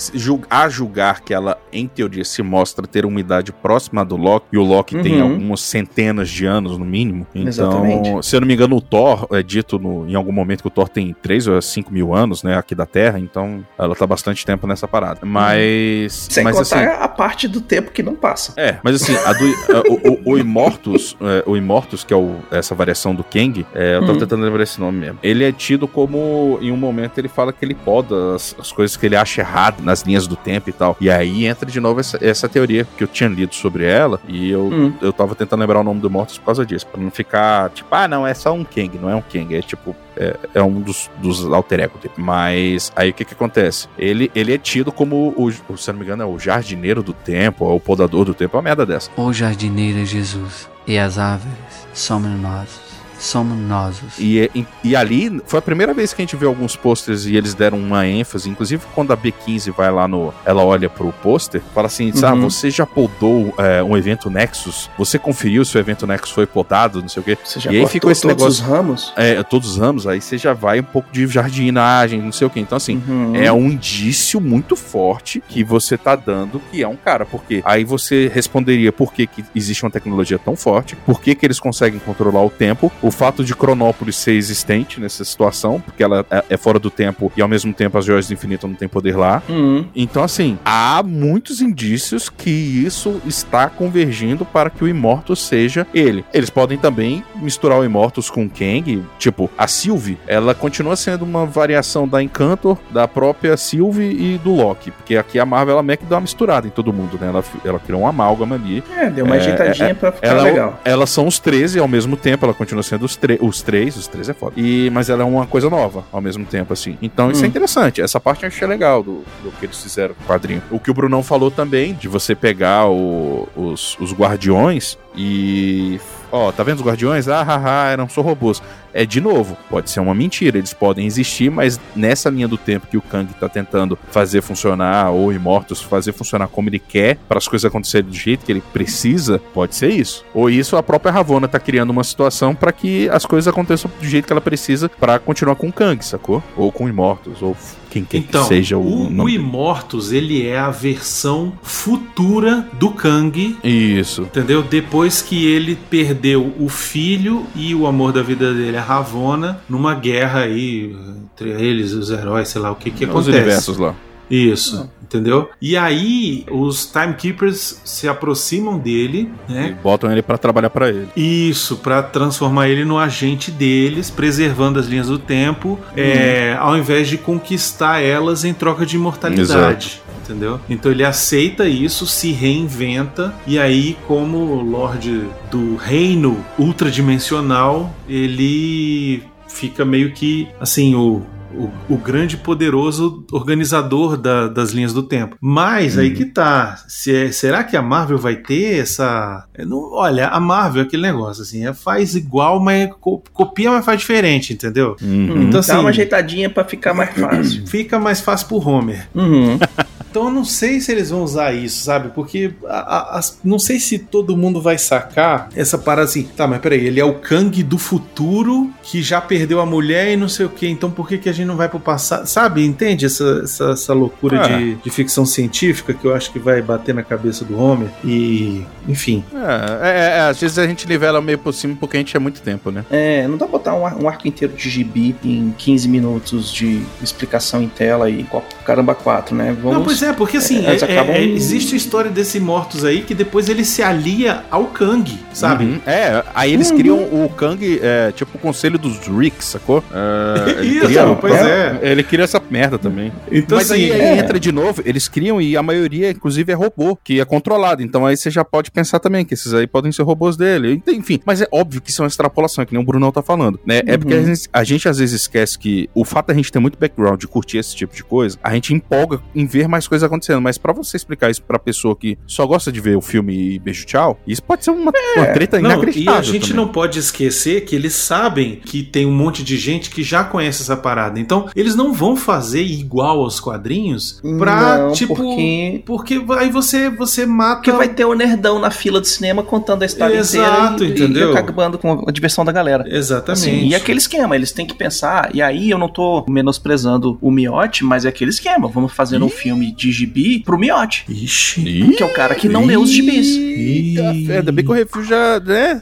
a 0.49 0.69
julgar 0.69 1.21
que 1.21 1.33
ela, 1.33 1.57
em 1.71 1.87
teoria, 1.87 2.23
se 2.23 2.41
mostra 2.41 2.85
ter 2.87 3.05
uma 3.05 3.19
idade 3.19 3.51
próxima 3.51 4.03
do 4.05 4.15
Loki, 4.15 4.47
e 4.53 4.57
o 4.57 4.63
Loki 4.63 5.01
tem 5.01 5.21
Uhum. 5.21 5.31
algumas 5.33 5.61
centenas 5.61 6.29
de 6.29 6.45
anos, 6.45 6.77
no 6.77 6.85
mínimo. 6.85 7.27
Então, 7.35 7.47
Exatamente. 7.47 8.25
se 8.25 8.35
eu 8.35 8.41
não 8.41 8.47
me 8.47 8.53
engano, 8.53 8.75
o 8.75 8.81
Thor, 8.81 9.27
é 9.31 9.43
dito 9.43 9.77
no- 9.79 10.07
em 10.07 10.15
algum 10.15 10.31
momento 10.31 10.61
que 10.61 10.67
o 10.67 10.71
Thor 10.71 10.89
tem 10.89 11.13
3 11.21 11.47
ou 11.47 11.61
5 11.61 11.91
mil 11.93 12.13
anos, 12.13 12.43
né, 12.43 12.57
aqui 12.57 12.73
da 12.73 12.85
Terra, 12.85 13.19
então 13.19 13.65
ela 13.77 13.95
tá 13.95 14.05
bastante 14.07 14.45
tempo 14.45 14.65
nessa 14.67 14.87
parada. 14.87 15.19
Mas, 15.23 16.27
Sem 16.29 16.43
mas 16.43 16.55
contar 16.57 16.77
assim... 16.91 17.03
a 17.03 17.07
parte 17.07 17.47
do 17.47 17.61
tempo 17.61 17.91
que 17.91 18.01
não 18.01 18.15
passa. 18.15 18.40
É, 18.57 18.77
mas 18.83 18.95
assim, 19.01 19.15
a 19.15 19.33
do, 19.33 19.45
a- 19.45 19.83
o, 19.89 20.11
o, 20.31 20.33
o 20.33 20.37
Immortus, 20.37 21.15
é, 21.21 21.43
o 21.45 21.55
Immortus, 21.57 22.03
que 22.03 22.13
é 22.13 22.17
o- 22.17 22.37
essa 22.51 22.73
variação 22.75 23.13
do 23.15 23.23
Kang, 23.23 23.65
é, 23.73 23.97
eu 23.97 24.05
tô 24.05 24.11
Uhum. 24.13 24.19
tentando 24.19 24.43
lembrar 24.43 24.63
esse 24.63 24.79
nome 24.79 24.99
mesmo. 24.99 25.19
Ele 25.23 25.43
é 25.43 25.51
tido 25.51 25.87
como, 25.87 26.57
em 26.61 26.71
um 26.71 26.77
momento, 26.77 27.17
ele 27.17 27.27
fala 27.27 27.51
que 27.53 27.63
ele 27.63 27.75
poda 27.75 28.35
as, 28.35 28.55
as 28.59 28.71
coisas 28.71 28.95
que 28.97 29.05
ele 29.05 29.15
acha 29.15 29.41
errado 29.41 29.81
nas 29.83 30.01
linhas 30.01 30.27
do 30.27 30.35
tempo 30.35 30.69
e 30.69 30.73
tal. 30.73 30.95
E 31.01 31.09
aí 31.09 31.45
entra 31.45 31.69
de 31.69 31.79
novo 31.79 31.99
essa, 31.99 32.17
essa 32.21 32.47
teoria 32.49 32.85
que 32.97 33.03
eu 33.03 33.07
tinha 33.07 33.29
lido 33.29 33.53
sobre 33.55 33.85
ela, 33.85 34.19
e 34.27 34.49
eu, 34.49 34.61
Hum. 34.71 34.93
eu 35.01 35.11
tava 35.13 35.35
tentando 35.35 35.59
lembrar 35.61 35.79
o 35.79 35.83
nome 35.83 35.99
do 35.99 36.07
Immortus 36.07 36.37
por 36.37 36.45
causa 36.45 36.65
disso, 36.65 36.85
pra 36.87 37.01
não 37.01 37.11
ficar 37.11 37.69
tipo, 37.71 37.87
ah, 37.93 38.07
não, 38.07 38.25
é 38.25 38.33
só 38.33 38.53
um 38.53 38.63
Kang, 38.63 38.97
não 38.99 39.09
é 39.09 39.15
um 39.15 39.21
Kang, 39.21 39.55
é 39.55 39.61
tipo, 39.61 39.95
é, 40.17 40.35
é 40.55 40.61
um 40.63 40.79
dos, 40.81 41.09
dos 41.21 41.45
alter 41.45 41.79
ego 41.81 41.97
dele. 41.97 42.13
Mas 42.17 42.91
aí 42.95 43.09
o 43.09 43.13
que 43.13 43.25
que 43.25 43.33
acontece? 43.33 43.87
Ele, 43.97 44.31
ele 44.35 44.53
é 44.53 44.57
tido 44.57 44.91
como, 44.91 45.33
o, 45.37 45.51
o- 45.69 45.77
se 45.77 45.91
não 45.91 45.99
me 45.99 46.05
engano, 46.05 46.23
é 46.23 46.25
o 46.25 46.37
jardineiro 46.39 47.01
do 47.03 47.13
tempo, 47.13 47.65
ou 47.65 47.77
o 47.77 47.79
podador 47.79 48.25
do 48.25 48.33
tempo, 48.33 48.55
é 48.55 48.57
uma 48.57 48.63
merda 48.63 48.85
dessa. 48.85 49.09
O 49.15 49.31
jardineiro 49.33 49.99
é 49.99 50.05
Jesus, 50.05 50.69
e 50.85 50.97
as 50.97 51.17
árvores 51.17 51.55
somos 51.93 52.29
nós. 52.39 52.90
Somos 53.21 53.55
nós. 53.57 53.97
E, 54.17 54.49
e, 54.55 54.65
e 54.83 54.95
ali 54.95 55.41
foi 55.45 55.59
a 55.59 55.61
primeira 55.61 55.93
vez 55.93 56.11
que 56.13 56.21
a 56.21 56.23
gente 56.25 56.35
viu 56.35 56.49
alguns 56.49 56.75
posters 56.75 57.25
e 57.25 57.35
eles 57.35 57.53
deram 57.53 57.77
uma 57.77 58.05
ênfase. 58.07 58.49
Inclusive, 58.49 58.81
quando 58.95 59.13
a 59.13 59.17
B15 59.17 59.71
vai 59.71 59.91
lá 59.91 60.07
no. 60.07 60.33
Ela 60.43 60.63
olha 60.63 60.89
pro 60.89 61.11
pôster, 61.13 61.61
fala 61.73 61.85
assim: 61.87 62.11
Uhum. 62.11 62.25
ah, 62.25 62.33
você 62.35 62.69
já 62.71 62.85
podou 62.85 63.53
é, 63.59 63.83
um 63.83 63.95
evento 63.95 64.29
Nexus? 64.29 64.89
Você 64.97 65.19
conferiu 65.19 65.63
se 65.63 65.77
o 65.77 65.79
evento 65.79 66.07
Nexus 66.07 66.31
foi 66.31 66.47
podado, 66.47 66.99
não 67.01 67.07
sei 67.09 67.21
o 67.21 67.23
quê. 67.23 67.37
Você 67.43 67.59
já 67.59 67.71
E 67.71 67.77
aí 67.79 67.87
ficou 67.87 68.09
esse 68.11 68.21
todos 68.23 68.37
negócio- 68.37 68.63
os 68.63 68.69
ramos? 68.69 69.13
É, 69.15 69.43
todos 69.43 69.71
os 69.71 69.77
ramos, 69.77 70.07
aí 70.07 70.19
você 70.19 70.37
já 70.37 70.53
vai 70.53 70.79
um 70.79 70.83
pouco 70.83 71.11
de 71.11 71.27
jardinagem, 71.27 72.21
não 72.21 72.31
sei 72.31 72.47
o 72.47 72.49
quê. 72.49 72.59
Então, 72.59 72.75
assim. 72.75 73.01
Uhum. 73.07 73.35
É 73.35 73.51
um 73.51 73.67
indício 73.67 74.41
muito 74.41 74.75
forte 74.75 75.43
que 75.47 75.63
você 75.63 75.97
tá 75.97 76.15
dando 76.15 76.59
que 76.71 76.81
é 76.81 76.87
um 76.87 76.95
cara. 76.95 77.25
Porque 77.25 77.61
aí 77.65 77.83
você 77.83 78.29
responderia 78.33 78.91
por 78.91 79.13
que, 79.13 79.27
que 79.27 79.43
existe 79.55 79.83
uma 79.83 79.91
tecnologia 79.91 80.39
tão 80.39 80.55
forte, 80.55 80.95
por 80.95 81.21
que, 81.21 81.35
que 81.35 81.45
eles 81.45 81.59
conseguem 81.59 81.99
controlar 81.99 82.43
o 82.43 82.49
tempo, 82.49 82.91
o 83.01 83.10
fato 83.11 83.43
de 83.43 83.55
Cronópolis 83.55 84.15
ser 84.15 84.33
existente 84.33 84.99
nessa 84.99 85.23
situação, 85.23 85.79
porque 85.81 86.03
ela 86.03 86.25
é- 86.29 86.43
é 86.51 86.57
fora 86.57 86.79
do 86.79 86.89
tempo 86.89 87.31
e 87.35 87.41
ao 87.41 87.47
mesmo 87.47 87.73
tempo 87.73 87.97
as 87.97 88.05
joias 88.05 88.27
do 88.27 88.33
infinito 88.33 88.67
não 88.67 88.75
têm 88.75 88.87
poder 88.87 89.15
lá. 89.17 89.41
Uhum. 89.49 89.85
Então, 89.95 90.23
assim, 90.23 90.57
há 90.65 91.01
muitos 91.05 91.61
indícios 91.61 92.29
que 92.29 92.49
isso 92.49 93.21
está 93.25 93.69
convergindo 93.69 94.45
para 94.45 94.69
que 94.69 94.83
o 94.83 94.87
Immortus 94.87 95.39
seja 95.45 95.85
ele. 95.93 96.23
Eles 96.33 96.49
podem 96.49 96.77
também 96.77 97.23
misturar 97.35 97.79
o 97.79 97.85
Immortus 97.85 98.29
com 98.29 98.45
o 98.45 98.49
Kang. 98.49 99.03
Tipo, 99.17 99.49
a 99.57 99.67
Sylvie, 99.67 100.17
ela 100.27 100.53
continua 100.53 100.95
sendo 100.95 101.23
uma 101.23 101.45
variação 101.45 102.07
da 102.07 102.21
Encantor, 102.21 102.77
da 102.91 103.07
própria 103.07 103.57
Sylvie 103.57 104.33
e 104.35 104.37
do 104.37 104.53
Loki. 104.55 104.91
Porque 104.91 105.17
aqui 105.17 105.39
a 105.39 105.45
Marvel, 105.45 105.73
ela 105.73 105.83
meio 105.83 105.97
que 105.99 106.05
dá 106.05 106.15
uma 106.15 106.21
misturada 106.21 106.67
em 106.67 106.69
todo 106.69 106.93
mundo, 106.93 107.17
né? 107.19 107.27
Ela, 107.27 107.43
ela 107.65 107.79
criou 107.79 108.01
um 108.01 108.07
amálgama 108.07 108.55
ali. 108.55 108.83
É, 108.95 109.09
deu 109.09 109.25
uma 109.25 109.35
É, 109.35 109.39
ajeitadinha 109.39 109.95
pra 109.95 110.11
ficar 110.11 110.27
Ela, 110.27 110.43
legal. 110.43 110.79
elas 110.85 111.09
são 111.09 111.27
os 111.27 111.39
13 111.39 111.79
ao 111.79 111.87
mesmo 111.87 112.15
tempo, 112.15 112.45
ela 112.45 112.53
continua 112.53 112.83
sendo 112.83 113.00
os, 113.03 113.15
tre- 113.15 113.37
os 113.41 113.61
três, 113.61 113.95
os 113.97 114.07
três 114.07 114.29
é 114.29 114.33
foda. 114.33 114.53
E, 114.57 114.89
mas 114.91 115.09
ela 115.09 115.21
é 115.21 115.25
uma 115.25 115.45
coisa 115.47 115.69
nova 115.69 116.03
ao 116.11 116.21
mesmo 116.21 116.45
tempo, 116.45 116.73
assim. 116.73 116.97
Então 117.01 117.29
isso 117.31 117.43
é 117.43 117.45
Hum. 117.45 117.49
interessante. 117.49 118.01
Essa 118.01 118.19
parte 118.19 118.43
eu 118.43 118.47
achei 118.47 118.67
legal 118.67 119.01
do, 119.03 119.23
do 119.43 119.51
que 119.59 119.65
eles 119.65 119.81
fizeram 119.81 120.13
com 120.15 120.23
o 120.23 120.27
quadrinho. 120.27 120.61
O 120.71 120.79
que 120.79 120.89
o 120.91 120.93
Brunão 120.93 121.21
falou 121.23 121.49
também, 121.51 121.93
de 121.93 122.07
você 122.07 122.33
pegar 122.35 122.87
o- 122.87 123.47
os, 123.55 123.97
os 123.99 124.13
guardiões 124.13 124.97
e. 125.15 125.99
Ó, 126.31 126.49
tá 126.51 126.63
vendo 126.63 126.79
os 126.79 126.85
guardiões? 126.85 127.27
Ah, 127.27 127.43
haha, 127.43 127.89
eram 127.91 128.07
só 128.07 128.21
robôs. 128.21 128.63
É 128.93 129.05
de 129.05 129.21
novo, 129.21 129.57
pode 129.69 129.89
ser 129.89 129.99
uma 129.99 130.13
mentira, 130.13 130.57
eles 130.57 130.73
podem 130.73 131.05
existir, 131.05 131.49
mas 131.49 131.79
nessa 131.95 132.29
linha 132.29 132.47
do 132.47 132.57
tempo 132.57 132.87
que 132.87 132.97
o 132.97 133.01
Kang 133.01 133.31
tá 133.33 133.47
tentando 133.47 133.97
fazer 134.09 134.41
funcionar, 134.41 135.11
ou 135.11 135.31
Imortus 135.31 135.81
fazer 135.81 136.11
funcionar 136.11 136.47
como 136.47 136.69
ele 136.69 136.79
quer, 136.79 137.17
para 137.27 137.37
as 137.37 137.47
coisas 137.47 137.65
acontecerem 137.65 138.09
do 138.09 138.15
jeito 138.15 138.45
que 138.45 138.51
ele 138.51 138.63
precisa, 138.73 139.39
pode 139.53 139.75
ser 139.75 139.89
isso. 139.89 140.25
Ou 140.33 140.49
isso 140.49 140.75
a 140.77 140.83
própria 140.83 141.11
Ravonna 141.11 141.47
tá 141.47 141.59
criando 141.59 141.89
uma 141.89 142.03
situação 142.03 142.53
para 142.53 142.71
que 142.71 143.09
as 143.09 143.25
coisas 143.25 143.47
aconteçam 143.47 143.89
do 143.99 144.07
jeito 144.07 144.25
que 144.25 144.33
ela 144.33 144.41
precisa 144.41 144.89
para 144.89 145.19
continuar 145.19 145.55
com 145.55 145.69
o 145.69 145.73
Kang, 145.73 146.03
sacou? 146.03 146.43
Ou 146.57 146.71
com 146.71 146.87
Imortus, 146.87 147.41
ou 147.41 147.55
quem 147.91 148.05
quer 148.05 148.17
Então, 148.17 148.43
que 148.43 148.47
seja 148.47 148.77
o, 148.77 148.81
o, 148.81 149.07
o 149.07 149.09
nome. 149.09 149.35
Immortus, 149.35 150.11
ele 150.13 150.47
é 150.47 150.57
a 150.57 150.71
versão 150.71 151.51
futura 151.61 152.65
do 152.79 152.91
Kang, 152.91 153.57
Isso. 153.63 154.23
entendeu? 154.23 154.63
Depois 154.63 155.21
que 155.21 155.45
ele 155.45 155.77
perdeu 155.89 156.53
o 156.57 156.69
filho 156.69 157.45
e 157.53 157.75
o 157.75 157.85
amor 157.85 158.13
da 158.13 158.23
vida 158.23 158.53
dele, 158.53 158.77
Ravonna, 158.81 159.61
numa 159.69 159.95
guerra 159.95 160.41
aí 160.41 160.95
entre 161.33 161.49
eles, 161.51 161.93
os 161.93 162.09
heróis, 162.11 162.49
sei 162.49 162.61
lá 162.61 162.71
o 162.71 162.75
que 162.75 162.91
que 162.91 163.05
Os 163.05 163.09
acontece. 163.09 163.29
universos 163.37 163.77
lá. 163.77 163.95
Isso, 164.29 164.89
entendeu? 165.03 165.49
E 165.61 165.75
aí 165.75 166.45
os 166.49 166.85
Timekeepers 166.85 167.81
se 167.83 168.07
aproximam 168.07 168.77
dele, 168.79 169.29
E 169.49 169.51
né? 169.51 169.77
botam 169.83 170.09
ele 170.09 170.21
para 170.21 170.37
trabalhar 170.37 170.69
para 170.69 170.87
ele. 170.87 171.09
Isso, 171.17 171.75
pra 171.75 172.01
transformar 172.01 172.69
ele 172.69 172.85
no 172.85 172.97
agente 172.97 173.51
deles, 173.51 174.09
preservando 174.09 174.79
as 174.79 174.85
linhas 174.87 175.07
do 175.07 175.19
tempo, 175.19 175.77
é, 175.97 176.55
ao 176.57 176.77
invés 176.77 177.09
de 177.09 177.17
conquistar 177.17 177.99
elas 177.99 178.45
em 178.45 178.53
troca 178.53 178.85
de 178.85 178.95
imortalidade. 178.95 180.01
Entendeu? 180.31 180.59
Então 180.69 180.91
ele 180.91 181.03
aceita 181.03 181.67
isso, 181.67 182.05
se 182.07 182.31
reinventa, 182.31 183.33
e 183.45 183.59
aí, 183.59 183.97
como 184.07 184.55
Lorde 184.61 185.25
do 185.51 185.75
Reino 185.75 186.43
Ultradimensional, 186.57 187.93
ele 188.07 189.23
fica 189.47 189.83
meio 189.83 190.11
que 190.11 190.47
assim, 190.59 190.95
o. 190.95 191.21
O, 191.53 191.69
o 191.95 191.97
grande 191.97 192.37
poderoso 192.37 193.25
organizador 193.29 194.15
da- 194.15 194.47
das 194.47 194.71
linhas 194.71 194.93
do 194.93 195.03
tempo. 195.03 195.35
Mas 195.41 195.97
aí 195.97 196.07
Uhum. 196.07 196.15
que 196.15 196.23
tá. 196.27 196.81
Se 196.87 197.13
é- 197.13 197.29
será 197.33 197.61
que 197.61 197.75
a 197.75 197.81
Marvel 197.81 198.17
vai 198.17 198.37
ter 198.37 198.79
essa. 198.79 199.45
é, 199.53 199.65
não- 199.65 199.91
olha, 199.91 200.29
a 200.29 200.39
Marvel 200.39 200.81
é 200.81 200.85
aquele 200.85 201.01
negócio 201.01 201.43
assim, 201.43 201.67
é, 201.67 201.73
faz 201.73 202.15
igual, 202.15 202.57
mas 202.63 202.89
co- 203.01 203.21
copia, 203.33 203.69
mas 203.69 203.83
faz 203.83 203.99
diferente, 203.99 204.53
entendeu? 204.53 204.95
Uhum. 205.01 205.41
Então, 205.41 205.49
Dá 205.49 205.59
assim- 205.59 205.73
uma 205.73 205.89
ajeitadinha 205.89 206.49
pra 206.49 206.63
ficar 206.63 206.93
mais 206.93 207.09
fácil. 207.19 207.63
Fica 207.67 207.99
mais 207.99 208.21
fácil 208.21 208.47
pro 208.47 208.65
Homer. 208.69 209.09
Uhum. 209.13 209.59
Então 210.11 210.25
eu 210.25 210.31
não 210.31 210.43
sei 210.45 210.79
se 210.81 210.91
eles 210.91 211.09
vão 211.09 211.23
usar 211.23 211.53
isso, 211.53 211.83
sabe? 211.85 212.09
Porque 212.13 212.51
a, 212.67 213.17
a, 213.17 213.21
não 213.43 213.57
sei 213.57 213.79
se 213.79 213.97
todo 213.97 214.35
mundo 214.35 214.61
vai 214.61 214.77
sacar 214.77 215.47
essa 215.55 215.77
parada 215.77 216.03
assim. 216.09 216.23
Tá, 216.35 216.45
mas 216.45 216.59
peraí, 216.59 216.85
ele 216.85 216.99
é 216.99 217.05
o 217.05 217.13
Kang 217.15 217.63
do 217.63 217.77
futuro 217.77 218.69
que 218.83 219.01
já 219.01 219.21
perdeu 219.21 219.61
a 219.61 219.65
mulher 219.65 220.11
e 220.11 220.17
não 220.17 220.27
sei 220.27 220.45
o 220.45 220.49
que. 220.49 220.67
Então 220.67 220.91
por 220.91 221.07
que, 221.07 221.17
que 221.17 221.29
a 221.29 221.31
gente 221.33 221.47
não 221.47 221.55
vai 221.55 221.69
pro 221.69 221.79
passado? 221.79 222.25
Sabe? 222.27 222.65
Entende 222.65 223.05
essa, 223.05 223.41
essa, 223.43 223.71
essa 223.71 223.93
loucura 223.93 224.37
É. 224.45 224.57
de, 224.57 224.75
de 224.75 224.89
ficção 224.89 225.25
científica 225.25 225.93
que 225.93 226.05
eu 226.05 226.13
acho 226.13 226.31
que 226.31 226.39
vai 226.39 226.61
bater 226.61 226.93
na 226.93 227.03
cabeça 227.03 227.45
do 227.45 227.57
Homer? 227.57 227.89
E, 228.03 228.65
enfim. 228.87 229.23
É, 229.33 229.89
é, 229.89 230.17
é, 230.17 230.19
às 230.29 230.39
vezes 230.41 230.57
a 230.59 230.67
gente 230.67 230.87
nivela 230.87 231.21
meio 231.21 231.37
por 231.37 231.53
cima 231.53 231.75
porque 231.79 231.95
a 231.97 231.99
gente 231.99 232.15
é 232.15 232.19
muito 232.19 232.41
tempo, 232.41 232.69
né? 232.71 232.83
É, 232.91 233.25
não 233.27 233.37
dá 233.37 233.45
pra 233.47 233.51
botar 233.57 233.75
um, 233.75 233.85
ar- 233.85 233.95
um 233.95 234.07
arco 234.09 234.27
inteiro 234.27 234.53
de 234.53 234.69
gibi 234.69 235.15
em 235.23 235.53
15 235.57 235.87
minutos 235.87 236.51
de 236.51 236.81
explicação 237.01 237.61
em 237.61 237.67
tela 237.69 238.09
e 238.09 238.25
caramba 238.65 238.93
4, 238.95 239.35
né? 239.35 239.55
Vamos... 239.61 239.77
Não, 239.77 239.83
pois 240.01 240.03
é, 240.03 240.13
porque 240.13 240.37
assim, 240.37 240.65
É, 240.65 240.71
é- 240.71 240.79
é- 240.79 240.83
acabam- 240.83 241.15
é- 241.15 241.23
existe 241.23 241.73
a 241.73 241.77
história 241.77 242.09
desse 242.11 242.39
Mortos 242.39 242.83
aí 242.83 243.01
que 243.01 243.13
depois 243.13 243.49
ele 243.49 243.63
se 243.63 243.81
alia 243.83 244.43
ao 244.49 244.65
Kang, 244.65 245.17
sabe? 245.33 245.65
Uhum. 245.65 245.79
É, 245.85 246.23
aí 246.33 246.53
eles 246.53 246.71
Uhum. 246.71 246.77
criam 246.77 246.97
o 246.97 247.29
Kang, 247.35 247.79
é, 247.81 248.11
tipo 248.11 248.37
o 248.37 248.39
conselho 248.39 248.77
dos 248.79 248.97
Ricks, 249.07 249.45
sacou? 249.45 249.83
É, 249.93 250.51
ele 250.61 250.77
Isso, 250.77 250.85
cria- 250.87 251.15
pois 251.15 251.33
é. 251.35 251.79
Ele 251.81 252.03
cria 252.03 252.23
essa 252.23 252.41
merda 252.49 252.77
também. 252.77 253.11
Então, 253.31 253.57
Mas 253.57 253.71
assim, 253.71 253.83
aí, 253.85 253.91
aí 253.91 254.01
é. 254.01 254.17
entra 254.17 254.39
de 254.39 254.51
novo, 254.51 254.81
eles 254.85 255.07
criam 255.07 255.41
e 255.41 255.55
a 255.55 255.63
maioria, 255.63 256.09
inclusive, 256.09 256.51
é 256.51 256.55
robô, 256.55 256.95
que 256.95 257.19
é 257.19 257.25
controlado. 257.25 257.81
Então 257.83 258.05
aí 258.05 258.17
você 258.17 258.29
já 258.29 258.43
pode 258.43 258.71
pensar 258.71 258.99
também 258.99 259.23
que 259.25 259.33
esses 259.33 259.53
aí 259.53 259.67
podem 259.67 259.91
ser 259.91 260.03
robôs 260.03 260.35
dele. 260.37 260.81
Enfim, 260.87 261.19
mas 261.25 261.41
é 261.41 261.47
óbvio 261.51 261.81
que 261.81 261.89
isso 261.91 262.01
é 262.01 262.03
uma 262.03 262.09
extrapolação, 262.09 262.65
que 262.65 262.73
nem 262.73 262.81
o 262.81 262.85
Brunão 262.85 263.11
tá 263.11 263.21
falando. 263.21 263.59
Né? 263.65 263.81
É 263.85 263.97
porque 263.97 264.13
a 264.13 264.23
gente, 264.23 264.49
a 264.51 264.63
gente 264.63 264.89
às 264.89 264.97
vezes 264.97 265.21
esquece 265.21 265.57
que 265.59 265.89
o 265.93 266.03
fato 266.03 266.27
da 266.27 266.33
gente 266.33 266.51
ter 266.51 266.59
muito 266.59 266.77
background 266.79 267.19
de 267.19 267.27
curtir 267.27 267.57
esse 267.57 267.75
tipo 267.75 267.95
de 267.95 268.03
coisa, 268.03 268.37
a 268.43 268.53
gente 268.53 268.73
empolga 268.73 269.19
em 269.35 269.45
ver 269.45 269.67
mais 269.67 269.87
coisas 269.91 270.05
acontecendo. 270.05 270.41
Mas 270.41 270.57
pra 270.57 270.71
você 270.73 270.95
explicar 270.97 271.29
isso 271.29 271.43
pra 271.43 271.59
pessoa 271.59 271.95
que 271.95 272.17
só 272.25 272.45
gosta 272.45 272.71
de 272.71 272.79
ver 272.79 272.95
o 272.97 273.01
filme 273.01 273.55
e 273.55 273.59
beijo 273.59 273.85
tchau, 273.85 274.17
isso 274.25 274.41
pode 274.41 274.63
ser 274.63 274.71
uma, 274.71 274.91
uma 275.17 275.25
treta 275.27 275.59
Não, 275.59 275.69
e 275.69 275.73
inacreditável. 275.73 276.19
a 276.19 276.23
gente 276.23 276.49
também. 276.49 276.55
não 276.65 276.71
pode 276.71 276.99
esquecer 276.99 277.65
que 277.65 277.75
eles 277.75 277.93
sabem 277.93 278.55
que 278.63 278.83
tem 278.83 279.05
um 279.05 279.11
monte 279.13 279.43
de 279.43 279.57
gente 279.57 279.89
que 279.89 280.01
já 280.03 280.23
conhece 280.23 280.61
essa 280.61 280.77
parada. 280.77 281.19
Então, 281.19 281.49
eles 281.55 281.75
não 281.75 281.93
vão 281.93 282.15
fazer 282.15 282.63
igual 282.63 283.19
aos 283.21 283.39
quadrinhos 283.39 284.21
pra, 284.39 284.77
Não, 284.77 284.91
tipo. 284.93 285.15
porque- 285.15 285.83
Porque 285.85 286.25
aí 286.37 286.49
você, 286.49 286.89
você 286.89 287.25
mata. 287.25 287.55
Porque 287.55 287.71
vai 287.71 287.89
ter 287.89 288.05
o 288.05 288.13
nerdão 288.13 288.59
na 288.59 288.71
fila 288.71 289.01
de 289.01 289.07
cinema 289.07 289.43
contando 289.43 289.83
a 289.83 289.85
história 289.85 290.15
Exato, 290.17 290.83
inteira 290.83 290.93
e, 290.99 291.03
entendeu? 291.03 291.33
e 291.33 291.37
acabando 291.37 291.77
com 291.77 292.03
a 292.07 292.11
diversão 292.11 292.45
da 292.45 292.51
galera. 292.51 292.85
Exatamente. 292.87 293.31
Assim, 293.49 293.67
e 293.67 293.75
aquele 293.75 293.99
esquema, 293.99 294.35
eles 294.35 294.51
têm 294.51 294.65
que 294.65 294.73
pensar, 294.73 295.29
e 295.33 295.41
aí 295.41 295.69
eu 295.69 295.77
não 295.77 295.89
tô 295.89 296.25
menosprezando 296.29 297.17
o 297.21 297.29
Miotti, 297.31 297.83
mas 297.83 298.05
é 298.05 298.09
aquele 298.09 298.29
esquema, 298.31 298.67
vamos 298.67 298.93
fazer 298.93 299.21
um 299.21 299.29
filme 299.29 299.71
de 299.81 299.91
gibi 299.91 300.39
pro 300.39 300.57
Miotti, 300.59 301.05
Ixi. 301.09 301.95
que 301.97 302.03
é 302.03 302.05
o 302.05 302.13
cara 302.13 302.35
que 302.35 302.47
não 302.47 302.65
lê 302.65 302.77
os 302.77 302.89
gibis. 302.91 303.27
Eita, 303.35 304.13
fé, 304.27 304.37
ainda 304.37 304.51
bem 304.51 304.63
que 304.63 304.71
o 304.71 304.73
refil 304.73 305.03
já, 305.03 305.39
né? 305.39 305.81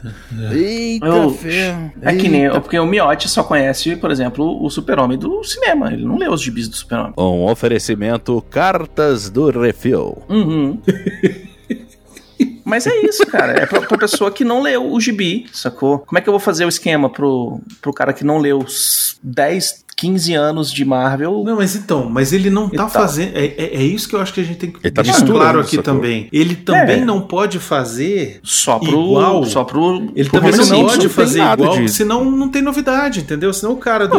Eita, 0.52 1.06
Eu-. 1.06 1.38
É 2.00 2.14
que 2.14 2.28
nem, 2.28 2.44
Eita. 2.44 2.60
porque 2.60 2.78
o 2.78 2.86
Miotti 2.86 3.28
só 3.28 3.42
conhece, 3.42 3.96
por 3.96 4.10
exemplo, 4.10 4.64
o 4.64 4.70
super-homem 4.70 5.18
do 5.18 5.44
cinema, 5.44 5.92
ele 5.92 6.04
não 6.04 6.16
lê 6.16 6.28
os 6.28 6.40
gibis 6.40 6.66
do 6.68 6.76
super-homem. 6.76 7.12
Um 7.18 7.44
oferecimento 7.46 8.40
Cartas 8.50 9.28
do 9.28 9.50
Refil. 9.50 10.22
Uhum. 10.28 10.80
Mas 12.64 12.86
é 12.86 12.94
isso, 13.02 13.26
cara. 13.26 13.52
É 13.52 13.66
pra, 13.66 13.80
pra 13.82 13.98
pessoa 13.98 14.30
que 14.30 14.44
não 14.44 14.62
leu 14.62 14.92
o 14.92 15.00
gibi, 15.00 15.46
sacou? 15.52 15.98
Como 15.98 16.18
é 16.18 16.22
que 16.22 16.28
eu 16.28 16.32
vou 16.32 16.40
fazer 16.40 16.64
o 16.64 16.68
esquema 16.68 17.10
pro, 17.10 17.60
pro 17.82 17.92
cara 17.92 18.12
que 18.12 18.24
não 18.24 18.38
leu 18.38 18.58
os 18.58 19.18
10, 19.22 19.84
15 20.00 20.32
anos 20.32 20.72
de 20.72 20.82
Marvel? 20.82 21.42
Não, 21.44 21.56
mas 21.56 21.76
então, 21.76 22.08
mas 22.08 22.32
ele 22.32 22.48
não 22.48 22.70
tá 22.70 22.88
fazendo. 22.88 23.36
É, 23.36 23.44
é, 23.44 23.70
é 23.76 23.82
isso 23.82 24.08
que 24.08 24.16
eu 24.16 24.20
acho 24.20 24.32
que 24.32 24.40
a 24.40 24.44
gente 24.44 24.56
tem 24.56 24.70
que 24.70 24.90
tá 24.90 25.02
deixar 25.02 25.26
claro 25.26 25.60
aqui 25.60 25.76
também. 25.76 26.26
Ele 26.32 26.54
também 26.54 27.02
É. 27.02 27.04
não 27.04 27.20
pode 27.20 27.58
fazer. 27.58 28.40
Só 28.42 28.78
pro. 28.78 28.88
Igual. 28.88 29.44
Só 29.44 29.62
pro. 29.62 30.10
Ele 30.16 30.28
pro 30.30 30.40
também 30.40 30.56
não 30.56 30.86
pode 30.86 31.08
fazer 31.10 31.42
igual, 31.42 31.76
disso. 31.78 31.94
senão 31.96 32.24
não 32.30 32.48
tem 32.48 32.62
novidade, 32.62 33.20
entendeu? 33.20 33.52
Senão 33.52 33.74
o 33.74 33.76
cara 33.76 34.08
do, 34.08 34.16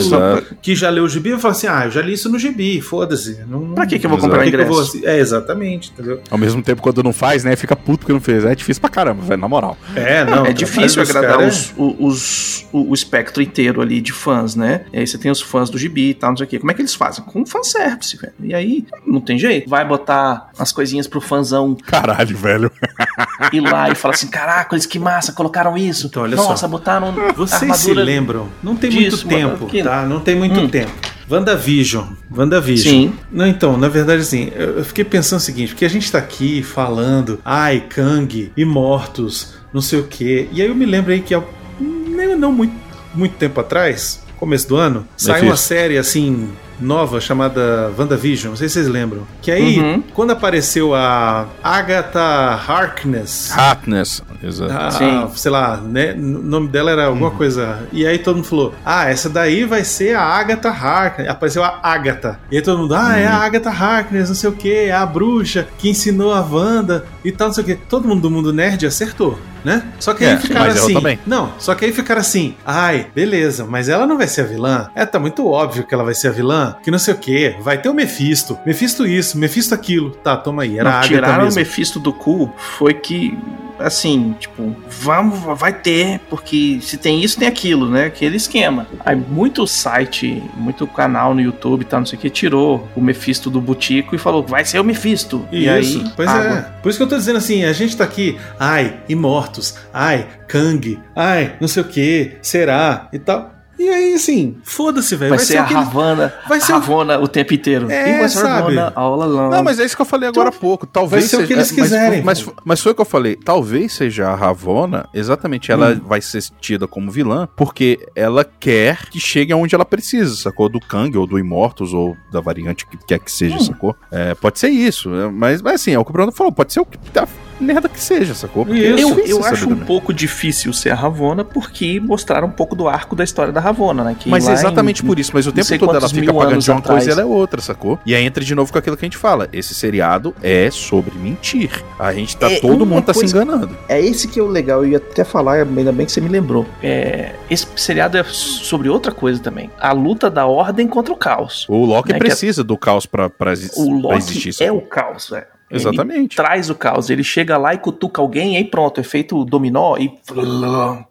que 0.61 0.75
já 0.75 0.89
leu 0.91 1.03
o 1.05 1.09
gibi 1.09 1.31
vai 1.31 1.39
falar 1.39 1.53
assim: 1.53 1.67
ah, 1.67 1.85
eu 1.85 1.91
já 1.91 2.01
li 2.03 2.13
isso 2.13 2.29
no 2.29 2.37
gibi, 2.37 2.79
foda-se. 2.79 3.39
Não, 3.49 3.73
Pra 3.73 3.87
que 3.87 3.97
que 3.97 4.05
eu 4.05 4.09
vou 4.09 4.19
Exato. 4.19 4.29
comprar 4.29 4.43
pra 4.43 4.45
que 4.45 4.51
que 4.51 4.57
eu 4.57 4.61
ingresso? 4.67 4.99
vou- 4.99 5.09
É, 5.09 5.17
exatamente, 5.19 5.91
entendeu? 5.91 6.19
Ao 6.29 6.37
mesmo 6.37 6.61
tempo, 6.61 6.81
quando 6.81 7.01
não 7.01 7.11
faz, 7.13 7.43
né? 7.43 7.55
Fica 7.55 7.75
puto 7.75 7.99
porque 7.99 8.13
não 8.13 8.21
fez. 8.21 8.45
É 8.45 8.53
difícil 8.53 8.79
pra 8.81 8.89
caramba, 8.89 9.23
velho, 9.23 9.41
na 9.41 9.47
moral. 9.47 9.75
É, 9.95 10.23
não. 10.23 10.45
é 10.45 10.53
difícil 10.53 11.01
agradar 11.01 11.37
cara, 11.37 11.47
os, 11.47 11.73
o- 11.75 11.95
os- 12.05 12.65
o, 12.71 12.91
o 12.91 12.93
espectro 12.93 13.41
inteiro 13.41 13.81
ali 13.81 13.99
de 13.99 14.11
fãs, 14.11 14.55
né? 14.55 14.81
E 14.93 14.99
aí 14.99 15.07
você 15.07 15.17
tem 15.17 15.31
os 15.31 15.41
fãs 15.41 15.70
do 15.71 15.77
gibi 15.77 16.09
e 16.09 16.13
tal, 16.13 16.31
não 16.31 16.37
sei 16.37 16.45
o 16.45 16.49
quê. 16.49 16.59
Como 16.59 16.71
é 16.71 16.73
que 16.75 16.81
eles 16.81 16.93
fazem? 16.93 17.23
Com 17.25 17.45
fanservice, 17.45 18.17
velho. 18.17 18.33
E 18.43 18.53
aí, 18.53 18.85
não 19.05 19.19
tem 19.21 19.37
jeito. 19.39 19.69
Vai 19.69 19.85
botar 19.85 20.49
as 20.57 20.71
coisinhas 20.71 21.07
pro 21.07 21.21
fãzão 21.21 21.75
Caralho, 21.75 22.35
velho. 22.37 22.71
ir 23.51 23.61
lá 23.61 23.89
e 23.89 23.95
falar 23.95 24.13
assim: 24.13 24.27
caraca, 24.27 24.75
eles 24.75 24.85
que 24.85 24.99
massa, 24.99 25.31
colocaram 25.33 25.77
isso. 25.77 26.07
Então, 26.07 26.23
olha 26.23 26.35
Nossa, 26.35 26.57
só. 26.57 26.67
botaram 26.67 27.13
Vocês 27.35 27.75
se 27.77 27.93
lembram? 27.93 28.47
Não 28.61 28.75
tem 28.75 28.89
disso, 28.89 29.25
muito 29.27 29.67
tempo, 29.67 29.83
tá? 29.83 30.05
Não 30.05 30.19
tem 30.19 30.35
muito 30.35 30.59
Hum. 30.59 30.67
tempo. 30.69 30.91
WandaVision. 31.29 32.07
WandaVision. 32.35 32.93
Sim. 32.93 33.13
Não, 33.31 33.47
então, 33.47 33.77
na 33.77 33.87
verdade, 33.87 34.21
assim, 34.21 34.51
eu 34.53 34.83
fiquei 34.83 35.05
pensando 35.05 35.39
o 35.39 35.41
seguinte, 35.41 35.69
porque 35.69 35.85
a 35.85 35.89
gente 35.89 36.11
tá 36.11 36.17
aqui 36.17 36.61
falando, 36.61 37.39
ai, 37.45 37.85
Kang, 37.89 38.51
imortos, 38.57 39.53
não 39.73 39.81
sei 39.81 39.99
o 39.99 40.03
quê. 40.07 40.49
E 40.51 40.61
aí 40.61 40.67
eu 40.67 40.75
me 40.75 40.85
lembro 40.85 41.11
aí 41.13 41.21
que 41.21 41.33
há 41.33 41.41
nem, 41.79 42.35
não 42.35 42.51
muito, 42.51 42.73
muito 43.15 43.35
tempo 43.37 43.59
atrás, 43.61 44.21
começo 44.41 44.67
do 44.67 44.75
ano, 44.75 45.07
saiu 45.15 45.35
uma 45.43 45.51
Mephisto. 45.51 45.67
série 45.67 45.97
assim. 45.97 46.49
Nova 46.79 47.21
chamada 47.21 47.91
WandaVision, 47.95 48.49
não 48.49 48.57
sei 48.57 48.67
se 48.67 48.73
vocês 48.73 48.87
lembram. 48.87 49.21
Que 49.39 49.51
aí, 49.51 49.79
Uhum. 49.79 50.01
quando 50.15 50.31
apareceu 50.31 50.95
a 50.95 51.45
Agatha 51.63 52.59
Harkness, 52.67 53.51
Harkness. 53.55 54.23
Exato. 54.43 54.71
a- 54.73 54.91
Sim. 54.91 55.23
a- 55.23 55.27
sei 55.35 55.51
lá, 55.51 55.77
né? 55.77 56.13
O 56.13 56.17
nome 56.19 56.67
dela 56.67 56.91
era 56.91 57.05
alguma 57.05 57.31
coisa. 57.31 57.79
E 57.91 58.05
aí 58.05 58.17
todo 58.17 58.37
mundo 58.37 58.45
falou: 58.47 58.73
Ah, 58.85 59.09
essa 59.09 59.29
daí 59.29 59.65
vai 59.65 59.83
ser 59.83 60.15
a 60.15 60.21
Agatha 60.23 60.69
Harkness. 60.69 61.29
Apareceu 61.29 61.63
a 61.63 61.79
Agatha. 61.83 62.39
E 62.51 62.55
aí 62.57 62.61
todo 62.61 62.79
mundo, 62.79 62.95
ah, 62.95 63.17
é 63.17 63.27
a 63.27 63.35
Agatha 63.37 63.69
Harkness, 63.69 64.29
não 64.29 64.35
sei 64.35 64.49
o 64.49 64.53
que, 64.53 64.73
é 64.73 64.91
a 64.91 65.05
bruxa 65.05 65.67
que 65.77 65.89
ensinou 65.89 66.33
a 66.33 66.41
Wanda 66.41 67.05
e 67.23 67.31
tal, 67.31 67.47
não 67.47 67.53
sei 67.53 67.63
o 67.63 67.67
que. 67.67 67.75
Todo 67.75 68.07
mundo 68.07 68.21
do 68.21 68.31
mundo 68.31 68.51
nerd 68.53 68.85
acertou. 68.85 69.37
Né? 69.63 69.83
Só 69.99 70.15
que 70.15 70.25
aí 70.25 70.33
É, 70.33 70.37
ficaram 70.37 70.65
mas 70.65 70.75
ela 70.75 70.85
assim. 70.85 70.93
também. 70.95 71.19
Não, 71.23 71.51
só 71.59 71.75
que 71.75 71.85
aí 71.85 71.93
ficaram 71.93 72.19
assim. 72.19 72.55
Ai, 72.65 73.05
beleza, 73.13 73.63
mas 73.63 73.89
ela 73.89 74.07
não 74.07 74.17
vai 74.17 74.25
ser 74.27 74.41
a 74.41 74.45
vilã. 74.45 74.89
É, 74.95 75.05
tá 75.05 75.19
muito 75.19 75.45
óbvio 75.47 75.83
que 75.85 75.93
ela 75.93 76.03
vai 76.03 76.15
ser 76.15 76.29
a 76.29 76.31
vilã. 76.31 76.75
Que 76.83 76.89
não 76.89 76.97
sei 76.97 77.13
o 77.13 77.17
que. 77.17 77.55
Vai 77.61 77.77
ter 77.79 77.87
o 77.87 77.93
Mephisto. 77.93 78.57
Mephisto 78.65 79.05
isso, 79.05 79.37
Mephisto 79.37 79.75
aquilo. 79.75 80.09
Tá, 80.23 80.35
toma 80.35 80.63
aí. 80.63 80.79
Era 80.79 80.85
Não, 80.85 80.89
a 80.89 80.93
Agatha 80.95 81.07
tiraram 81.13 81.41
o 81.41 81.45
mesmo. 81.45 81.59
Mephisto 81.59 81.99
do 81.99 82.11
cu 82.11 82.51
foi 82.57 82.95
que, 82.95 83.37
assim, 83.77 84.30
tipo, 84.33 84.75
vamos, 84.89 85.39
vai 85.59 85.73
ter, 85.73 86.19
porque 86.29 86.79
se 86.81 86.97
tem 86.97 87.23
isso, 87.23 87.37
tem 87.37 87.47
aquilo, 87.47 87.89
né? 87.89 88.05
Aquele 88.05 88.37
esquema. 88.37 88.87
Aí 89.05 89.15
muito 89.15 89.65
site, 89.67 90.41
muito 90.55 90.85
canal 90.87 91.33
no 91.33 91.41
YouTube 91.41 91.81
e 91.81 91.85
tal, 91.85 91.99
não 92.01 92.05
sei 92.05 92.17
o 92.17 92.21
que, 92.21 92.29
tirou 92.29 92.87
o 92.95 93.01
Mephisto 93.01 93.49
do 93.49 93.61
Butico 93.61 94.15
e 94.15 94.17
falou, 94.17 94.43
vai 94.43 94.65
ser 94.65 94.79
o 94.79 94.83
Mephisto. 94.83 95.47
E 95.51 95.65
Isso, 95.67 95.99
aí, 95.99 96.11
pois 96.15 96.29
água. 96.29 96.57
é. 96.57 96.81
Por 96.81 96.89
isso 96.89 96.97
que 96.97 97.03
eu 97.03 97.09
tô 97.09 97.17
dizendo 97.17 97.37
assim, 97.37 97.63
a 97.63 97.73
gente 97.73 97.95
tá 97.95 98.03
aqui, 98.03 98.37
ai, 98.59 98.99
imortos, 99.07 99.75
ai, 99.93 100.27
Kang, 100.47 100.99
ai, 101.15 101.55
não 101.61 101.67
sei 101.67 101.83
o 101.83 101.85
que, 101.85 102.33
será 102.41 103.07
e 103.13 103.19
tal. 103.19 103.60
E 103.79 103.89
aí, 103.89 104.13
assim, 104.13 104.57
foda-se, 104.63 105.15
velho. 105.15 105.29
Vai, 105.29 105.39
ser, 105.39 105.57
a 105.57 105.63
aquele- 105.63 105.79
Ravana, 105.79 106.33
vai 106.47 106.59
ser 106.61 106.71
o- 106.71 106.75
Ravona 106.75 107.19
o 107.19 107.27
tempo 107.27 107.53
inteiro. 107.53 107.89
É, 107.89 108.21
was 108.21 108.33
sabe? 108.33 108.75
Ravana 108.75 108.93
all 108.95 109.21
along. 109.21 109.49
Não, 109.49 109.63
mas 109.63 109.79
é 109.79 109.85
isso 109.85 109.95
que 109.95 110.01
eu 110.01 110.05
falei 110.05 110.29
agora 110.29 110.49
há 110.49 110.51
pouco. 110.51 110.85
Talvez 110.85 111.23
vai 111.23 111.29
ser 111.29 111.35
o 111.37 111.39
que 111.39 111.47
seja- 111.47 111.59
eles 111.59 111.71
mas- 111.71 111.81
quiserem. 111.81 112.23
Mas, 112.23 112.45
mas, 112.63 112.79
foi 112.81 112.91
o 112.91 112.95
que 112.95 113.01
eu 113.01 113.05
falei. 113.05 113.35
Talvez 113.35 113.93
seja 113.93 114.27
a 114.29 114.35
Ravona, 114.35 115.07
exatamente, 115.13 115.71
ela 115.71 115.93
Hum. 115.93 116.01
vai 116.05 116.21
ser 116.21 116.43
tida 116.59 116.87
como 116.87 117.09
vilã, 117.09 117.47
porque 117.55 117.97
ela 118.15 118.43
quer 118.45 119.09
que 119.09 119.19
chegue 119.19 119.51
aonde 119.51 119.73
ela 119.73 119.85
precisa, 119.85 120.35
sacou? 120.35 120.69
Do 120.69 120.79
Kang, 120.79 121.17
ou 121.17 121.25
do 121.25 121.39
Immortus, 121.39 121.91
ou 121.93 122.15
da 122.31 122.39
variante 122.39 122.85
que 122.85 122.97
quer 122.97 123.19
que 123.19 123.31
seja, 123.31 123.55
Hum. 123.55 123.61
sacou? 123.61 123.95
É, 124.11 124.35
pode 124.35 124.59
ser 124.59 124.69
isso. 124.69 125.11
é, 125.15 125.27
Mas, 125.31 125.61
mas 125.61 125.75
assim, 125.81 125.91
é 125.93 125.97
o 125.99 126.05
que 126.05 126.11
o 126.11 126.13
Bruno 126.13 126.31
falou, 126.31 126.51
pode 126.51 126.71
ser 126.71 126.81
o 126.81 126.85
que 126.85 126.97
da 127.11 127.27
merda 127.61 127.87
que 127.87 127.99
seja, 128.01 128.33
sacou? 128.33 128.65
Porque 128.65 128.79
Isso. 128.81 129.19
é 129.19 129.21
Eu, 129.23 129.25
eu 129.39 129.45
acho 129.45 129.69
um 129.69 129.75
pouco 129.77 130.13
difícil 130.13 130.73
ser 130.73 130.89
a 130.91 130.95
Ravona 130.95 131.43
porque 131.43 131.99
mostraram 131.99 132.47
um 132.47 132.51
pouco 132.51 132.75
do 132.75 132.87
arco 132.87 133.15
da 133.15 133.23
história 133.23 133.51
da 133.53 133.59
Ravona, 133.61 134.03
né? 134.03 134.15
Que 134.19 134.29
Mas 134.29 134.47
é 134.47 134.53
exatamente 134.53 135.03
em- 135.03 135.05
por 135.07 135.19
isso, 135.19 135.31
mas 135.33 135.45
o 135.47 135.51
tempo 135.51 135.67
todo 135.77 135.95
ela 135.95 136.09
fica 136.09 136.33
pagando 136.33 136.59
de 136.61 136.69
uma 136.71 136.79
atrás. 136.79 136.97
coisa 137.05 137.09
e 137.09 137.13
ela 137.13 137.21
é 137.21 137.25
outra, 137.25 137.61
sacou? 137.61 137.99
E 138.05 138.15
aí 138.15 138.23
entra 138.25 138.43
de 138.43 138.53
novo 138.55 138.71
com 138.71 138.77
aquilo 138.79 138.97
que 138.97 139.05
a 139.05 139.07
gente 139.07 139.17
fala. 139.17 139.47
Esse 139.53 139.73
seriado 139.73 140.33
é 140.41 140.69
sobre 140.71 141.17
mentir. 141.17 141.71
A 141.99 142.13
gente 142.13 142.35
tá. 142.37 142.51
É, 142.51 142.59
todo 142.59 142.85
mundo 142.85 143.03
tá 143.05 143.13
se 143.13 143.25
enganando. 143.25 143.77
É 143.87 143.99
esse 144.01 144.27
que 144.27 144.39
é 144.39 144.43
o 144.43 144.47
legal, 144.47 144.83
eu 144.83 144.91
ia 144.91 144.97
até 144.97 145.23
falar, 145.23 145.61
ainda 145.67 145.91
bem 145.91 146.05
que 146.05 146.11
você 146.11 146.21
me 146.21 146.29
lembrou. 146.29 146.65
É, 146.81 147.33
esse 147.49 147.67
seriado 147.75 148.17
é 148.17 148.23
sobre 148.23 148.89
outra 148.89 149.11
coisa 149.11 149.39
também. 149.41 149.69
A 149.79 149.91
luta 149.91 150.29
da 150.29 150.45
ordem 150.45 150.87
contra 150.87 151.13
o 151.13 151.17
caos. 151.17 151.65
O 151.69 151.85
Loki 151.85 152.11
É 152.11 152.13
que 152.13 152.19
precisa 152.19 152.63
do 152.63 152.77
caos 152.77 153.05
pra, 153.05 153.29
pra, 153.29 153.53
O 153.53 153.85
pra 153.99 154.09
Loki 154.09 154.17
existir. 154.17 154.49
é 154.49 154.51
sacou? 154.67 154.77
o 154.77 154.81
caos, 154.81 155.29
velho. 155.29 155.45
Exatamente. 155.77 156.35
traz 156.35 156.69
o 156.69 156.75
caos. 156.75 157.09
Ele 157.09 157.23
chega 157.23 157.57
lá 157.57 157.73
e 157.73 157.77
cutuca 157.77 158.21
alguém, 158.21 158.53
e 158.53 158.57
aí 158.57 158.65
pronto, 158.65 158.99
efeito 158.99 159.43
dominó 159.45 159.97
e 159.97 160.11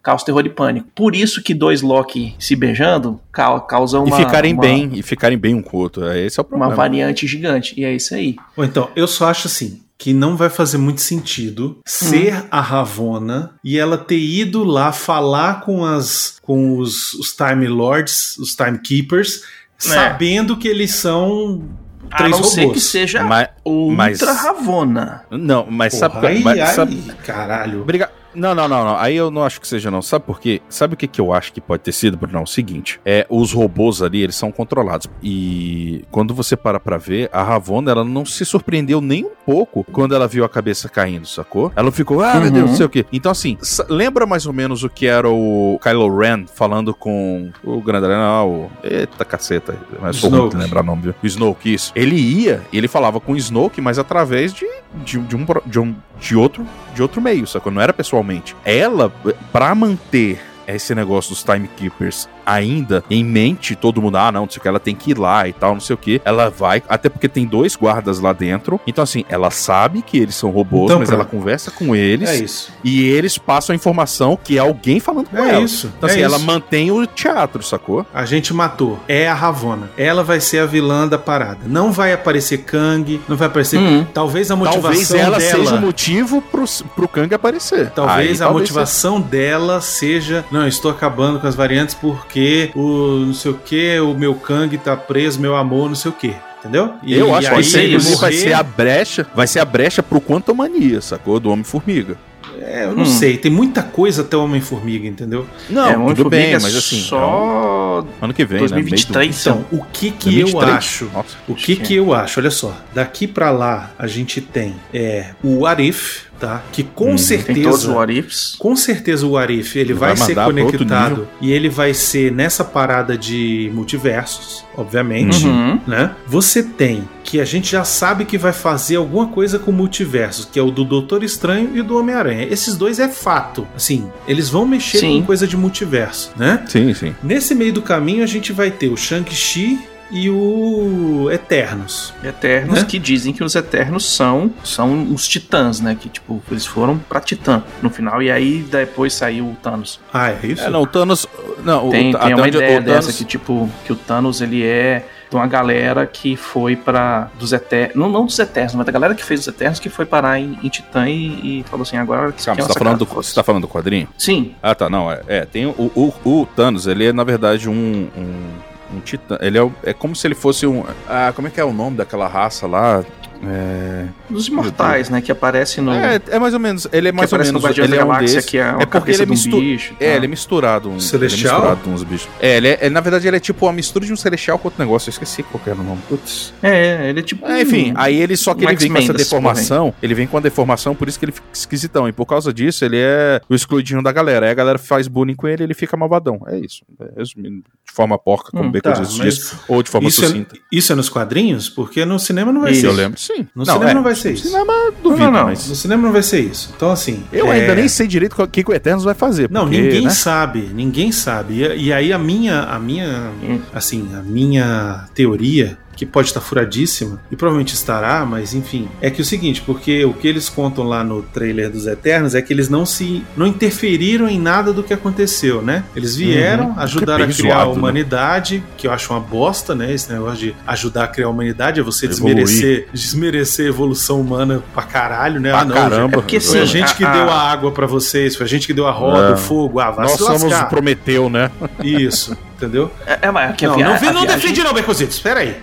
caos, 0.03 0.23
terror 0.23 0.45
e 0.47 0.51
pânico. 0.51 0.89
Por 0.95 1.15
isso 1.15 1.43
que 1.43 1.55
dois 1.55 1.83
Loki 1.83 2.35
se 2.39 2.55
beijando 2.57 3.21
ca- 3.33 3.61
causa 3.61 3.99
uma, 4.01 4.09
e 4.21 4.25
ficarem 4.25 4.53
uma, 4.55 4.61
bem, 4.63 4.91
e 4.95 5.03
ficarem 5.03 5.39
bem 5.39 5.55
um 5.55 5.63
com 5.63 5.77
o 5.77 5.81
outro. 5.81 6.05
É, 6.07 6.21
Esse 6.25 6.39
é 6.39 6.43
o 6.43 6.45
uma 6.45 6.49
problema. 6.49 6.75
variante 6.75 7.27
gigante. 7.27 7.75
E 7.79 7.85
é 7.85 7.95
isso 7.95 8.15
aí. 8.15 8.37
Ou 8.57 8.65
então, 8.65 8.89
eu 8.97 9.07
só 9.07 9.29
acho 9.29 9.47
assim. 9.47 9.81
Que 9.99 10.15
não 10.15 10.35
vai 10.35 10.49
fazer 10.49 10.79
muito 10.79 11.03
sentido 11.03 11.77
ser 11.85 12.47
a 12.51 12.59
Ravona 12.63 13.51
e 13.63 13.77
ela 13.77 13.99
ter 13.99 14.17
ido 14.19 14.65
lá 14.65 14.93
falar 14.93 15.61
com 15.61 15.85
as 15.85 16.39
com 16.41 16.79
os, 16.79 17.13
os 17.13 17.33
Time 17.37 17.69
Lords, 17.69 18.39
os 18.39 18.55
Timekeepers, 18.57 19.43
sabendo 19.77 20.57
que 20.57 20.67
eles 20.67 20.93
são 20.95 21.63
A 22.11 22.17
três 22.19 22.31
não 22.33 22.43
ser 22.45 22.61
robôs. 22.63 22.75
que 22.75 22.81
seja 22.81 23.23
Mas- 23.25 23.49
Ultra 23.65 23.97
mas- 23.97 24.21
Ravona. 24.23 25.23
Não, 25.31 25.67
mas 25.71 25.95
Porra, 25.99 26.11
sabe... 26.13 26.27
aí, 26.27 26.43
mas 26.43 26.59
aí, 26.61 26.75
sabe- 26.75 27.13
caralho. 27.25 27.85
Briga... 27.85 28.11
Não, 28.35 28.55
não, 28.55 28.68
não, 28.68 28.85
não. 28.85 28.97
Aí 28.97 29.16
eu 29.16 29.31
não 29.31 29.43
acho 29.45 29.61
que 29.61 29.66
seja, 29.66 29.91
não. 29.91 30.01
Sabe 30.03 30.24
por 30.24 30.41
quê? 30.41 30.61
Sabe 30.68 30.95
o 30.95 30.97
que, 30.97 31.07
que 31.07 31.20
eu 31.20 31.33
acho 31.33 31.53
que 31.53 31.61
pode 31.61 31.83
ter 31.83 31.93
sido, 31.93 32.16
Bruno? 32.16 32.39
É 32.39 32.43
o 32.43 32.47
seguinte: 32.47 33.01
é, 33.05 33.26
os 33.28 33.53
robôs 33.53 34.03
ali, 34.03 34.22
eles 34.22 34.37
são 34.37 34.51
controlados. 34.53 35.07
E 35.22 36.05
quando 36.11 36.35
você 36.35 36.57
para 36.57 36.78
pra 36.78 36.97
ver, 36.97 37.28
a 37.33 37.43
Ravonna, 37.43 37.91
ela 37.91 38.05
não 38.05 38.24
se 38.24 38.45
surpreendeu 38.45 39.01
nem 39.01 39.24
um 39.24 39.31
pouco 39.45 39.85
quando 39.93 40.14
ela 40.14 40.28
viu 40.28 40.45
a 40.45 40.49
cabeça 40.49 40.89
caindo, 40.89 41.26
sacou? 41.26 41.72
Ela 41.74 41.91
ficou, 41.91 42.22
ah, 42.22 42.35
meu 42.35 42.45
Uhum. 42.45 42.53
Deus, 42.53 42.70
não 42.70 42.76
sei 42.76 42.87
o 42.87 42.89
quê. 42.89 43.05
Então, 43.12 43.31
assim, 43.33 43.57
lembra 43.89 44.26
mais 44.26 44.47
ou 44.47 44.53
menos 44.53 44.83
o 44.83 44.89
que 44.89 45.07
era 45.07 45.28
o 45.28 45.78
Kylo 45.83 46.16
Ren 46.18 46.47
falando 46.47 46.95
com 46.95 47.51
o 47.64 47.81
Grandalhão? 47.81 48.18
Não, 48.18 48.49
o... 48.49 48.70
Eita 48.83 49.24
caceta. 49.24 49.76
Mas 50.01 50.16
sou 50.16 50.31
muito 50.31 50.57
lembrar 50.57 50.81
o 50.83 50.87
nome, 50.87 51.03
viu? 51.03 51.14
O 51.22 51.26
Snoke, 51.26 51.72
isso. 51.74 51.93
Ele 51.95 52.16
ia, 52.16 52.62
ele 52.72 52.89
falava 52.89 53.20
com 53.20 53.33
o 53.33 53.37
Snoke, 53.37 53.81
mas 53.81 53.99
através 53.99 54.53
de, 54.53 54.66
de, 55.05 55.18
de 55.18 55.37
um, 55.37 55.47
de 55.66 55.78
um 55.78 55.95
de 56.21 56.37
outro 56.37 56.66
de 56.95 57.03
outro 57.03 57.21
meio, 57.21 57.47
sacou? 57.47 57.73
Não 57.73 57.81
era 57.81 57.93
pessoalmente. 57.93 58.55
Ela, 58.64 59.11
pra 59.53 59.75
manter 59.75 60.41
esse 60.66 60.95
negócio 60.95 61.31
dos 61.31 61.43
timekeepers 61.43 62.29
ainda 62.51 63.03
em 63.11 63.24
mente, 63.24 63.74
todo 63.74 64.01
mundo, 64.03 64.16
ah, 64.16 64.32
não, 64.32 64.42
não 64.42 64.51
sei 64.51 64.59
o 64.59 64.62
que, 64.62 64.68
ela 64.68 64.80
tem 64.80 64.94
que 64.94 65.11
ir 65.12 65.18
lá 65.18 65.46
e 65.48 65.53
tal, 65.53 65.72
não 65.74 65.80
sei 65.80 65.94
o 65.94 65.98
que. 65.98 66.20
Ela 66.24 66.51
vai, 66.51 66.82
até 66.88 67.09
porque 67.09 67.28
tem 67.28 67.46
dois 67.46 67.76
guardas 67.76 68.20
lá 68.20 68.32
dentro. 68.32 68.80
Então, 68.86 69.03
assim, 69.05 69.24
ela 69.28 69.51
sabe 69.51 70.03
que 70.03 70.18
eles 70.18 70.34
são 70.34 70.51
robôs, 70.51 70.84
Então, 70.84 70.98
mas 70.98 71.09
pronto. 71.09 71.20
ela 71.20 71.28
conversa 71.28 71.70
com 71.70 71.94
eles 71.94 72.28
É 72.28 72.36
isso. 72.36 72.72
e 72.82 73.05
eles 73.09 73.38
passam 73.38 73.72
a 73.72 73.76
informação 73.76 74.38
que 74.42 74.57
é 74.57 74.61
alguém 74.61 74.98
falando 75.01 75.28
com 75.28 75.36
É 75.38 75.51
ela. 75.55 75.61
isso. 75.62 75.92
Então, 75.96 76.09
é 76.09 76.12
assim, 76.12 76.20
isso. 76.24 76.34
ela 76.34 76.38
mantém 76.38 76.90
o 76.90 77.07
teatro, 77.07 77.62
sacou? 77.62 78.05
A 78.12 78.24
gente 78.24 78.53
matou. 78.53 78.98
É 79.09 79.28
a 79.28 79.34
Ravona. 79.34 79.90
Ela 79.96 80.22
vai 80.24 80.40
ser 80.40 80.59
a 80.61 80.66
vilã 80.66 81.07
da 81.07 81.18
parada. 81.18 81.61
Não 81.66 81.92
vai 81.92 82.12
aparecer 82.12 82.59
Kang, 82.59 83.20
não 83.28 83.36
vai 83.36 83.46
aparecer. 83.48 83.78
Hum. 83.78 84.07
Talvez 84.12 84.51
a 84.51 84.57
motivação 84.57 84.82
Talvez 84.82 85.11
ela 85.14 85.38
dela. 85.38 85.59
seja 85.64 85.74
o 85.76 85.80
motivo 85.80 86.42
pro, 86.42 86.64
pro 86.96 87.09
Kang 87.09 87.32
aparecer. 87.34 87.90
Talvez 87.90 88.40
Aí, 88.40 88.48
a 88.48 88.51
motivação 88.51 89.20
dela 89.20 89.80
seja, 89.80 90.44
não, 90.51 90.66
estou 90.66 90.90
acabando 90.90 91.38
com 91.40 91.46
as 91.46 91.55
variantes 91.55 91.94
porque 91.94 92.39
o 92.74 93.24
não 93.26 93.34
sei 93.34 93.51
o 93.51 93.55
que, 93.55 93.99
o 94.01 94.14
meu 94.14 94.34
Kang 94.34 94.76
tá 94.78 94.97
preso, 94.97 95.41
meu 95.41 95.57
amor, 95.57 95.88
não 95.88 95.95
sei 95.97 96.11
o 96.11 96.14
que. 96.14 96.34
Entendeu? 96.61 96.93
E- 97.03 97.14
Eu 97.14 97.34
acho 97.34 97.49
que 97.55 97.61
isso 97.61 97.78
inclusive 97.78 98.16
vai 98.16 98.30
morrer- 98.30 98.36
ser 98.43 98.53
a 98.53 98.62
brecha, 98.62 99.26
vai 99.34 99.47
ser 99.47 99.61
a 99.61 99.64
brecha 99.64 100.03
pro 100.03 100.20
Quantumania, 100.20 101.01
sacou? 101.01 101.41
Do 101.41 101.51
Homem-Formiga. 101.51 102.16
É, 102.61 102.84
eu 102.84 102.93
não 102.95 103.05
Hum. 103.05 103.07
sei, 103.07 103.38
tem 103.38 103.51
muita 103.51 103.82
coisa 103.82 104.20
até 104.20 104.36
o 104.36 104.45
Homem-Formiga, 104.45 105.09
entendeu? 105.09 105.47
Não, 105.70 106.11
é, 106.11 106.14
tudo 106.14 106.28
bem, 106.28 106.53
é 106.53 106.59
mas 106.59 106.76
assim, 106.76 106.99
é 106.99 107.05
Só 107.05 108.01
um- 108.03 108.24
ano 108.24 108.34
que 108.34 108.45
vem, 108.45 108.59
2023. 108.59 109.47
né? 109.47 109.53
Meio 109.53 109.64
Então, 109.64 109.78
o 109.78 109.84
que 109.91 110.11
do- 110.11 110.16
que 110.18 110.28
eu 110.41 110.45
2023. 110.49 110.76
acho? 110.76 111.05
Nossa. 111.14 111.36
O 111.49 111.55
que 111.55 111.76
que 111.76 111.95
eu 111.95 112.12
acho? 112.12 112.38
Olha 112.41 112.51
só, 112.51 112.76
daqui 112.93 113.26
pra 113.26 113.51
lá 113.51 113.93
a 113.99 114.07
gente 114.07 114.43
tem 114.43 114.74
é, 114.93 115.30
o 115.43 115.64
Arif, 115.64 116.24
tá? 116.41 116.62
Que 116.72 116.82
com 116.82 117.11
Uhum. 117.12 117.18
certeza 117.18 117.62
todos 117.62 117.84
os. 117.84 118.57
Com 118.59 118.74
certeza 118.74 119.26
o 119.26 119.36
Arif 119.36 119.76
ele 119.78 119.91
Ele 119.91 119.99
vai, 119.99 120.14
vai 120.14 120.26
ser 120.26 120.34
conectado 120.34 121.28
e 121.41 121.53
ele 121.53 121.68
vai 121.68 121.93
ser 121.95 122.32
nessa 122.32 122.64
parada 122.64 123.16
de 123.18 123.70
multiversos, 123.74 124.64
obviamente, 124.76 125.47
Uhum. 125.47 125.78
né? 125.86 126.12
Você 126.26 126.62
tem 126.62 127.07
que 127.22 127.41
a 127.41 127.45
gente 127.45 127.70
já 127.70 127.84
sabe 127.84 128.24
que 128.24 128.36
vai 128.38 128.53
fazer 128.53 128.97
alguma 128.97 129.28
coisa 129.28 129.59
com 129.59 129.70
multiversos, 129.70 130.47
que 130.51 130.59
é 130.59 130.62
o 130.62 130.70
do 130.70 130.84
Doutor 130.84 131.22
Estranho 131.22 131.76
e 131.76 131.82
do 131.82 131.97
Homem-Aranha. 131.97 132.47
Esses 132.51 132.74
dois 132.76 132.99
é 132.99 133.09
fato. 133.09 133.66
Assim, 133.76 134.11
eles 134.26 134.49
vão 134.49 134.66
mexer 134.66 134.99
Sim. 134.99 135.20
com 135.20 135.26
coisa 135.26 135.47
de 135.47 135.57
multiverso, 135.57 136.32
né? 136.36 136.64
Sim, 136.66 136.93
sim. 136.95 137.14
Nesse 137.22 137.55
meio 137.55 137.72
do 137.72 137.82
caminho 137.82 138.24
a 138.24 138.26
gente 138.26 138.53
vai 138.53 138.70
ter 138.70 138.88
o 138.88 138.97
Shang-Chi 138.97 139.78
e 140.11 140.29
o 140.31 141.29
Eternos. 141.31 142.13
Eternos 142.25 142.81
Né? 142.81 142.85
que 142.89 142.99
dizem 142.99 143.33
que 143.33 143.43
os 143.45 143.55
Eternos 143.55 144.05
são 144.05 144.51
são 144.65 145.13
os 145.13 145.27
Titãs, 145.29 145.81
né? 145.81 145.97
Que 145.99 146.09
tipo, 146.09 146.43
eles 146.51 146.67
foram 146.67 146.99
pra 146.99 147.21
Titã 147.21 147.63
no 147.83 147.91
final 147.91 148.23
e 148.23 148.31
aí 148.31 148.59
depois 148.71 149.13
saiu 149.15 149.47
o 149.47 149.57
Thanos. 149.63 150.01
Ah, 150.13 150.31
é 150.31 150.39
isso? 150.47 150.63
É, 150.63 150.71
não, 150.71 150.83
o 150.83 150.87
Thanos. 150.87 151.27
Não, 151.65 151.89
o- 151.89 151.91
Tem, 151.91 152.15
até 152.15 152.27
tem 152.27 152.35
uma 152.35 152.49
ideia 152.49 152.81
o 152.81 152.85
Thanos- 152.85 153.07
dessa 153.07 153.13
que 153.19 153.25
tipo 153.25 153.71
que 153.85 153.93
o 153.93 153.97
Thanos 153.97 154.41
ele 154.41 154.65
é 154.65 155.07
de 155.31 155.37
uma 155.37 155.47
galera 155.47 156.07
que 156.07 156.35
foi 156.37 156.75
pra 156.75 157.31
dos 157.39 157.53
Eternos, 157.53 157.95
não, 157.95 158.09
não 158.09 158.27
dos 158.27 158.37
Eternos, 158.37 158.75
mas 158.75 158.85
da 158.85 158.91
galera 158.91 159.15
que 159.15 159.25
fez 159.25 159.39
os 159.41 159.47
Eternos 159.47 159.79
que 159.79 159.89
foi 159.89 160.05
parar 160.05 160.41
em, 160.41 160.59
em 160.61 160.69
Titã 160.69 161.09
e, 161.09 161.61
e 161.61 161.65
falou 161.71 161.83
assim, 161.83 161.97
agora 161.97 162.33
que 162.33 162.45
Calma, 162.45 162.61
você 162.63 162.69
tá, 162.69 162.75
falando 162.79 162.99
do, 162.99 163.05
você 163.07 163.35
tá 163.35 163.43
falando 163.45 163.63
do 163.63 163.69
quadrinho? 163.69 164.09
Sim, 164.19 164.57
Ah, 164.61 164.75
tá, 164.75 164.91
não, 164.91 165.09
é. 165.13 165.21
é, 165.29 165.45
tem 165.45 165.67
o, 165.67 165.71
o, 165.95 166.13
o 166.25 166.47
Thanos, 166.57 166.89
ele 166.89 167.07
é, 167.07 167.13
na 167.13 167.23
verdade, 167.23 167.69
um. 167.69 168.09
um 168.17 168.70
um 168.93 169.01
titã. 169.01 169.38
Ele 169.41 169.59
é, 169.59 169.70
é 169.84 169.93
como 169.93 170.14
se 170.14 170.26
ele 170.26 170.34
fosse 170.34 170.66
um. 170.66 170.84
Ah, 171.09 171.32
como 171.34 171.49
é 171.49 171.51
que 171.51 171.61
é 171.61 171.64
o 171.64 171.72
nome 171.72 171.97
daquela 171.97 172.26
raça 172.26 172.66
lá? 172.66 173.05
É, 173.43 174.07
dos 174.28 174.49
imortais, 174.49 175.09
né, 175.09 175.20
que 175.20 175.32
aparece 175.32 175.80
no 175.80 175.93
é, 175.93 176.20
é 176.28 176.38
mais 176.38 176.53
ou 176.55 176.61
menos. 176.61 176.86
Ele 176.93 177.09
é 177.09 177.11
que 177.11 177.16
mais 177.16 177.32
ou 177.32 177.38
menos. 177.38 177.64
Ele 177.78 177.97
é 177.97 178.05
um 178.05 178.18
desses. 178.18 178.45
que 178.45 178.59
é 178.59 178.62
É 178.80 178.86
porque 178.86 179.11
ele 179.12 179.26
de 179.26 179.32
um 179.55 179.61
bicho. 179.61 179.95
e 180.01 180.05
É, 180.05 180.16
ele 180.16 180.26
é 180.26 180.28
misturado. 180.28 180.91
Um, 180.91 181.01
Celestial? 181.01 181.59
Ele 181.59 181.66
é 181.66 181.70
misturado 181.70 181.91
uns 181.91 182.03
bichos. 182.05 182.28
É, 182.41 182.57
ele 182.57 182.68
é, 182.68 182.78
é, 182.82 182.91
na 182.91 183.01
verdade, 183.01 183.26
ele 183.26 183.36
é 183.36 183.41
tipo 183.41 183.66
uma 183.66 183.72
mistura 183.72 184.05
de 184.05 184.12
um 184.12 184.16
celestial 184.16 184.59
com 184.59 184.68
outro 184.68 184.82
negócio. 184.82 185.09
Eu 185.09 185.12
esqueci 185.12 185.43
qual 185.43 185.62
que 185.62 185.70
era 185.70 185.80
o 185.80 185.82
nome. 185.82 186.01
Putz. 186.09 186.53
É, 186.62 187.09
ele 187.09 187.20
é 187.20 187.22
tipo 187.22 187.47
É, 187.47 187.62
enfim, 187.62 187.93
um- 187.93 187.95
aí 187.97 188.20
ele 188.20 188.36
só 188.36 188.55
que 188.55 188.64
um 188.64 188.68
ele 188.68 188.76
vem 188.78 188.93
com 188.93 188.99
essa 188.99 189.12
deformação, 189.14 189.95
ele 190.03 190.14
vem 190.14 190.26
com 190.26 190.36
a 190.36 190.41
deformação, 190.41 190.95
por 190.95 191.09
isso 191.09 191.18
que 191.18 191.24
ele 191.24 191.32
fica 191.32 191.47
esquisitão. 191.53 192.09
E 192.09 192.12
por 192.12 192.26
causa 192.26 192.53
disso, 192.53 192.84
ele 192.84 192.99
é 192.99 193.41
o 193.49 193.55
excluidinho 193.55 194.03
da 194.03 194.12
galera. 194.12 194.47
Aí 194.47 194.53
a 194.53 194.55
galera 194.55 194.78
faz 194.78 195.09
bullying 195.09 195.34
com 195.34 195.49
ele, 195.49 195.62
ele 195.64 195.74
fica 195.74 195.97
malvadão. 195.97 196.41
É 196.47 196.59
isso. 196.59 196.82
É, 197.01 197.18
resumindo, 197.18 197.62
de 197.86 197.93
forma 197.93 198.18
porca, 198.18 198.51
como 198.51 198.64
Hum, 198.64 198.70
bem 198.70 198.80
tá, 198.82 198.91
mas 198.99 199.55
ou 199.68 199.82
de 199.82 199.88
forma 199.91 200.09
Isso 200.09 200.24
é, 200.24 200.28
sucinta. 200.28 200.57
isso 200.70 200.93
é 200.93 200.97
nos 200.97 201.09
quadrinhos? 201.09 201.68
Porque 201.68 202.05
no 202.05 202.18
cinema 202.18 202.53
não 202.53 202.61
vai 202.62 202.72
Isso. 202.72 202.82
ser 202.82 202.86
Eu 202.88 202.93
lembro, 202.93 203.18
sim. 203.37 203.47
No 203.55 203.64
cinema 203.66 203.95
não 203.95 204.03
vai 204.03 204.14
ser 204.14 204.28
no 204.28 204.35
isso. 204.35 204.47
cinema, 204.49 204.72
duvido, 205.03 205.24
Não, 205.24 205.31
não, 205.33 205.39
não. 205.41 205.47
mas... 205.47 205.68
No 205.68 205.74
cinema 205.74 206.03
não 206.03 206.12
vai 206.12 206.22
ser 206.22 206.41
isso. 206.41 206.72
Então, 206.76 206.91
assim. 206.91 207.22
Eu 207.33 207.47
é- 207.53 207.61
ainda 207.61 207.74
nem 207.74 207.89
sei 207.89 208.07
direito 208.07 208.41
o 208.43 208.47
que, 208.49 208.62
que 208.64 208.70
o 208.70 208.74
Eternos 208.74 209.05
vai 209.05 209.14
fazer. 209.14 209.51
Não, 209.51 209.62
porque, 209.62 209.81
ninguém 209.81 210.03
né? 210.05 210.11
sabe, 210.11 210.70
ninguém 210.74 211.12
sabe. 211.12 211.55
E, 211.62 211.85
e 211.87 211.93
aí 211.93 212.12
a 212.12 212.18
minha, 212.18 212.61
a 212.62 212.78
minha, 212.78 213.31
Hum. 213.43 213.61
assim, 213.74 214.09
a 214.14 214.22
minha 214.22 215.05
teoria 215.14 215.78
que 216.01 216.07
pode 216.07 216.28
estar 216.28 216.40
furadíssima 216.40 217.20
e 217.30 217.36
provavelmente 217.36 217.74
estará, 217.74 218.24
mas 218.24 218.55
enfim, 218.55 218.88
é 219.03 219.11
que 219.11 219.20
o 219.20 219.24
seguinte, 219.24 219.61
porque 219.61 220.03
o 220.03 220.14
que 220.14 220.26
eles 220.26 220.48
contam 220.48 220.82
lá 220.84 221.05
no 221.05 221.20
trailer 221.22 221.68
dos 221.70 221.86
Eternos 221.86 222.34
é 222.34 222.40
que 222.40 222.51
eles 222.55 222.70
não 222.70 222.86
se 222.86 223.22
não 223.36 223.46
interferiram 223.46 224.26
em 224.26 224.40
nada 224.40 224.72
do 224.72 224.82
que 224.82 224.94
aconteceu, 224.94 225.61
né? 225.61 225.84
Eles 225.94 226.16
vieram, 226.16 226.72
ajudaram 226.78 227.26
É 227.26 227.28
a 227.28 227.30
criar 227.30 227.53
zoado, 227.57 227.70
a 227.70 227.74
né? 227.74 227.78
humanidade, 227.78 228.62
que 228.78 228.86
eu 228.86 228.92
acho 228.92 229.12
uma 229.12 229.20
bosta, 229.20 229.74
né? 229.74 229.92
Esse 229.92 230.11
negócio 230.11 230.38
de 230.38 230.57
ajudar 230.66 231.05
a 231.05 231.09
criar 231.09 231.26
a 231.26 231.30
humanidade 231.30 231.78
é 231.80 231.82
você 231.82 232.07
Evoluir. 232.07 232.36
desmerecer, 232.46 232.88
desmerecer 232.94 233.66
a 233.66 233.68
evolução 233.68 234.22
humana 234.22 234.62
pra 234.72 234.82
caralho, 234.84 235.38
né? 235.38 235.51
Pra 235.51 235.61
Ah, 235.61 235.64
não, 235.66 235.74
caramba. 235.74 236.07
É 236.07 236.09
porque 236.12 236.40
Foi 236.40 236.61
a 236.61 236.64
gente 236.64 236.94
que 236.94 237.05
a- 237.05 237.12
deu 237.12 237.28
a- 237.30 237.34
a 237.34 237.51
água 237.53 237.70
pra 237.72 237.86
vocês, 237.86 238.34
foi 238.36 238.46
a 238.46 238.48
gente 238.48 238.66
que 238.66 238.72
deu 238.72 238.86
a 238.86 238.90
roda, 238.90 239.28
É. 239.28 239.32
o 239.34 239.36
fogo, 239.36 239.78
ah, 239.80 239.90
vai 239.90 240.07
Nós 240.07 240.16
somos 240.16 240.42
lascar. 240.44 240.64
o 240.66 240.70
Prometeu, 240.70 241.28
né? 241.28 241.51
Isso, 241.84 242.34
entendeu? 242.57 242.90
É, 243.07 243.18
é, 243.26 243.30
mas 243.30 243.55
que 243.55 243.66
a 243.66 243.68
não, 243.68 243.76
via- 243.76 243.84
não, 243.86 243.92
a 243.92 243.96
vi- 243.98 244.07
não 244.07 244.12
viagem- 244.22 244.36
defendi 244.36 244.62
não, 244.62 244.72
Becositos, 244.72 245.16
espera 245.16 245.40
aí. 245.40 245.57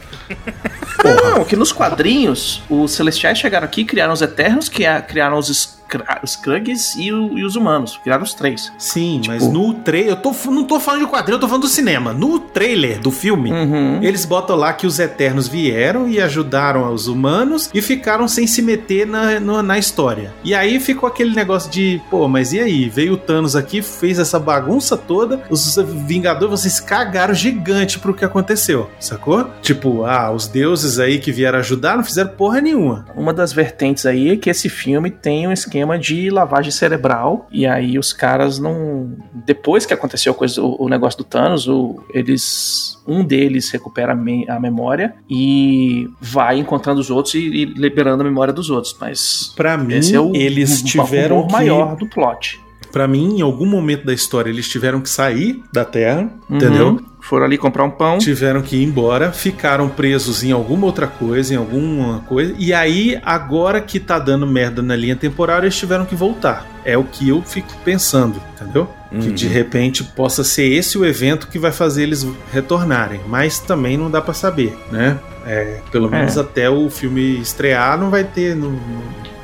Não, 1.03 1.43
que 1.45 1.55
nos 1.55 1.71
quadrinhos, 1.71 2.61
os 2.69 2.91
Celestiais 2.91 3.37
chegaram 3.37 3.65
aqui, 3.65 3.85
criaram 3.85 4.13
os 4.13 4.21
Eternos, 4.21 4.67
que 4.67 4.85
a- 4.85 5.01
criaram 5.01 5.37
os, 5.37 5.76
os 6.23 6.35
Krugs 6.35 6.95
e, 6.97 7.11
o- 7.11 7.37
e 7.37 7.43
os 7.43 7.55
humanos. 7.55 7.99
Criaram 8.03 8.23
os 8.23 8.33
três. 8.33 8.71
Sim, 8.77 9.19
Tipo- 9.21 9.33
mas 9.33 9.47
no 9.51 9.73
trailer, 9.73 10.11
eu 10.11 10.15
tô, 10.17 10.33
não 10.51 10.63
tô 10.63 10.79
falando 10.79 11.05
de 11.05 11.11
quadrinho, 11.11 11.35
eu 11.35 11.39
tô 11.39 11.47
falando 11.47 11.63
do 11.63 11.67
cinema. 11.69 12.13
No 12.13 12.39
trailer 12.39 12.99
do 12.99 13.11
filme, 13.11 13.51
Uhum. 13.51 13.99
eles 14.03 14.25
botam 14.25 14.55
lá 14.55 14.73
que 14.73 14.85
os 14.87 14.99
Eternos 14.99 15.47
vieram 15.47 16.07
e 16.07 16.19
ajudaram 16.19 16.91
os 16.93 17.07
humanos 17.07 17.69
e 17.73 17.81
ficaram 17.81 18.27
sem 18.27 18.45
se 18.47 18.61
meter 18.61 19.05
na, 19.07 19.39
no- 19.39 19.61
na 19.63 19.77
história. 19.77 20.33
E 20.43 20.53
aí 20.53 20.79
ficou 20.79 21.07
aquele 21.07 21.33
negócio 21.33 21.69
de, 21.71 22.01
pô, 22.09 22.27
mas 22.27 22.53
e 22.53 22.59
aí? 22.59 22.89
Veio 22.89 23.13
o 23.13 23.17
Thanos 23.17 23.55
aqui, 23.55 23.81
fez 23.81 24.19
essa 24.19 24.39
bagunça 24.39 24.97
toda, 24.97 25.41
os 25.49 25.77
Vingadores, 26.07 26.61
vocês 26.61 26.79
cagaram 26.79 27.33
gigante 27.33 27.99
pro 27.99 28.13
que 28.13 28.25
aconteceu, 28.25 28.89
sacou? 28.99 29.49
Tipo, 29.61 30.03
ah, 30.05 30.31
os 30.31 30.47
deuses 30.47 30.99
aí 30.99 31.19
que 31.19 31.31
vieram 31.31 31.59
ajudar 31.59 31.97
não 31.97 32.03
fizeram 32.03 32.29
porra 32.31 32.59
nenhuma. 32.61 33.05
Uma 33.15 33.33
das 33.33 33.53
vertentes 33.53 34.05
aí 34.05 34.31
é 34.31 34.37
que 34.37 34.49
esse 34.49 34.69
filme 34.69 35.09
tem 35.11 35.47
um 35.47 35.51
esquema 35.51 35.76
esquema 35.77 35.97
de 35.99 36.29
lavagem 36.29 36.71
cerebral. 36.71 37.47
E 37.51 37.65
aí 37.65 37.97
os 37.99 38.11
caras 38.13 38.59
não. 38.59 39.11
Depois 39.45 39.85
que 39.85 39.93
aconteceu 39.93 40.31
a 40.31 40.35
coisa, 40.35 40.61
o, 40.61 40.83
o 40.85 40.89
negócio 40.89 41.17
do 41.19 41.23
Thanos, 41.23 41.67
o, 41.67 42.03
eles. 42.13 42.95
Um 43.07 43.23
deles 43.23 43.69
recupera 43.71 44.11
a, 44.11 44.15
me- 44.15 44.45
a 44.49 44.59
memória 44.59 45.13
e 45.29 46.09
vai 46.19 46.59
encontrando 46.59 46.99
os 46.99 47.09
outros 47.09 47.35
e, 47.35 47.39
e 47.39 47.65
liberando 47.65 48.21
a 48.21 48.25
memória 48.25 48.53
dos 48.53 48.69
outros. 48.69 48.93
Mas 48.99 49.53
Pra 49.55 49.77
mim, 49.77 49.93
esse 49.93 50.13
é 50.13 50.19
o 50.19 50.35
eles 50.35 50.81
o 50.81 50.85
tiveram 50.85 51.47
que... 51.47 51.53
maior 51.53 51.95
do 51.95 52.05
plot. 52.09 52.59
Pra 52.97 53.07
mim, 53.07 53.37
em 53.37 53.41
algum 53.41 53.67
momento 53.67 54.05
da 54.07 54.11
história, 54.13 54.49
eles 54.49 54.67
tiveram 54.67 54.99
que 55.01 55.07
sair 55.07 55.61
da 55.71 55.85
Terra, 55.85 56.21
Uhum. 56.49 56.55
entendeu? 56.57 56.99
Foram 57.21 57.45
ali 57.45 57.55
comprar 57.55 57.83
um 57.83 57.91
pão. 57.91 58.17
Tiveram 58.17 58.59
que 58.63 58.77
ir 58.77 58.83
embora, 58.83 59.31
ficaram 59.31 59.87
presos 59.87 60.43
em 60.43 60.51
alguma 60.51 60.87
outra 60.87 61.05
coisa, 61.05 61.53
em 61.53 61.57
alguma 61.57 62.21
coisa. 62.21 62.55
E 62.57 62.73
aí, 62.73 63.19
agora 63.23 63.79
que 63.81 63.99
tá 63.99 64.17
dando 64.17 64.47
merda 64.47 64.81
na 64.81 64.95
linha 64.95 65.15
temporal, 65.15 65.59
eles 65.59 65.75
tiveram 65.77 66.05
que 66.05 66.15
voltar. 66.15 66.65
É 66.83 66.97
o 66.97 67.03
que 67.03 67.29
eu 67.29 67.43
fico 67.43 67.67
pensando, 67.85 68.41
entendeu? 68.55 68.89
Que 69.11 69.27
Uhum. 69.27 69.33
de 69.35 69.47
repente 69.47 70.03
possa 70.03 70.43
ser 70.43 70.63
esse 70.71 70.97
o 70.97 71.05
evento 71.05 71.47
que 71.49 71.59
vai 71.59 71.71
fazer 71.71 72.01
eles 72.01 72.25
retornarem. 72.51 73.19
Mas 73.27 73.59
também 73.59 73.95
não 73.95 74.09
dá 74.09 74.21
pra 74.21 74.33
saber, 74.33 74.75
né? 74.91 75.19
É, 75.45 75.81
pelo 75.91 76.09
menos 76.09 76.35
É. 76.35 76.39
até 76.39 76.67
o 76.67 76.89
filme 76.89 77.39
estrear 77.39 77.95
não 77.99 78.09
vai 78.09 78.23
ter. 78.23 78.55
Não, 78.55 78.75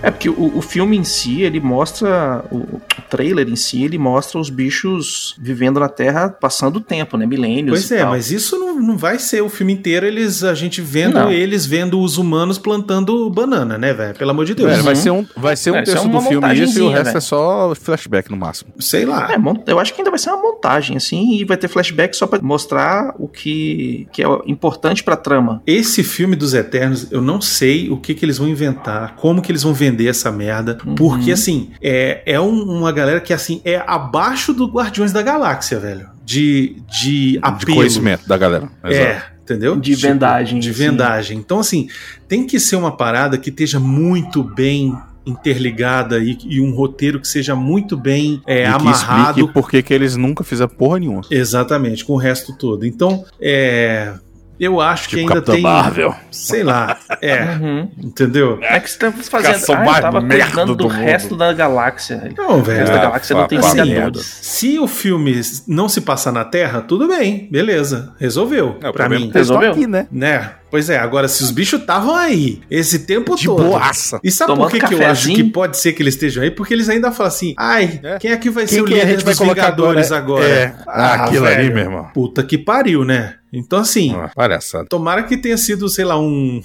É 0.04 0.12
porque 0.12 0.30
o, 0.30 0.58
o 0.58 0.62
filme 0.62 0.98
em 0.98 1.04
si, 1.06 1.42
ele 1.42 1.62
mostra. 1.62 2.44
O, 2.52 2.82
trailer 3.10 3.48
em 3.48 3.56
si, 3.56 3.84
ele 3.84 3.98
mostra 3.98 4.40
os 4.40 4.50
bichos 4.50 5.34
vivendo 5.40 5.80
na 5.80 5.88
Terra 5.88 6.30
passando 6.30 6.78
o 6.78 6.82
tempo, 6.82 7.16
né? 7.16 7.26
Milênios. 7.26 7.80
Pois 7.80 7.92
é, 7.92 8.00
tal. 8.00 8.10
mas 8.10 8.30
isso 8.30 8.58
não, 8.74 8.82
não 8.82 8.98
vai 8.98 9.20
ser 9.20 9.42
o 9.42 9.50
filme 9.50 9.74
inteiro, 9.74 10.06
eles 10.06 10.44
a 10.44 10.54
gente 10.54 10.82
vendo 10.82 11.14
Não. 11.16 11.32
eles 11.32 11.66
vendo 11.66 12.00
os 12.00 12.18
humanos 12.18 12.58
plantando 12.58 13.30
banana, 13.30 13.78
né, 13.78 13.94
velho? 13.94 14.16
Pelo 14.18 14.32
amor 14.32 14.46
de 14.46 14.54
Deus. 14.56 14.70
Velho, 14.70 14.84
vai 14.84 14.94
Uhum. 14.96 15.00
ser 15.02 15.12
um, 15.12 15.26
vai 15.36 15.56
ser 15.56 15.72
um 15.72 15.76
É, 15.76 15.84
isso 15.84 15.92
é 15.92 15.94
terço 15.94 16.08
uma 16.08 16.22
do 16.22 16.28
filme 16.28 16.54
isso 16.54 16.80
e 16.80 16.82
o 16.82 16.90
resto 16.90 17.06
velho. 17.06 17.18
é 17.18 17.22
só 17.22 17.74
flashback 17.76 18.30
no 18.32 18.38
máximo. 18.38 18.72
Sei 18.80 19.06
lá. 19.06 19.32
É, 19.34 19.72
eu 19.72 19.80
acho 19.80 19.94
que 19.94 20.02
ainda 20.02 20.10
vai 20.10 20.20
ser 20.20 20.30
uma 20.32 20.42
montagem, 20.42 20.98
assim, 20.98 21.36
e 21.36 21.46
vai 21.46 21.58
ter 21.58 21.68
flashback 21.68 22.16
só 22.16 22.26
pra 22.28 22.40
mostrar 22.42 23.14
o 23.18 23.28
que, 23.28 24.08
que 24.12 24.24
é 24.24 24.28
importante 24.48 25.04
pra 25.04 25.16
trama. 25.16 25.62
Esse 25.66 26.04
filme 26.04 26.36
dos 26.36 26.54
Eternos, 26.54 27.12
eu 27.12 27.22
não 27.22 27.40
sei 27.42 27.90
o 27.90 27.98
que, 27.98 28.14
que 28.14 28.26
eles 28.26 28.38
vão 28.38 28.48
inventar, 28.48 29.16
como 29.16 29.42
que 29.42 29.52
eles 29.52 29.64
vão 29.64 29.74
vender 29.74 30.08
essa 30.08 30.32
merda, 30.32 30.78
Uhum. 30.86 30.96
porque 30.96 31.32
assim, 31.32 31.72
é, 31.82 32.22
é 32.26 32.40
um- 32.40 32.64
uma 32.64 32.92
galera 32.92 33.20
que 33.22 33.34
assim, 33.34 33.62
é 33.66 33.82
abaixo 33.86 34.54
do 34.54 34.66
Guardiões 34.68 35.12
da 35.12 35.22
Galáxia, 35.22 35.80
velho. 35.80 36.08
De, 36.26 36.78
de 36.90 37.32
De 37.34 37.40
apelo. 37.42 37.76
conhecimento 37.76 38.28
da 38.28 38.38
galera. 38.38 38.70
Exato. 38.84 38.96
É, 39.06 39.24
entendeu? 39.42 39.76
De 39.80 39.96
vendagem, 39.96 40.60
De 40.60 40.74
sim. 40.74 40.80
vendagem. 40.90 41.38
Então, 41.38 41.60
assim, 41.60 41.88
tem 42.28 42.46
que 42.46 42.60
ser 42.60 42.76
uma 42.76 42.96
parada 42.96 43.38
que 43.38 43.50
esteja 43.50 43.80
muito 43.80 44.44
bem 44.44 44.96
interligada 45.26 46.20
e, 46.20 46.38
e 46.46 46.60
um 46.60 46.74
roteiro 46.74 47.20
que 47.20 47.28
seja 47.28 47.56
muito 47.56 47.96
bem 47.96 48.42
é, 48.46 48.64
e 48.64 48.64
que 48.64 48.68
amarrado 48.70 49.30
explique 49.40 49.54
por 49.54 49.70
que 49.70 49.82
que 49.82 49.94
eles 49.94 50.16
nunca 50.18 50.44
fizeram 50.44 50.70
porra 50.70 51.00
nenhuma. 51.00 51.22
Exatamente, 51.32 52.04
com 52.04 52.14
o 52.14 52.18
resto 52.18 52.56
todo. 52.58 52.86
Então, 52.86 53.24
é. 53.40 54.14
Eu 54.60 54.80
acho 54.80 55.10
que 55.10 55.16
Tipo 55.18 55.22
ainda 55.22 55.34
Capitão 55.36 55.56
tem. 55.56 55.64
Marvel. 55.64 56.16
Sei 56.32 56.64
lá. 56.64 56.98
É, 57.22 57.44
Uhum. 57.44 57.90
entendeu? 58.04 58.60
É 58.62 58.80
que 58.80 58.90
você 58.90 58.98
tá 59.00 59.12
fazendo. 59.12 59.52
Cação 59.54 59.76
Ah, 59.78 59.86
eu 59.98 60.02
tava 60.02 60.22
merda 60.22 60.46
cuidando 60.46 60.76
do, 60.76 60.84
do 60.84 60.88
resto 60.88 61.36
da 61.36 61.52
galáxia. 61.54 62.32
Não, 62.38 62.60
O 62.60 62.62
velho. 62.64 62.78
resto 62.80 62.92
da 62.94 63.00
Ah, 63.00 63.04
galáxia 63.04 63.36
não 63.36 63.48
tem 63.48 63.60
Vingadores. 63.60 64.26
Se 64.42 64.78
o 64.80 64.88
filme 64.88 65.42
não 65.68 65.90
se 65.90 66.02
passar 66.02 66.32
na 66.32 66.46
Terra, 66.46 66.82
tudo 66.82 67.08
bem, 67.08 67.48
beleza. 67.52 68.14
Resolveu. 68.20 68.78
É, 68.82 68.90
o 68.90 68.94
pra 68.94 69.10
mim. 69.10 69.16
é 69.16 69.20
que 69.20 69.26
estão 69.26 69.40
Resolveu? 69.42 69.72
aqui, 69.72 69.88
né? 69.88 70.08
Né? 70.12 70.52
Pois 70.74 70.90
é, 70.90 70.98
agora 70.98 71.28
se 71.28 71.44
os 71.44 71.52
bichos 71.52 71.82
estavam 71.82 72.16
aí 72.16 72.60
esse 72.68 73.06
tempo 73.06 73.36
De 73.36 73.46
todo. 73.46 73.64
boaça. 73.64 74.20
E 74.24 74.32
sabe 74.32 74.54
Tomando 74.54 74.72
por 74.72 74.80
que, 74.80 74.88
que 74.88 74.96
eu 74.96 75.06
acho 75.06 75.28
que 75.32 75.44
pode 75.44 75.78
ser 75.78 75.94
que 75.94 76.02
eles 76.02 76.16
estejam 76.16 76.42
aí? 76.42 76.50
Porque 76.50 76.74
eles 76.74 76.90
ainda 76.90 77.12
falam 77.12 77.28
assim: 77.28 77.54
ai, 77.60 78.00
É. 78.02 78.18
quem 78.18 78.32
é 78.32 78.38
que 78.38 78.50
vai 78.50 78.66
Quem 78.66 78.78
ser 78.78 78.82
o 78.82 78.86
líder 78.88 79.22
dos 79.22 79.38
Vingadores 79.38 80.12
agora? 80.12 80.44
É, 80.50 80.74
Ah, 80.88 81.26
aquilo 81.26 81.46
ali, 81.46 81.56
velho. 81.58 81.76
meu 81.76 81.84
irmão. 81.84 82.08
Puta 82.12 82.42
que 82.42 82.58
pariu, 82.58 83.06
né? 83.06 83.36
Então, 83.54 83.78
assim, 83.78 84.16
Ah, 84.16 84.32
palhaçada. 84.34 84.86
tomara 84.90 85.22
que 85.22 85.38
tenha 85.38 85.58
sido, 85.60 85.88
sei 85.88 86.06
lá, 86.06 86.20
um, 86.20 86.60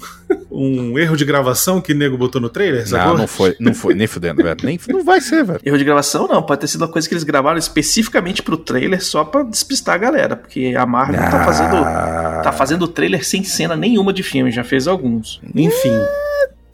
um 0.51 0.97
erro 0.97 1.15
de 1.15 1.23
gravação 1.25 1.79
que 1.79 1.93
o 1.93 1.95
nego 1.95 2.17
botou 2.17 2.41
no 2.41 2.49
trailer, 2.49 2.81
Não, 2.81 2.87
sacou? 2.87 3.17
não 3.17 3.27
foi, 3.27 3.55
não 3.59 3.73
foi, 3.73 3.93
nem 3.93 4.07
fudendo, 4.07 4.41
velho. 4.43 4.57
Nem, 4.63 4.79
não 4.89 5.03
vai 5.03 5.21
ser, 5.21 5.43
velho. 5.43 5.59
Erro 5.63 5.77
de 5.77 5.83
gravação 5.83 6.27
não, 6.27 6.41
pode 6.41 6.61
ter 6.61 6.67
sido 6.67 6.81
uma 6.81 6.87
coisa 6.87 7.07
que 7.07 7.13
eles 7.13 7.23
gravaram 7.23 7.57
especificamente 7.59 8.41
pro 8.41 8.57
trailer 8.57 9.03
só 9.03 9.23
pra 9.23 9.43
despistar 9.43 9.95
a 9.95 9.97
galera, 9.97 10.35
porque 10.35 10.73
a 10.77 10.85
Marvel 10.85 11.19
tá 11.19 11.43
fazendo 11.45 11.75
Ah. 11.77 12.41
tá 12.43 12.51
fazendo 12.51 12.87
trailer 12.87 13.23
sem 13.25 13.43
cena 13.43 13.75
nenhuma 13.75 14.11
de 14.11 14.23
filme, 14.23 14.51
já 14.51 14.63
fez 14.63 14.87
alguns. 14.87 15.39
Enfim, 15.55 15.91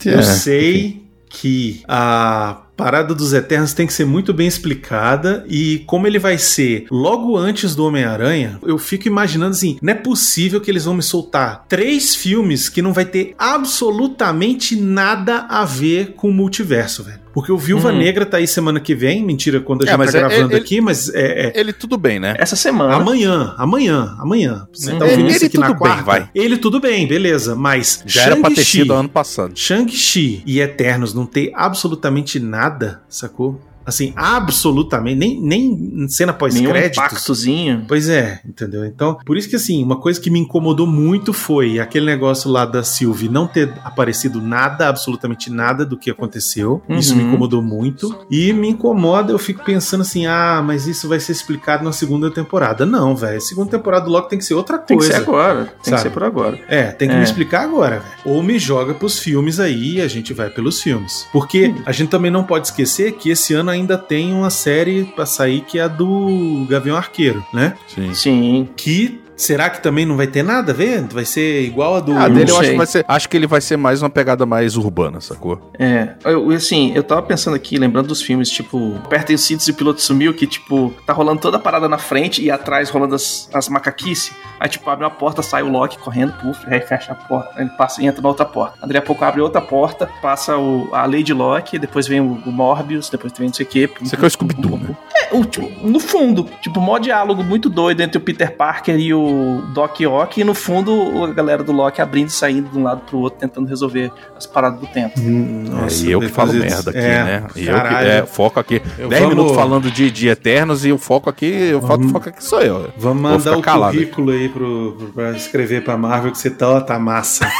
É, 0.05 0.15
eu 0.15 0.23
sei 0.23 1.03
que 1.30 1.84
a 1.88 2.61
parada 2.76 3.13
dos 3.13 3.34
Eternos 3.34 3.73
tem 3.73 3.88
que 3.88 3.93
ser 3.93 4.05
muito 4.05 4.34
bem 4.34 4.47
explicada 4.47 5.45
e 5.47 5.80
como 5.86 6.07
ele 6.07 6.19
vai 6.19 6.38
ser 6.38 6.86
logo 6.91 7.38
antes 7.38 7.76
do 7.76 7.86
Homem-Aranha, 7.86 8.59
eu 8.63 8.78
fico 8.78 9.07
imaginando 9.07 9.51
assim, 9.51 9.78
não 9.82 9.91
é 9.91 9.95
possível 9.95 10.59
que 10.59 10.69
eles 10.69 10.86
vão 10.86 10.95
me 10.95 11.01
soltar 11.03 11.65
três 11.67 12.15
filmes 12.15 12.69
que 12.69 12.82
não 12.82 12.93
vai 12.93 13.05
ter 13.05 13.34
absolutamente 13.38 14.76
nada 14.76 15.45
a 15.49 15.63
ver 15.65 16.13
com 16.13 16.30
o 16.30 16.34
multiverso, 16.34 17.03
velho. 17.03 17.24
Porque 17.36 17.51
o 17.51 17.57
Viúva 17.57 17.89
Uhum. 17.91 17.97
Negra 17.97 18.25
tá 18.25 18.38
aí 18.38 18.47
semana 18.47 18.79
que 18.79 18.95
vem, 18.95 19.21
mentira 19.21 19.59
quando 19.59 19.81
a 19.83 19.86
É, 19.86 19.89
gente 19.91 20.11
tá 20.11 20.17
é- 20.17 20.21
gravando 20.21 20.53
ele- 20.53 20.61
aqui, 20.61 20.79
mas 20.79 21.09
é, 21.13 21.47
é 21.47 21.59
Ele 21.59 21.73
tudo 21.73 21.97
bem, 21.97 22.17
né? 22.17 22.33
Essa 22.39 22.55
semana. 22.55 22.95
Amanhã, 22.95 23.53
amanhã, 23.57 24.15
amanhã. 24.17 24.65
Você 24.73 24.91
tá 24.91 25.03
Ele- 25.05 25.11
ouvindo 25.11 25.27
isso 25.29 25.39
ele 25.39 25.45
aqui 25.47 25.57
na 25.57 25.67
tudo 25.67 25.79
bem, 25.79 25.88
quarta? 25.91 26.03
vai. 26.03 26.29
Ele 26.33 26.57
tudo 26.57 26.79
bem, 26.79 27.05
beleza. 27.05 27.53
Mas 27.53 28.01
Já 28.05 28.21
era 28.23 28.38
pra 28.38 28.49
ter 28.49 28.63
sido 28.63 28.93
ano 28.93 29.09
passado. 29.09 29.51
Shang-Chi 29.53 30.43
e 30.45 30.61
Eternos 30.61 31.13
não 31.13 31.25
ter 31.25 31.51
absolutamente 31.53 32.39
nada, 32.39 33.01
sacou? 33.09 33.59
Assim, 33.86 34.13
absolutamente, 34.15 35.17
nem, 35.17 35.39
nem 35.41 36.07
cena 36.07 36.31
nenhum 36.31 36.39
pós-créditos. 36.39 36.97
impactozinho. 36.97 37.86
Pois 37.88 38.09
é, 38.09 38.39
entendeu? 38.45 38.86
Então, 38.86 39.17
por 39.25 39.38
isso 39.38 39.49
que 39.49 39.55
assim, 39.55 39.83
uma 39.83 39.97
coisa 39.99 40.19
que 40.19 40.29
me 40.29 40.39
incomodou 40.39 40.88
muito 40.88 41.33
foi 41.33 41.79
aquele 41.79 42.05
negócio 42.05 42.49
lá 42.49 42.65
da 42.65 42.83
Sylvie 42.83 43.29
não 43.29 43.47
ter 43.47 43.73
aparecido 43.83 44.41
nada, 44.41 44.88
absolutamente 44.89 45.51
nada 45.51 45.86
do 45.86 45.97
que 45.97 46.09
aconteceu. 46.09 46.81
Isso 46.89 47.13
Uhum. 47.13 47.17
me 47.19 47.23
incomodou 47.25 47.61
muito. 47.61 48.25
E 48.29 48.51
me 48.53 48.69
incomoda, 48.69 49.31
eu 49.31 49.38
fico 49.39 49.63
pensando 49.63 50.01
assim, 50.01 50.25
ah, 50.25 50.63
mas 50.65 50.88
isso 50.88 51.07
vai 51.07 51.19
ser 51.19 51.31
explicado 51.33 51.83
na 51.83 51.91
segunda 51.91 52.31
temporada. 52.31 52.86
Não, 52.86 53.15
velho. 53.15 53.39
Segunda 53.41 53.71
temporada 53.71 54.09
logo 54.09 54.27
tem 54.27 54.39
que 54.39 54.45
ser 54.45 54.53
outra 54.53 54.77
Tem 54.77 54.97
que 54.97 55.03
coisa. 55.03 55.17
ser 55.17 55.21
agora. 55.23 55.65
Tem 55.65 55.91
sabe? 55.91 55.95
que 55.97 56.01
ser 56.01 56.09
por 56.11 56.23
agora. 56.23 56.59
É, 56.67 56.86
tem 56.91 57.07
que 57.07 57.13
É. 57.13 57.17
me 57.17 57.23
explicar 57.23 57.61
agora, 57.63 57.99
velho. 57.99 58.36
Ou 58.36 58.41
me 58.43 58.57
joga 58.57 58.93
pros 58.93 59.19
filmes 59.19 59.59
aí 59.59 59.95
e 59.97 60.01
a 60.01 60.07
gente 60.07 60.33
vai 60.33 60.49
pelos 60.49 60.81
filmes. 60.81 61.27
Porque 61.31 61.67
Hum. 61.67 61.81
a 61.86 61.91
gente 61.91 62.09
também 62.09 62.31
não 62.31 62.43
pode 62.43 62.67
esquecer 62.67 63.13
que 63.13 63.29
esse 63.29 63.53
ano 63.53 63.74
ainda 63.76 63.97
tem 63.97 64.34
uma 64.34 64.49
série 64.49 65.05
pra 65.15 65.26
sair 65.26 65.61
que 65.61 65.80
é 65.80 65.84
a 65.84 65.88
do 65.88 66.65
Gavião 66.69 66.97
Arqueiro, 66.97 67.45
né? 67.53 67.76
Sim. 67.88 68.13
Sim. 68.13 68.69
Que 68.76 69.21
será 69.36 69.69
que 69.69 69.81
também 69.81 70.05
não 70.05 70.15
vai 70.15 70.27
ter 70.27 70.43
nada 70.43 70.71
a 70.71 70.75
ver? 70.75 71.01
Vai 71.03 71.25
ser 71.25 71.63
igual 71.63 71.95
a 71.95 71.99
do. 71.99 72.13
Ah, 72.13 72.27
dele 72.27 72.51
eu 72.51 72.57
acho 72.57 72.71
que 72.71 72.77
vai 72.77 72.86
ser. 72.86 73.05
Acho 73.07 73.29
que 73.29 73.38
ele 73.38 73.47
vai 73.47 73.61
ser 73.61 73.77
mais 73.77 74.01
uma 74.01 74.09
pegada 74.09 74.45
mais 74.45 74.77
urbana, 74.77 75.19
sacou? 75.21 75.71
É, 75.77 76.09
eu, 76.23 76.49
assim, 76.51 76.91
eu 76.95 77.03
tava 77.03 77.21
pensando 77.21 77.55
aqui, 77.55 77.77
lembrando 77.77 78.07
dos 78.07 78.21
filmes, 78.21 78.49
tipo, 78.49 78.95
Apertem 79.05 79.36
os 79.36 79.43
cintos 79.43 79.67
e 79.67 79.71
o 79.71 79.73
piloto 79.73 80.01
sumiu, 80.01 80.33
que, 80.33 80.47
tipo, 80.47 80.93
tá 81.05 81.13
rolando 81.13 81.41
toda 81.41 81.57
a 81.57 81.59
parada 81.59 81.88
na 81.88 81.97
frente 81.97 82.41
e 82.41 82.49
atrás 82.49 82.89
rolando 82.89 83.15
as, 83.15 83.49
as 83.53 83.69
macaquice. 83.69 84.31
Aí, 84.59 84.69
tipo, 84.69 84.89
abre 84.89 85.05
uma 85.05 85.11
porta, 85.11 85.41
sai 85.41 85.63
o 85.63 85.69
Loki 85.69 85.97
correndo, 85.97 86.33
puf, 86.33 86.59
aí 86.67 86.79
fecha 86.81 87.11
a 87.11 87.15
porta, 87.15 87.51
aí 87.55 87.63
ele 87.63 87.71
passa 87.71 88.01
e 88.01 88.07
entra 88.07 88.21
na 88.21 88.29
outra 88.29 88.45
porta. 88.45 88.77
Aí, 88.81 88.88
Daqui 88.88 88.97
a 88.97 89.01
pouco 89.01 89.23
abre 89.25 89.41
outra 89.41 89.61
porta, 89.61 90.09
passa 90.21 90.57
o, 90.57 90.89
a 90.93 91.05
Lady 91.05 91.33
Loki, 91.33 91.77
depois 91.77 92.07
vem 92.07 92.21
o, 92.21 92.41
o 92.45 92.51
Morbius, 92.51 93.09
depois 93.09 93.33
vem 93.38 93.47
não 93.47 93.53
sei 93.53 93.65
o 93.65 93.69
quê. 93.69 93.89
Você 94.01 94.15
quer 94.15 94.25
o 94.25 94.29
Scooby-Doo, 94.29 94.77
né? 94.77 94.95
É, 95.15 95.36
o, 95.36 95.43
tipo, 95.43 95.69
no 95.86 95.99
fundo, 95.99 96.49
tipo, 96.61 96.79
mó 96.79 96.97
diálogo 96.97 97.43
muito 97.43 97.69
doido 97.69 98.01
entre 98.01 98.17
o 98.17 98.21
Peter 98.21 98.55
Parker 98.55 98.97
e 98.97 99.13
o 99.13 99.24
Doc 99.73 99.99
Ock, 100.01 100.39
e 100.39 100.43
no 100.43 100.53
fundo 100.53 101.23
a 101.23 101.34
galera 101.34 101.63
do 101.63 101.71
Loki 101.71 102.01
abrindo 102.01 102.30
e 102.30 102.32
saindo 102.32 102.69
de 102.69 102.78
um 102.78 102.84
lado 102.84 103.01
pro 103.01 103.19
outro, 103.19 103.39
tentando 103.39 103.67
resolver 103.67 104.11
as 104.36 104.45
paradas 104.45 104.80
do 104.80 104.88
tempo. 104.88 105.19
Hum, 105.19 105.65
é, 105.89 105.93
e 106.05 106.11
eu 106.11 106.19
que 106.19 106.30
falo 106.30 106.53
merda 106.53 106.91
aqui, 106.91 106.99
né? 106.99 107.43
E 107.55 107.67
eu 107.67 107.82
que 107.82 107.93
é, 108.05 108.26
foco 108.26 108.59
aqui. 108.59 108.82
Eu 108.97 109.09
10 109.09 109.21
vamos- 109.21 109.36
minutos 109.38 109.55
falando 109.57 109.91
de, 109.91 110.11
de 110.11 110.28
Eternos 110.28 110.86
e 110.86 110.91
o 110.91 110.97
foco 110.97 111.30
aqui, 111.30 111.45
eu 111.45 111.82
falo 111.82 111.97
Vamos- 111.97 112.11
foco 112.11 112.30
aqui 112.30 112.43
sou 112.43 112.61
eu. 112.61 112.89
Vamos 112.97 113.21
mandar 113.21 113.57
o 113.57 113.61
calado. 113.61 113.93
currículo 113.93 114.32
aí 114.32 114.49
pro, 114.49 114.95
pro, 114.97 115.07
pra 115.07 115.32
escrever 115.32 115.84
pra 115.84 115.97
Marvel 115.97 116.32
que 116.32 116.38
você 116.38 116.49
tá, 116.49 116.80
tá 116.82 116.99
massa. 116.99 117.49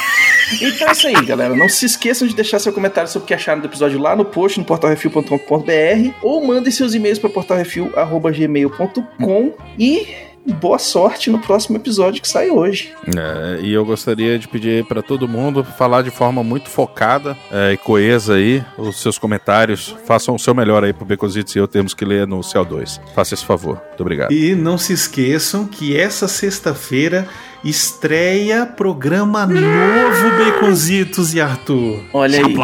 Então 0.62 0.88
é 0.88 0.92
isso 0.92 1.08
aí, 1.08 1.26
galera. 1.26 1.56
Não 1.56 1.68
se 1.68 1.88
esqueçam 1.88 2.28
de 2.28 2.36
deixar 2.36 2.60
seu 2.60 2.72
comentário 2.72 3.10
sobre 3.10 3.24
o 3.24 3.28
que 3.28 3.34
acharam 3.34 3.62
do 3.62 3.66
episódio 3.68 4.00
lá 4.00 4.16
no 4.16 4.24
post, 4.24 4.60
no 4.60 4.66
portalrefil.com.br 4.66 6.12
ou 6.22 6.46
mandem 6.46 6.72
seus 6.72 6.94
e-mails 6.94 7.18
para 7.18 7.32
portalrefil.gmail.com 7.32 9.54
e 9.80 10.06
boa 10.54 10.78
sorte 10.78 11.30
no 11.30 11.40
próximo 11.40 11.78
episódio 11.78 12.22
que 12.22 12.28
sai 12.28 12.50
hoje. 12.50 12.94
É, 13.08 13.60
e 13.62 13.74
eu 13.74 13.86
gostaria 13.86 14.38
de 14.38 14.48
pedir 14.48 14.86
para 14.86 15.02
todo 15.02 15.28
mundo 15.28 15.64
falar 15.64 16.02
de 16.02 16.12
forma 16.12 16.44
muito 16.44 16.70
focada 16.70 17.36
é, 17.52 17.74
e 17.74 17.78
coesa 17.78 18.36
aí 18.36 18.64
os 18.78 19.02
seus 19.02 19.18
comentários. 19.18 19.96
Façam 20.06 20.36
o 20.36 20.40
seu 20.40 20.54
melhor 20.54 20.84
aí 20.84 20.94
pro 20.94 21.06
Becositos 21.06 21.56
e 21.56 21.60
eu 21.60 21.68
temos 21.68 21.94
que 21.94 22.06
ler 22.06 22.28
no 22.28 22.40
CO2. 22.40 23.00
Faça 23.14 23.34
esse 23.34 23.46
favor. 23.46 23.82
Muito 23.88 24.02
obrigado. 24.02 24.32
E 24.32 24.56
não 24.56 24.78
se 24.78 24.94
esqueçam 24.94 25.66
que 25.66 25.98
essa 25.98 26.28
sexta-feira 26.28 27.28
estreia 27.66 28.64
programa 28.64 29.48
novo 29.48 30.38
Baconzitos 30.38 31.34
e 31.34 31.42
Arthur. 31.42 32.00
Olha 32.14 32.46
aí. 32.46 32.56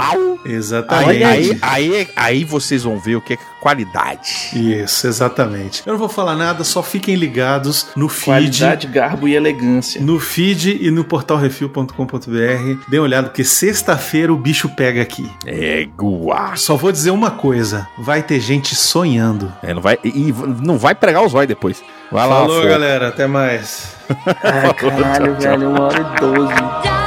Exatamente. 0.46 1.24
Aí, 1.24 1.24
aí, 1.24 1.60
aí, 1.62 2.08
aí 2.16 2.44
vocês 2.44 2.84
vão 2.84 3.00
ver 3.00 3.16
o 3.16 3.22
que 3.22 3.34
é 3.34 3.38
qualidade. 3.60 4.50
Isso, 4.54 5.08
exatamente. 5.08 5.84
Eu 5.86 5.94
não 5.94 6.00
vou 6.00 6.10
falar 6.10 6.36
nada, 6.36 6.64
só 6.64 6.82
fiquem 6.82 7.16
ligados 7.16 7.88
no 7.96 8.10
feed. 8.10 8.26
Qualidade, 8.26 8.88
garbo 8.88 9.28
e 9.28 9.36
elegância. 9.36 10.02
No 10.02 10.20
feed 10.20 10.80
e 10.82 10.90
no 10.90 11.04
portalrefil.com.br. 11.04 12.90
Dê 12.90 12.98
uma 12.98 13.04
olhada, 13.04 13.28
porque 13.28 13.44
sexta-feira 13.44 14.34
o 14.34 14.38
bicho 14.38 14.70
pega 14.70 15.02
aqui. 15.02 15.30
É, 15.46 15.88
guá. 15.96 16.56
Só 16.56 16.76
vou 16.76 16.92
dizer 16.92 17.12
uma 17.12 17.32
coisa: 17.32 17.88
vai 18.00 18.24
ter 18.24 18.40
gente 18.40 18.76
sonhando. 18.76 19.52
É, 19.62 19.74
não 19.74 19.82
vai, 19.82 19.98
e, 20.04 20.30
e 20.30 20.34
não 20.64 20.78
vai 20.78 20.96
pregar 20.96 21.24
os 21.24 21.34
olhos 21.34 21.48
depois. 21.48 21.84
Vai 22.12 22.28
lá, 22.28 22.42
Falou, 22.42 22.66
galera. 22.66 23.08
Até 23.08 23.26
mais. 23.26 23.96
Ai, 24.44 24.74
caralho, 24.74 25.36
velho, 25.40 25.70
uma 25.70 25.84
hora 25.86 26.00
e 26.00 26.20
doze. 26.20 27.01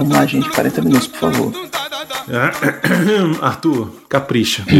Vamos 0.00 0.16
lá, 0.16 0.24
gente, 0.24 0.48
40 0.50 0.82
minutos, 0.82 1.08
por 1.08 1.18
favor. 1.18 1.79
Arthur, 3.42 3.90
capricha. 4.08 4.64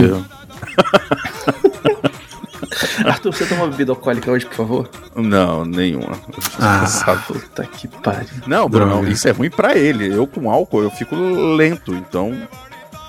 Arthur, 3.05 3.33
você 3.33 3.47
toma 3.47 3.67
bebida 3.67 3.93
alcoólica 3.93 4.31
hoje, 4.31 4.47
por 4.47 4.55
favor? 4.55 4.89
Não, 5.17 5.65
nenhuma. 5.65 6.19
Ah, 6.59 6.87
Puta 7.27 7.65
que 7.65 7.89
pariu. 7.89 8.29
Não, 8.47 8.69
Bruno, 8.69 9.09
isso 9.09 9.27
é 9.29 9.33
ruim 9.33 9.51
pra 9.51 9.77
ele. 9.77 10.07
Eu 10.15 10.27
com 10.27 10.51
álcool, 10.51 10.83
eu 10.83 10.91
fico 10.91 11.17
lento, 11.17 11.95
então. 11.95 12.37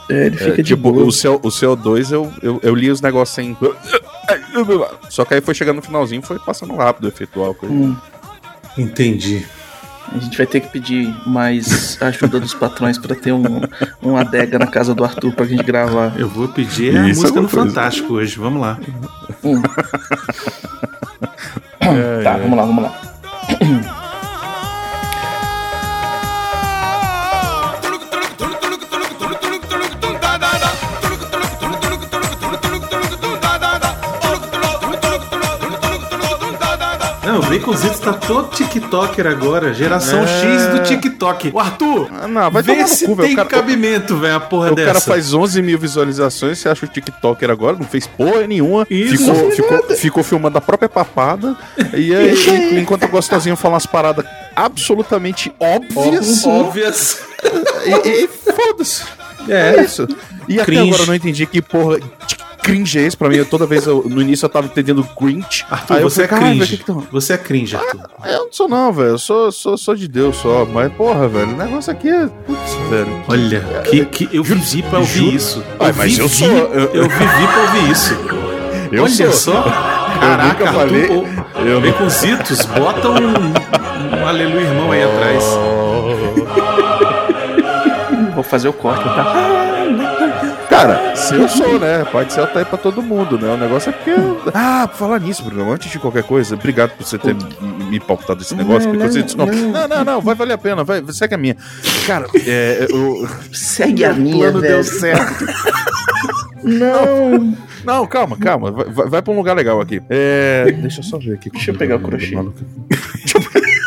É, 0.09 0.25
ele 0.25 0.35
é, 0.35 0.39
fica 0.39 0.57
de 0.57 0.63
tipo, 0.63 0.91
boa. 0.91 1.05
o, 1.05 1.09
CO, 1.09 1.39
o 1.43 1.49
CO2 1.49 2.11
eu, 2.11 2.31
eu, 2.41 2.59
eu 2.63 2.75
li 2.75 2.89
os 2.89 3.01
negócios 3.01 3.35
sem. 3.35 3.55
Só 5.09 5.23
que 5.23 5.35
aí 5.35 5.41
foi 5.41 5.53
chegando 5.53 5.77
no 5.77 5.81
finalzinho, 5.81 6.21
foi 6.21 6.39
passando 6.39 6.75
rápido 6.75 7.05
o 7.05 7.07
efeito 7.07 7.33
do 7.33 7.43
álcool. 7.43 7.67
Hum, 7.67 7.95
entendi. 8.77 9.45
A 10.13 10.17
gente 10.17 10.37
vai 10.37 10.45
ter 10.45 10.59
que 10.61 10.67
pedir 10.69 11.13
mais 11.25 11.97
ajuda 12.01 12.39
dos 12.39 12.53
patrões 12.53 12.97
pra 12.97 13.15
ter 13.15 13.31
um, 13.31 13.43
uma 14.01 14.21
adega 14.21 14.59
na 14.59 14.67
casa 14.67 14.93
do 14.93 15.03
Arthur 15.03 15.33
pra 15.33 15.45
gente 15.45 15.63
gravar. 15.63 16.13
Eu 16.17 16.27
vou 16.27 16.47
pedir 16.47 16.97
a 16.97 17.07
Isso 17.07 17.21
é 17.21 17.23
música 17.23 17.39
uma 17.39 17.41
no 17.43 17.49
coisa. 17.49 17.69
Fantástico 17.69 18.13
hoje. 18.13 18.37
Vamos 18.37 18.61
lá. 18.61 18.77
Hum. 19.43 19.61
tá, 22.23 22.37
vamos 22.37 22.57
lá, 22.57 22.65
vamos 22.65 22.83
lá. 22.83 23.91
Não, 37.23 37.39
o 37.39 37.41
Baconzitos 37.43 37.99
tá 37.99 38.13
todo 38.13 38.49
TikToker 38.49 39.27
agora. 39.27 39.73
Geração 39.75 40.23
É. 40.23 40.27
X 40.27 40.65
do 40.73 40.83
TikTok. 40.83 41.51
O 41.53 41.59
Arthur, 41.59 42.07
Ah, 42.11 42.27
não, 42.27 42.49
vai 42.49 42.63
vê 42.63 42.73
tomar 42.73 42.83
no 42.83 42.87
se 42.87 43.05
cu, 43.05 43.15
tem 43.15 43.33
O 43.33 43.35
cara- 43.35 43.47
cabimento, 43.49 44.17
velho, 44.17 44.35
a 44.35 44.39
porra 44.39 44.71
O 44.71 44.75
dessa. 44.75 44.87
cara 44.87 45.01
faz 45.01 45.31
11 45.31 45.61
mil 45.61 45.77
visualizações, 45.77 46.57
você 46.57 46.67
acha 46.67 46.83
o 46.83 46.89
TikToker 46.89 47.49
agora? 47.51 47.77
Não 47.77 47.85
fez 47.85 48.07
porra 48.07 48.47
nenhuma. 48.47 48.87
Isso. 48.89 49.33
Ficou, 49.33 49.51
ficou, 49.51 49.95
ficou 49.97 50.23
filmando 50.23 50.57
a 50.57 50.61
própria 50.61 50.89
papada. 50.89 51.55
E 51.93 52.13
aí, 52.15 52.79
enquanto 52.79 53.03
o 53.03 53.07
gostosinho 53.09 53.55
fala 53.55 53.75
umas 53.75 53.85
paradas 53.85 54.25
absolutamente 54.55 55.53
óbvias. 55.59 56.43
Óbvias. 56.45 57.19
E, 57.85 58.09
e 58.23 58.27
foda-se. 58.27 59.03
É. 59.47 59.75
É 59.77 59.83
isso. 59.83 60.07
E 60.47 60.55
até 60.55 60.65
Cringe. 60.65 60.87
agora 60.89 61.03
eu 61.03 61.07
não 61.07 61.15
entendi 61.15 61.45
que 61.45 61.61
porra 61.61 61.99
de 62.61 62.67
cringe 62.67 62.99
é 62.99 63.01
esse 63.03 63.17
pra 63.17 63.27
mim. 63.29 63.35
Eu, 63.37 63.45
toda 63.45 63.65
vez, 63.65 63.85
eu- 63.87 64.03
no 64.07 64.21
início 64.21 64.45
eu 64.45 64.49
tava 64.49 64.67
entendendo 64.67 65.03
cringe. 65.17 65.65
Arthur, 65.69 65.93
aí 65.95 66.01
eu 66.03 66.09
você 66.09 66.23
é 66.23 66.27
falei, 66.27 66.39
"Caralho, 66.43 66.57
cringe. 66.59 66.77
que 66.77 66.83
que 66.83 66.91
tá- 66.93 67.01
Você 67.11 67.33
é 67.33 67.37
cringe, 67.37 67.75
Arthur. 67.75 68.01
Eu 68.25 68.45
não 68.45 68.51
sou 68.53 68.67
não, 68.69 68.91
velho. 68.93 69.09
Eu 69.09 69.17
sou, 69.17 69.51
sou, 69.51 69.77
sou 69.77 69.95
de 69.95 70.07
Deus 70.07 70.35
só. 70.37 70.65
Mas, 70.65 70.91
porra, 70.93 71.27
velho, 71.27 71.53
o 71.53 71.57
negócio 71.57 71.91
aqui 71.91 72.09
é. 72.09 72.27
Putz, 72.45 72.73
velho. 72.89 73.23
Olha, 73.27 73.61
que, 73.89 74.05
que 74.05 74.29
eu 74.31 74.43
vivi 74.43 74.81
pra 74.83 74.99
ouvir 74.99 75.17
juro. 75.19 75.35
isso. 75.35 75.63
Ai, 75.79 75.93
mas 75.97 76.17
eu 76.17 76.27
vivi, 76.27 76.45
sou- 76.47 76.57
eu- 76.57 76.89
eu 76.93 77.09
vivi 77.09 77.47
pra 77.47 77.61
ouvir 77.61 77.91
isso. 77.91 78.17
Eu 78.91 79.03
Olha 79.03 79.13
sou. 79.31 79.31
só. 79.53 79.61
Caraca, 80.19 80.65
Arthur, 80.65 80.73
falei. 80.73 81.05
ô, 81.09 81.25
Eu 81.65 81.79
não- 81.79 81.91
Baconzitos, 81.91 82.65
bota 82.65 83.07
um, 83.09 84.21
um 84.21 84.27
aleluia 84.27 84.61
irmão 84.67 84.91
aí 84.91 85.01
atrás. 85.03 85.43
Vou 88.35 88.43
fazer 88.43 88.67
o 88.67 88.73
corte, 88.73 89.03
tá? 89.05 89.33
Cara, 90.81 91.15
se 91.15 91.35
eu 91.35 91.47
sou, 91.47 91.79
né? 91.79 92.03
Pode 92.11 92.33
ser 92.33 92.41
até 92.41 92.65
pra 92.65 92.77
todo 92.77 93.01
mundo, 93.03 93.37
né? 93.37 93.47
O 93.53 93.57
negócio 93.57 93.89
é 93.89 93.93
porque. 93.93 94.11
Ah, 94.53 94.87
por 94.87 94.97
falar 94.97 95.19
nisso, 95.19 95.43
Bruno, 95.43 95.71
antes 95.71 95.91
de 95.91 95.99
qualquer 95.99 96.23
coisa, 96.23 96.55
obrigado 96.55 96.91
por 96.97 97.05
você 97.05 97.17
ter 97.17 97.35
me- 97.89 97.99
pautado 97.99 98.41
esse 98.41 98.55
negócio. 98.55 98.91
Não, 98.91 98.99
porque 98.99 99.35
não, 99.35 99.45
não, 99.45 99.53
não. 99.53 99.71
não, 99.71 99.87
não, 99.87 100.03
não, 100.05 100.21
vai 100.21 100.33
valer 100.35 100.53
a 100.53 100.57
pena, 100.57 100.83
vai, 100.83 101.03
segue 101.09 101.35
a 101.35 101.37
minha. 101.37 101.55
Cara, 102.07 102.25
é, 102.47 102.87
eu, 102.89 103.27
Segue 103.51 104.03
a 104.03 104.13
minha, 104.13 104.37
plano 104.37 104.59
velho. 104.59 104.73
deu 104.75 104.83
certo. 104.83 105.45
Não. 106.63 107.55
Não, 107.83 108.05
calma, 108.05 108.37
calma. 108.37 108.69
Vai, 108.69 109.07
vai, 109.07 109.21
pra 109.23 109.33
um 109.33 109.35
lugar 109.37 109.55
legal 109.55 109.81
aqui. 109.81 109.99
É. 110.07 110.71
Deixa 110.81 110.99
eu 110.99 111.03
só 111.03 111.17
ver 111.17 111.33
aqui. 111.33 111.49
Deixa 111.49 111.71
eu 111.71 111.75
pegar 111.75 111.95
o 111.95 111.99
crochê. 111.99 112.35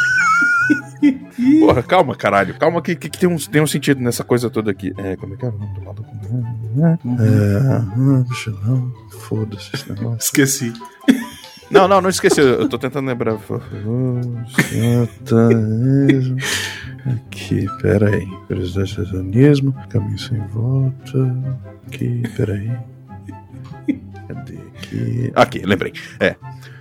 Porra, 1.61 1.82
calma, 1.82 2.14
caralho. 2.14 2.55
Calma 2.55 2.80
que, 2.82 2.95
que, 2.95 3.09
que 3.09 3.18
tem, 3.18 3.28
um, 3.28 3.36
tem 3.36 3.62
um 3.62 3.66
sentido 3.66 4.01
nessa 4.01 4.24
coisa 4.24 4.49
toda 4.51 4.70
aqui. 4.70 4.92
É, 4.97 5.16
como 5.16 5.34
é 5.34 5.36
que 5.36 5.45
é 5.45 5.49
o 5.49 5.53
nome 5.53 5.74
do 5.74 5.84
lado? 5.84 6.07
É. 7.20 8.24
Deixa 8.28 8.51
eu 8.51 8.61
não. 8.61 8.92
Foda-se 9.11 9.70
esse 9.74 9.92
negócio. 9.92 10.18
Esqueci. 10.18 10.72
Não, 11.70 11.88
não, 11.88 12.01
não 12.01 12.11
esqueci. 12.11 12.40
Eu 12.40 12.68
tô 12.68 12.78
tentando 12.78 13.09
lembrar. 13.09 13.38
Satanismo. 15.26 16.36
Aqui, 17.07 17.66
peraí. 17.82 18.26
Presidencialismo. 18.49 19.74
Caminho 19.90 20.18
sem 20.18 20.38
volta. 20.49 21.36
Aqui, 21.86 22.22
peraí. 22.36 22.70
Cadê 24.28 24.59
aqui? 24.76 25.32
Aqui, 25.34 25.59
lembrei. 25.61 25.92
É. 26.20 26.36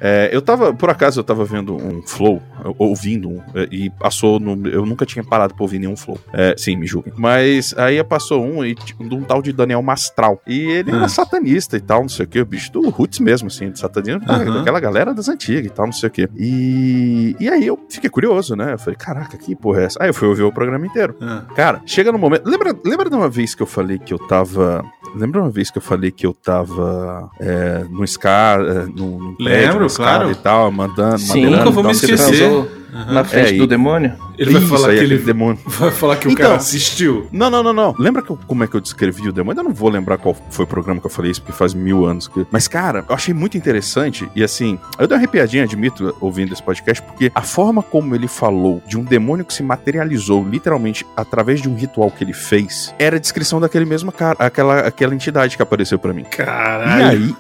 É, 0.06 0.30
eu 0.34 0.42
tava, 0.42 0.74
por 0.74 0.90
acaso, 0.90 1.20
eu 1.20 1.24
tava 1.24 1.46
vendo 1.46 1.74
um 1.76 2.02
flow, 2.06 2.42
ouvindo 2.78 3.30
um, 3.30 3.42
é, 3.56 3.68
e 3.72 3.90
passou 3.90 4.38
no. 4.40 4.68
Eu 4.68 4.86
nunca 4.86 5.06
tinha 5.06 5.24
parado 5.24 5.54
pra 5.56 5.64
ouvir 5.64 5.80
nenhum 5.80 5.96
flow. 5.96 6.20
É, 6.34 6.54
sim, 6.58 6.76
me 6.76 6.86
julguem. 6.86 7.14
Mas 7.18 7.74
aí 7.78 8.04
passou 8.04 8.44
um 8.44 8.66
e, 8.66 8.76
tipo, 8.76 9.08
de 9.08 9.16
um 9.16 9.24
tal 9.24 9.42
de 9.42 9.54
Daniel 9.54 9.82
Mastral. 9.82 10.42
E 10.46 10.60
ele 10.70 10.92
Ah. 10.92 10.98
era 10.98 11.08
satanista 11.08 11.78
e 11.78 11.82
tal, 11.82 12.02
não 12.02 12.10
sei 12.10 12.26
o 12.26 12.28
que, 12.28 12.42
o 12.42 12.46
bicho 12.46 12.72
do 12.72 12.90
Roots 12.90 13.20
mesmo, 13.20 13.48
assim, 13.48 13.72
de 13.72 13.80
satanismo, 13.80 14.22
Aham. 14.28 14.56
daquela 14.58 14.80
galera 14.80 15.14
das 15.14 15.30
antigas 15.30 15.66
e 15.66 15.70
tal, 15.70 15.86
não 15.86 15.94
sei 15.94 16.10
o 16.10 16.12
que. 16.12 16.28
E, 16.36 17.36
e 17.40 17.48
aí 17.50 17.66
eu 17.66 17.80
fiquei 17.90 18.10
curioso, 18.10 18.56
né? 18.56 18.74
Eu 18.74 18.78
falei, 18.80 18.96
caraca, 18.98 19.38
que 19.38 19.56
porra 19.56 19.82
é 19.82 19.86
essa? 19.86 20.00
Aí 20.04 20.10
eu 20.10 20.14
fui 20.14 20.28
ouvir 20.28 20.44
o 20.44 20.52
programa 20.52 20.86
inteiro. 20.86 21.16
Ah. 21.22 21.44
Cara, 21.56 21.82
chega 21.86 22.12
no 22.12 22.18
momento. 22.20 22.46
Lembra, 22.50 22.76
lembra 22.86 23.10
de 23.10 23.16
uma 23.16 23.30
vez 23.30 23.56
que 23.56 23.62
eu 23.64 23.68
falei 23.68 23.98
que 23.98 24.14
eu 24.14 24.20
tava. 24.20 24.84
Lembra 25.16 25.42
uma 25.42 25.50
vez 25.52 25.70
que 25.70 25.78
eu 25.78 25.82
falei 25.82 26.12
que 26.12 26.26
eu 26.26 26.34
tava 26.34 27.30
é, 27.40 27.86
no 27.90 28.06
Scar, 28.08 28.60
é, 28.62 28.86
no, 28.86 29.20
no 29.20 29.36
Lembro, 29.40 29.88
claro. 29.98 30.32
e 30.32 30.36
tal, 30.36 30.72
mandando, 30.72 31.20
Sim, 31.20 31.46
nunca 31.46 31.70
e 31.70 31.72
vou 31.72 31.84
me 31.84 31.90
não 31.90 31.94
sei 31.94 32.10
o 32.10 32.12
que. 32.12 32.18
Você 32.18 32.24
esquecer. 32.34 32.50
transou 32.50 32.84
na 33.12 33.24
frente 33.24 33.56
É, 33.56 33.58
do 33.58 33.64
e- 33.64 33.68
demônio? 33.68 34.14
Ele 34.38 34.52
vai 34.52 34.62
falar 34.64 34.90
aí, 34.90 34.98
que 34.98 35.04
ele 35.04 35.14
aquele 35.16 35.26
demônio. 35.26 35.60
vai 35.66 35.92
falar 35.92 36.16
que 36.16 36.28
o 36.28 36.32
Então. 36.32 36.44
cara 36.46 36.56
assistiu. 36.58 37.28
Não, 37.32 37.50
não, 37.52 37.62
não, 37.64 37.74
não. 37.74 37.96
Lembra 38.00 38.22
que 38.24 38.32
eu- 38.32 38.40
como 38.48 38.64
é 38.64 38.68
que 38.68 38.76
eu 38.76 38.82
descrevi 38.82 39.28
o 39.30 39.32
demônio? 39.34 39.60
Eu 39.60 39.64
não 39.64 39.74
vou 39.74 39.90
lembrar 39.90 40.18
qual 40.18 40.36
foi 40.50 40.66
o 40.66 40.68
programa 40.68 41.00
que 41.00 41.06
eu 41.06 41.10
falei 41.10 41.30
isso, 41.32 41.42
porque 41.42 41.56
faz 41.56 41.74
mil 41.76 42.04
anos. 42.06 42.28
Que... 42.28 42.46
Mas, 42.52 42.68
cara, 42.68 43.06
eu 43.08 43.14
achei 43.16 43.32
muito 43.34 43.58
interessante. 43.58 44.28
E 44.36 44.44
assim, 44.44 44.78
eu 45.00 45.08
dei 45.08 45.16
uma 45.16 45.20
arrepiadinha, 45.22 45.64
admito, 45.64 46.16
ouvindo 46.20 46.52
esse 46.52 46.62
podcast, 46.64 47.02
porque 47.04 47.32
a 47.34 47.42
forma 47.42 47.82
como 47.84 48.14
ele 48.16 48.28
falou 48.28 48.82
de 48.88 48.98
um 48.98 49.04
demônio 49.04 49.46
que 49.46 49.54
se 49.54 49.62
materializou 49.64 50.44
literalmente 50.48 51.06
através 51.16 51.62
de 51.62 51.70
um 51.70 51.76
ritual 51.76 52.10
que 52.12 52.24
ele 52.24 52.34
fez 52.34 52.94
era 52.98 53.18
a 53.18 53.20
descrição 53.20 53.60
daquele 53.60 53.86
mesmo 53.86 54.12
cara, 54.12 54.36
aquela, 54.40 54.80
aquela 54.80 55.14
entidade 55.14 55.56
que 55.56 55.62
apareceu 55.64 56.00
pra 56.00 56.12
mim. 56.14 56.22
E 56.22 56.26
Caralho. 56.36 57.08
aí, 57.08 57.36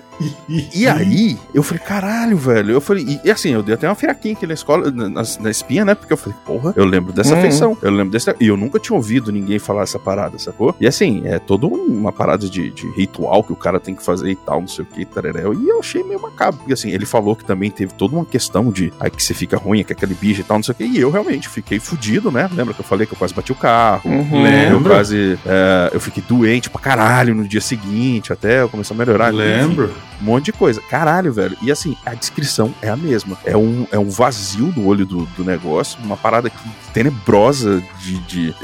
e 0.73 0.87
aí, 0.87 1.37
eu 1.53 1.63
falei, 1.63 1.83
caralho, 1.83 2.37
velho. 2.37 2.71
Eu 2.71 2.81
falei, 2.81 3.03
e, 3.03 3.27
e 3.27 3.31
assim, 3.31 3.49
eu 3.51 3.63
dei 3.63 3.75
até 3.75 3.87
uma 3.87 3.95
firaquinha 3.95 4.33
aqui 4.33 4.45
na 4.47 4.53
escola, 4.53 4.91
na, 4.91 5.09
na- 5.09 5.49
espinha, 5.49 5.83
né? 5.85 5.95
Porque 5.95 6.13
eu 6.13 6.17
falei, 6.17 6.37
porra, 6.45 6.73
eu 6.75 6.85
lembro 6.85 7.11
dessa 7.13 7.35
Uhum. 7.35 7.41
feição, 7.41 7.77
eu 7.81 7.91
lembro 7.91 8.11
desse. 8.11 8.33
E 8.39 8.47
eu 8.47 8.57
nunca 8.57 8.79
tinha 8.79 8.95
ouvido 8.95 9.31
ninguém 9.31 9.59
falar 9.59 9.83
essa 9.83 9.99
parada, 9.99 10.37
sacou? 10.39 10.75
E 10.79 10.87
assim, 10.87 11.21
é 11.25 11.39
toda 11.39 11.65
uma 11.67 12.11
parada 12.11 12.47
de, 12.49 12.69
de 12.69 12.87
ritual 12.91 13.43
que 13.43 13.51
o 13.53 13.55
cara 13.55 13.79
tem 13.79 13.95
que 13.95 14.03
fazer 14.03 14.29
e 14.29 14.35
tal, 14.35 14.61
não 14.61 14.67
sei 14.67 14.83
o 14.83 14.87
que, 14.87 15.05
tareréu. 15.05 15.53
E 15.53 15.67
eu 15.69 15.79
achei 15.79 16.03
meio 16.03 16.21
macabro, 16.21 16.59
porque 16.59 16.73
assim, 16.73 16.89
ele 16.91 17.05
falou 17.05 17.35
que 17.35 17.43
também 17.45 17.69
teve 17.71 17.93
toda 17.93 18.15
uma 18.15 18.25
questão 18.25 18.71
de 18.71 18.91
aí 18.99 19.09
que 19.09 19.21
você 19.23 19.33
fica 19.33 19.57
ruim, 19.57 19.79
é 19.81 19.83
que 19.83 19.93
aquele 19.93 20.13
bicho 20.13 20.41
e 20.41 20.43
tal, 20.43 20.57
não 20.57 20.63
sei 20.63 20.73
o 20.73 20.75
que. 20.75 20.83
E 20.85 20.99
eu 20.99 21.09
realmente 21.11 21.47
fiquei 21.49 21.79
fudido, 21.79 22.31
né? 22.31 22.49
Lembra 22.53 22.73
que 22.73 22.81
eu 22.81 22.85
falei 22.85 23.05
que 23.07 23.13
eu 23.13 23.17
quase 23.17 23.33
bati 23.33 23.51
o 23.51 23.55
carro? 23.55 24.09
Uhum. 24.09 24.45
Eu 24.45 24.73
Lembro. 24.73 24.89
quase. 24.93 25.37
é, 25.45 25.89
eu 25.93 25.99
fiquei 25.99 26.23
doente 26.27 26.69
pra 26.69 26.79
caralho 26.81 27.33
no 27.35 27.47
dia 27.47 27.61
seguinte, 27.61 28.31
até 28.33 28.61
eu 28.61 28.69
começar 28.69 28.93
a 28.93 28.97
melhorar. 28.97 29.29
Enfim, 29.33 29.37
Lembro. 29.43 29.93
Um 30.23 30.25
monte 30.25 30.45
de 30.45 30.53
coisa. 30.53 30.81
Caralho, 30.81 31.33
velho. 31.33 31.57
E 31.61 31.71
assim, 31.71 31.97
a 32.05 32.13
descrição 32.13 32.73
é 32.81 32.89
a 32.89 32.95
mesma. 32.95 33.37
É 33.45 33.57
um, 33.57 33.85
é 33.91 33.99
um 33.99 34.09
vazio 34.09 34.73
no 34.75 34.85
olho 34.87 35.05
do, 35.05 35.25
do 35.37 35.43
negócio, 35.43 35.99
uma 36.03 36.15
parada 36.17 36.49
que 36.49 36.57
tenebrosa 36.93 37.83
de. 37.99 38.17
de- 38.19 38.55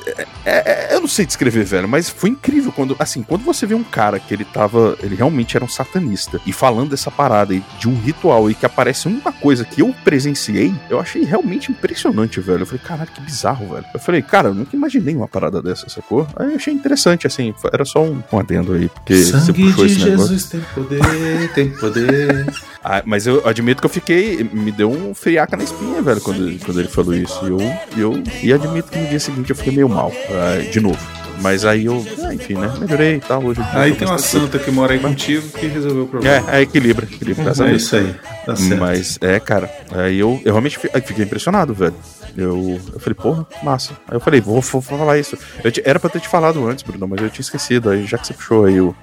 é- 0.45 0.87
é- 0.91 0.95
eu 0.95 1.01
não 1.01 1.07
sei 1.07 1.25
descrever, 1.25 1.63
velho, 1.65 1.87
mas 1.87 2.09
foi 2.09 2.29
incrível 2.29 2.71
quando. 2.71 2.95
Assim, 2.97 3.21
quando 3.23 3.43
você 3.43 3.65
vê 3.65 3.75
um 3.75 3.83
cara 3.83 4.19
que 4.19 4.33
ele 4.33 4.45
tava. 4.45 4.97
Ele 5.03 5.15
realmente 5.15 5.55
era 5.55 5.65
um 5.65 5.67
satanista 5.69 6.39
e 6.45 6.53
falando 6.53 6.91
dessa 6.91 7.11
parada 7.11 7.53
e 7.53 7.61
de 7.77 7.87
um 7.89 7.99
ritual 7.99 8.49
e 8.49 8.55
que 8.55 8.65
aparece 8.65 9.07
uma 9.07 9.31
coisa 9.31 9.65
que 9.65 9.81
eu 9.81 9.93
presenciei, 10.03 10.73
eu 10.89 10.99
achei 10.99 11.23
realmente 11.23 11.71
impressionante, 11.71 12.39
velho. 12.39 12.61
Eu 12.61 12.65
falei, 12.65 12.81
caralho, 12.85 13.11
que 13.11 13.21
bizarro, 13.21 13.67
velho. 13.73 13.85
Eu 13.93 13.99
falei, 13.99 14.21
cara, 14.21 14.49
eu 14.49 14.53
nunca 14.53 14.75
imaginei 14.75 15.15
uma 15.15 15.27
parada 15.27 15.61
dessa, 15.61 15.89
sacou? 15.89 16.27
Aí 16.35 16.49
eu 16.51 16.55
achei 16.55 16.73
interessante, 16.73 17.27
assim. 17.27 17.53
Era 17.73 17.83
só 17.85 18.03
um, 18.03 18.21
um 18.31 18.39
adendo 18.39 18.73
aí, 18.73 18.87
porque 18.89 19.15
você 19.15 19.39
Sangue 19.39 19.63
puxou 19.63 19.85
de 19.85 19.93
esse 19.93 20.05
negócio. 20.05 20.27
Jesus 20.27 20.45
tem 20.49 20.61
poder, 20.73 21.48
tem 21.49 21.69
poder. 21.69 22.45
Ah, 22.83 23.01
mas 23.05 23.27
eu 23.27 23.45
admito 23.47 23.81
que 23.81 23.85
eu 23.85 23.89
fiquei. 23.89 24.43
Me 24.53 24.71
deu 24.71 24.89
um 24.91 25.13
friaca 25.13 25.57
na 25.57 25.63
espinha, 25.63 26.01
velho, 26.01 26.21
quando, 26.21 26.57
quando 26.65 26.79
ele 26.79 26.87
falou 26.89 27.13
isso. 27.13 27.39
E 27.45 27.49
eu, 27.49 28.11
eu. 28.13 28.23
E 28.41 28.53
admito 28.53 28.89
que 28.91 28.97
no 28.99 29.07
dia 29.07 29.19
seguinte 29.19 29.49
eu 29.49 29.55
fiquei 29.55 29.73
meio 29.73 29.89
mal. 29.89 30.11
ah, 30.29 30.61
de 30.71 30.79
novo. 30.79 30.97
Mas 31.41 31.63
aí 31.63 31.85
eu. 31.85 32.05
ah, 32.25 32.33
enfim, 32.33 32.55
né? 32.55 32.69
Melhorei 32.79 33.15
e 33.15 33.19
tal. 33.19 33.43
Hoje 33.43 33.61
Aí 33.73 33.93
tem 33.95 34.07
uma 34.07 34.17
tranquilo. 34.17 34.19
santa 34.45 34.59
que 34.59 34.71
mora 34.71 34.93
aí 34.93 34.99
contigo 34.99 35.47
que 35.49 35.67
resolveu 35.67 36.03
o 36.03 36.05
É, 36.05 36.09
problema. 36.09 36.51
é 36.55 36.61
equilíbrio. 36.61 37.07
equilíbrio 37.09 37.43
graças 37.45 37.61
a 37.65 37.69
É 37.69 37.73
isso 37.75 37.95
aí. 37.95 38.13
Tá 38.45 38.55
certo. 38.55 38.79
Mas 38.79 39.17
é, 39.21 39.39
cara. 39.39 39.69
Aí 39.91 40.19
eu, 40.19 40.41
eu 40.43 40.51
realmente 40.53 40.77
fiquei 40.79 41.23
impressionado, 41.23 41.73
velho. 41.73 41.95
Eu, 42.37 42.79
eu 42.93 42.99
falei, 42.99 43.15
porra, 43.15 43.47
massa. 43.63 43.93
Aí 44.07 44.15
eu 44.15 44.19
falei, 44.19 44.39
vou, 44.41 44.59
vou 44.61 44.81
falar 44.81 45.17
isso. 45.17 45.37
Te- 45.71 45.81
era 45.85 45.99
pra 45.99 46.09
ter 46.09 46.19
te 46.19 46.27
falado 46.27 46.65
antes, 46.67 46.83
Bruno, 46.83 47.07
mas 47.07 47.21
eu 47.21 47.29
tinha 47.29 47.41
esquecido. 47.41 47.89
Aí 47.89 48.05
já 48.05 48.17
que 48.17 48.27
você 48.27 48.33
puxou 48.33 48.65
aí 48.65 48.79
o, 48.81 48.93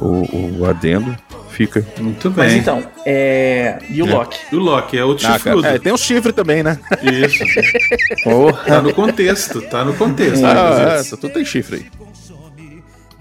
o, 0.00 0.58
o 0.60 0.66
adendo, 0.66 1.16
fica. 1.52 1.86
Muito 2.00 2.30
bem. 2.30 2.44
Mas 2.46 2.54
então, 2.54 2.82
é. 3.06 3.78
E 3.88 4.02
o 4.02 4.06
É. 4.08 4.12
Loki? 4.12 4.38
E 4.50 4.56
o 4.56 4.58
Loki 4.60 4.98
é 4.98 5.04
o 5.04 5.12
Ah, 5.12 5.18
chifrudo. 5.18 5.66
é, 5.66 5.78
tem 5.78 5.92
um 5.92 5.96
chifre 5.96 6.32
também, 6.32 6.62
né? 6.62 6.78
Isso. 7.02 7.44
Porra. 8.24 8.64
Tá 8.64 8.82
no 8.82 8.92
contexto, 8.92 9.60
tá 9.62 9.84
no 9.84 9.94
contexto. 9.94 10.44
Ah, 10.44 10.96
é, 10.98 11.02
tudo 11.16 11.28
tem 11.30 11.44
chifre 11.44 11.76
aí. 11.76 11.86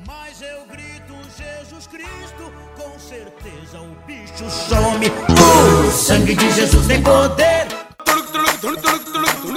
Mas 0.07 0.41
eu 0.41 0.65
grito 0.71 1.13
Jesus 1.37 1.87
Cristo, 1.87 2.51
com 2.75 2.99
certeza 2.99 3.79
o 3.79 3.95
bicho 4.07 4.49
some. 4.49 5.11
O 5.87 5.91
sangue 5.91 6.35
de 6.35 6.51
Jesus 6.51 6.87
tem 6.87 7.01
poder. 7.01 7.67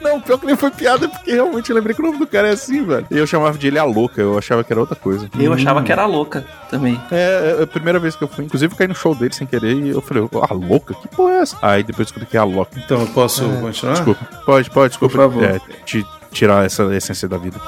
Não, 0.00 0.20
pior 0.20 0.38
que 0.38 0.46
nem 0.46 0.56
foi 0.56 0.70
piada, 0.70 1.08
porque 1.08 1.32
realmente 1.32 1.70
eu 1.70 1.76
lembrei 1.76 1.94
que 1.94 2.02
o 2.02 2.04
nome 2.04 2.18
do 2.18 2.26
cara 2.26 2.48
é 2.48 2.52
assim, 2.52 2.84
velho. 2.84 3.06
E 3.10 3.16
eu 3.16 3.26
chamava 3.26 3.56
de 3.56 3.66
ele 3.66 3.78
a 3.78 3.84
louca, 3.84 4.20
eu 4.20 4.36
achava 4.36 4.62
que 4.62 4.72
era 4.72 4.80
outra 4.80 4.96
coisa. 4.96 5.28
Eu 5.38 5.52
achava 5.52 5.82
que 5.82 5.92
era 5.92 6.06
louca 6.06 6.44
também. 6.70 7.00
É, 7.10 7.56
é 7.60 7.62
a 7.62 7.66
primeira 7.66 7.98
vez 7.98 8.14
que 8.14 8.24
eu 8.24 8.28
fui. 8.28 8.44
Inclusive, 8.44 8.72
eu 8.72 8.76
caí 8.76 8.88
no 8.88 8.94
show 8.94 9.14
dele 9.14 9.34
sem 9.34 9.46
querer 9.46 9.74
e 9.74 9.88
eu 9.90 10.00
falei, 10.00 10.28
a 10.48 10.54
louca? 10.54 10.94
Que 10.94 11.08
porra 11.08 11.32
é 11.32 11.38
essa? 11.38 11.56
Aí 11.62 11.82
depois 11.82 12.00
eu 12.00 12.04
descobri 12.06 12.26
que 12.26 12.36
é 12.36 12.40
a 12.40 12.44
Loki. 12.44 12.80
Então 12.84 13.00
eu 13.00 13.06
posso 13.08 13.42
continuar? 13.60 13.94
Desculpa. 13.94 14.24
Pode, 14.44 14.70
pode, 14.70 14.88
desculpa. 14.90 15.14
Por 15.14 15.22
favor. 15.22 15.44
É, 15.44 15.60
te 15.84 16.04
tirar 16.30 16.64
essa 16.64 16.82
essência 16.94 17.28
da 17.28 17.38
vida. 17.38 17.58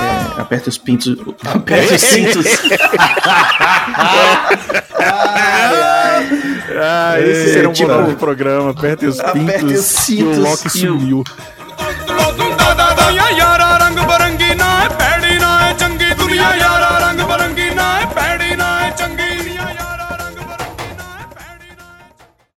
É, 0.00 0.40
aperta 0.40 0.68
os 0.68 0.78
pintos. 0.78 1.16
Aperta 1.44 1.94
os 1.94 2.00
cintos. 2.00 2.46
Ah, 6.78 7.14
é, 7.18 7.28
esse 7.28 7.52
seria 7.52 7.68
um 7.68 7.72
tipo, 7.72 7.90
do 7.90 8.16
programa. 8.16 8.70
Aperte 8.70 9.06
os 9.06 9.16
pintos 9.16 9.48
aperte 9.48 9.64
os 9.64 9.84
cintos, 9.84 10.36
e 10.36 10.40
o 10.40 10.42
Loki 10.42 10.70
sumiu. 10.70 11.24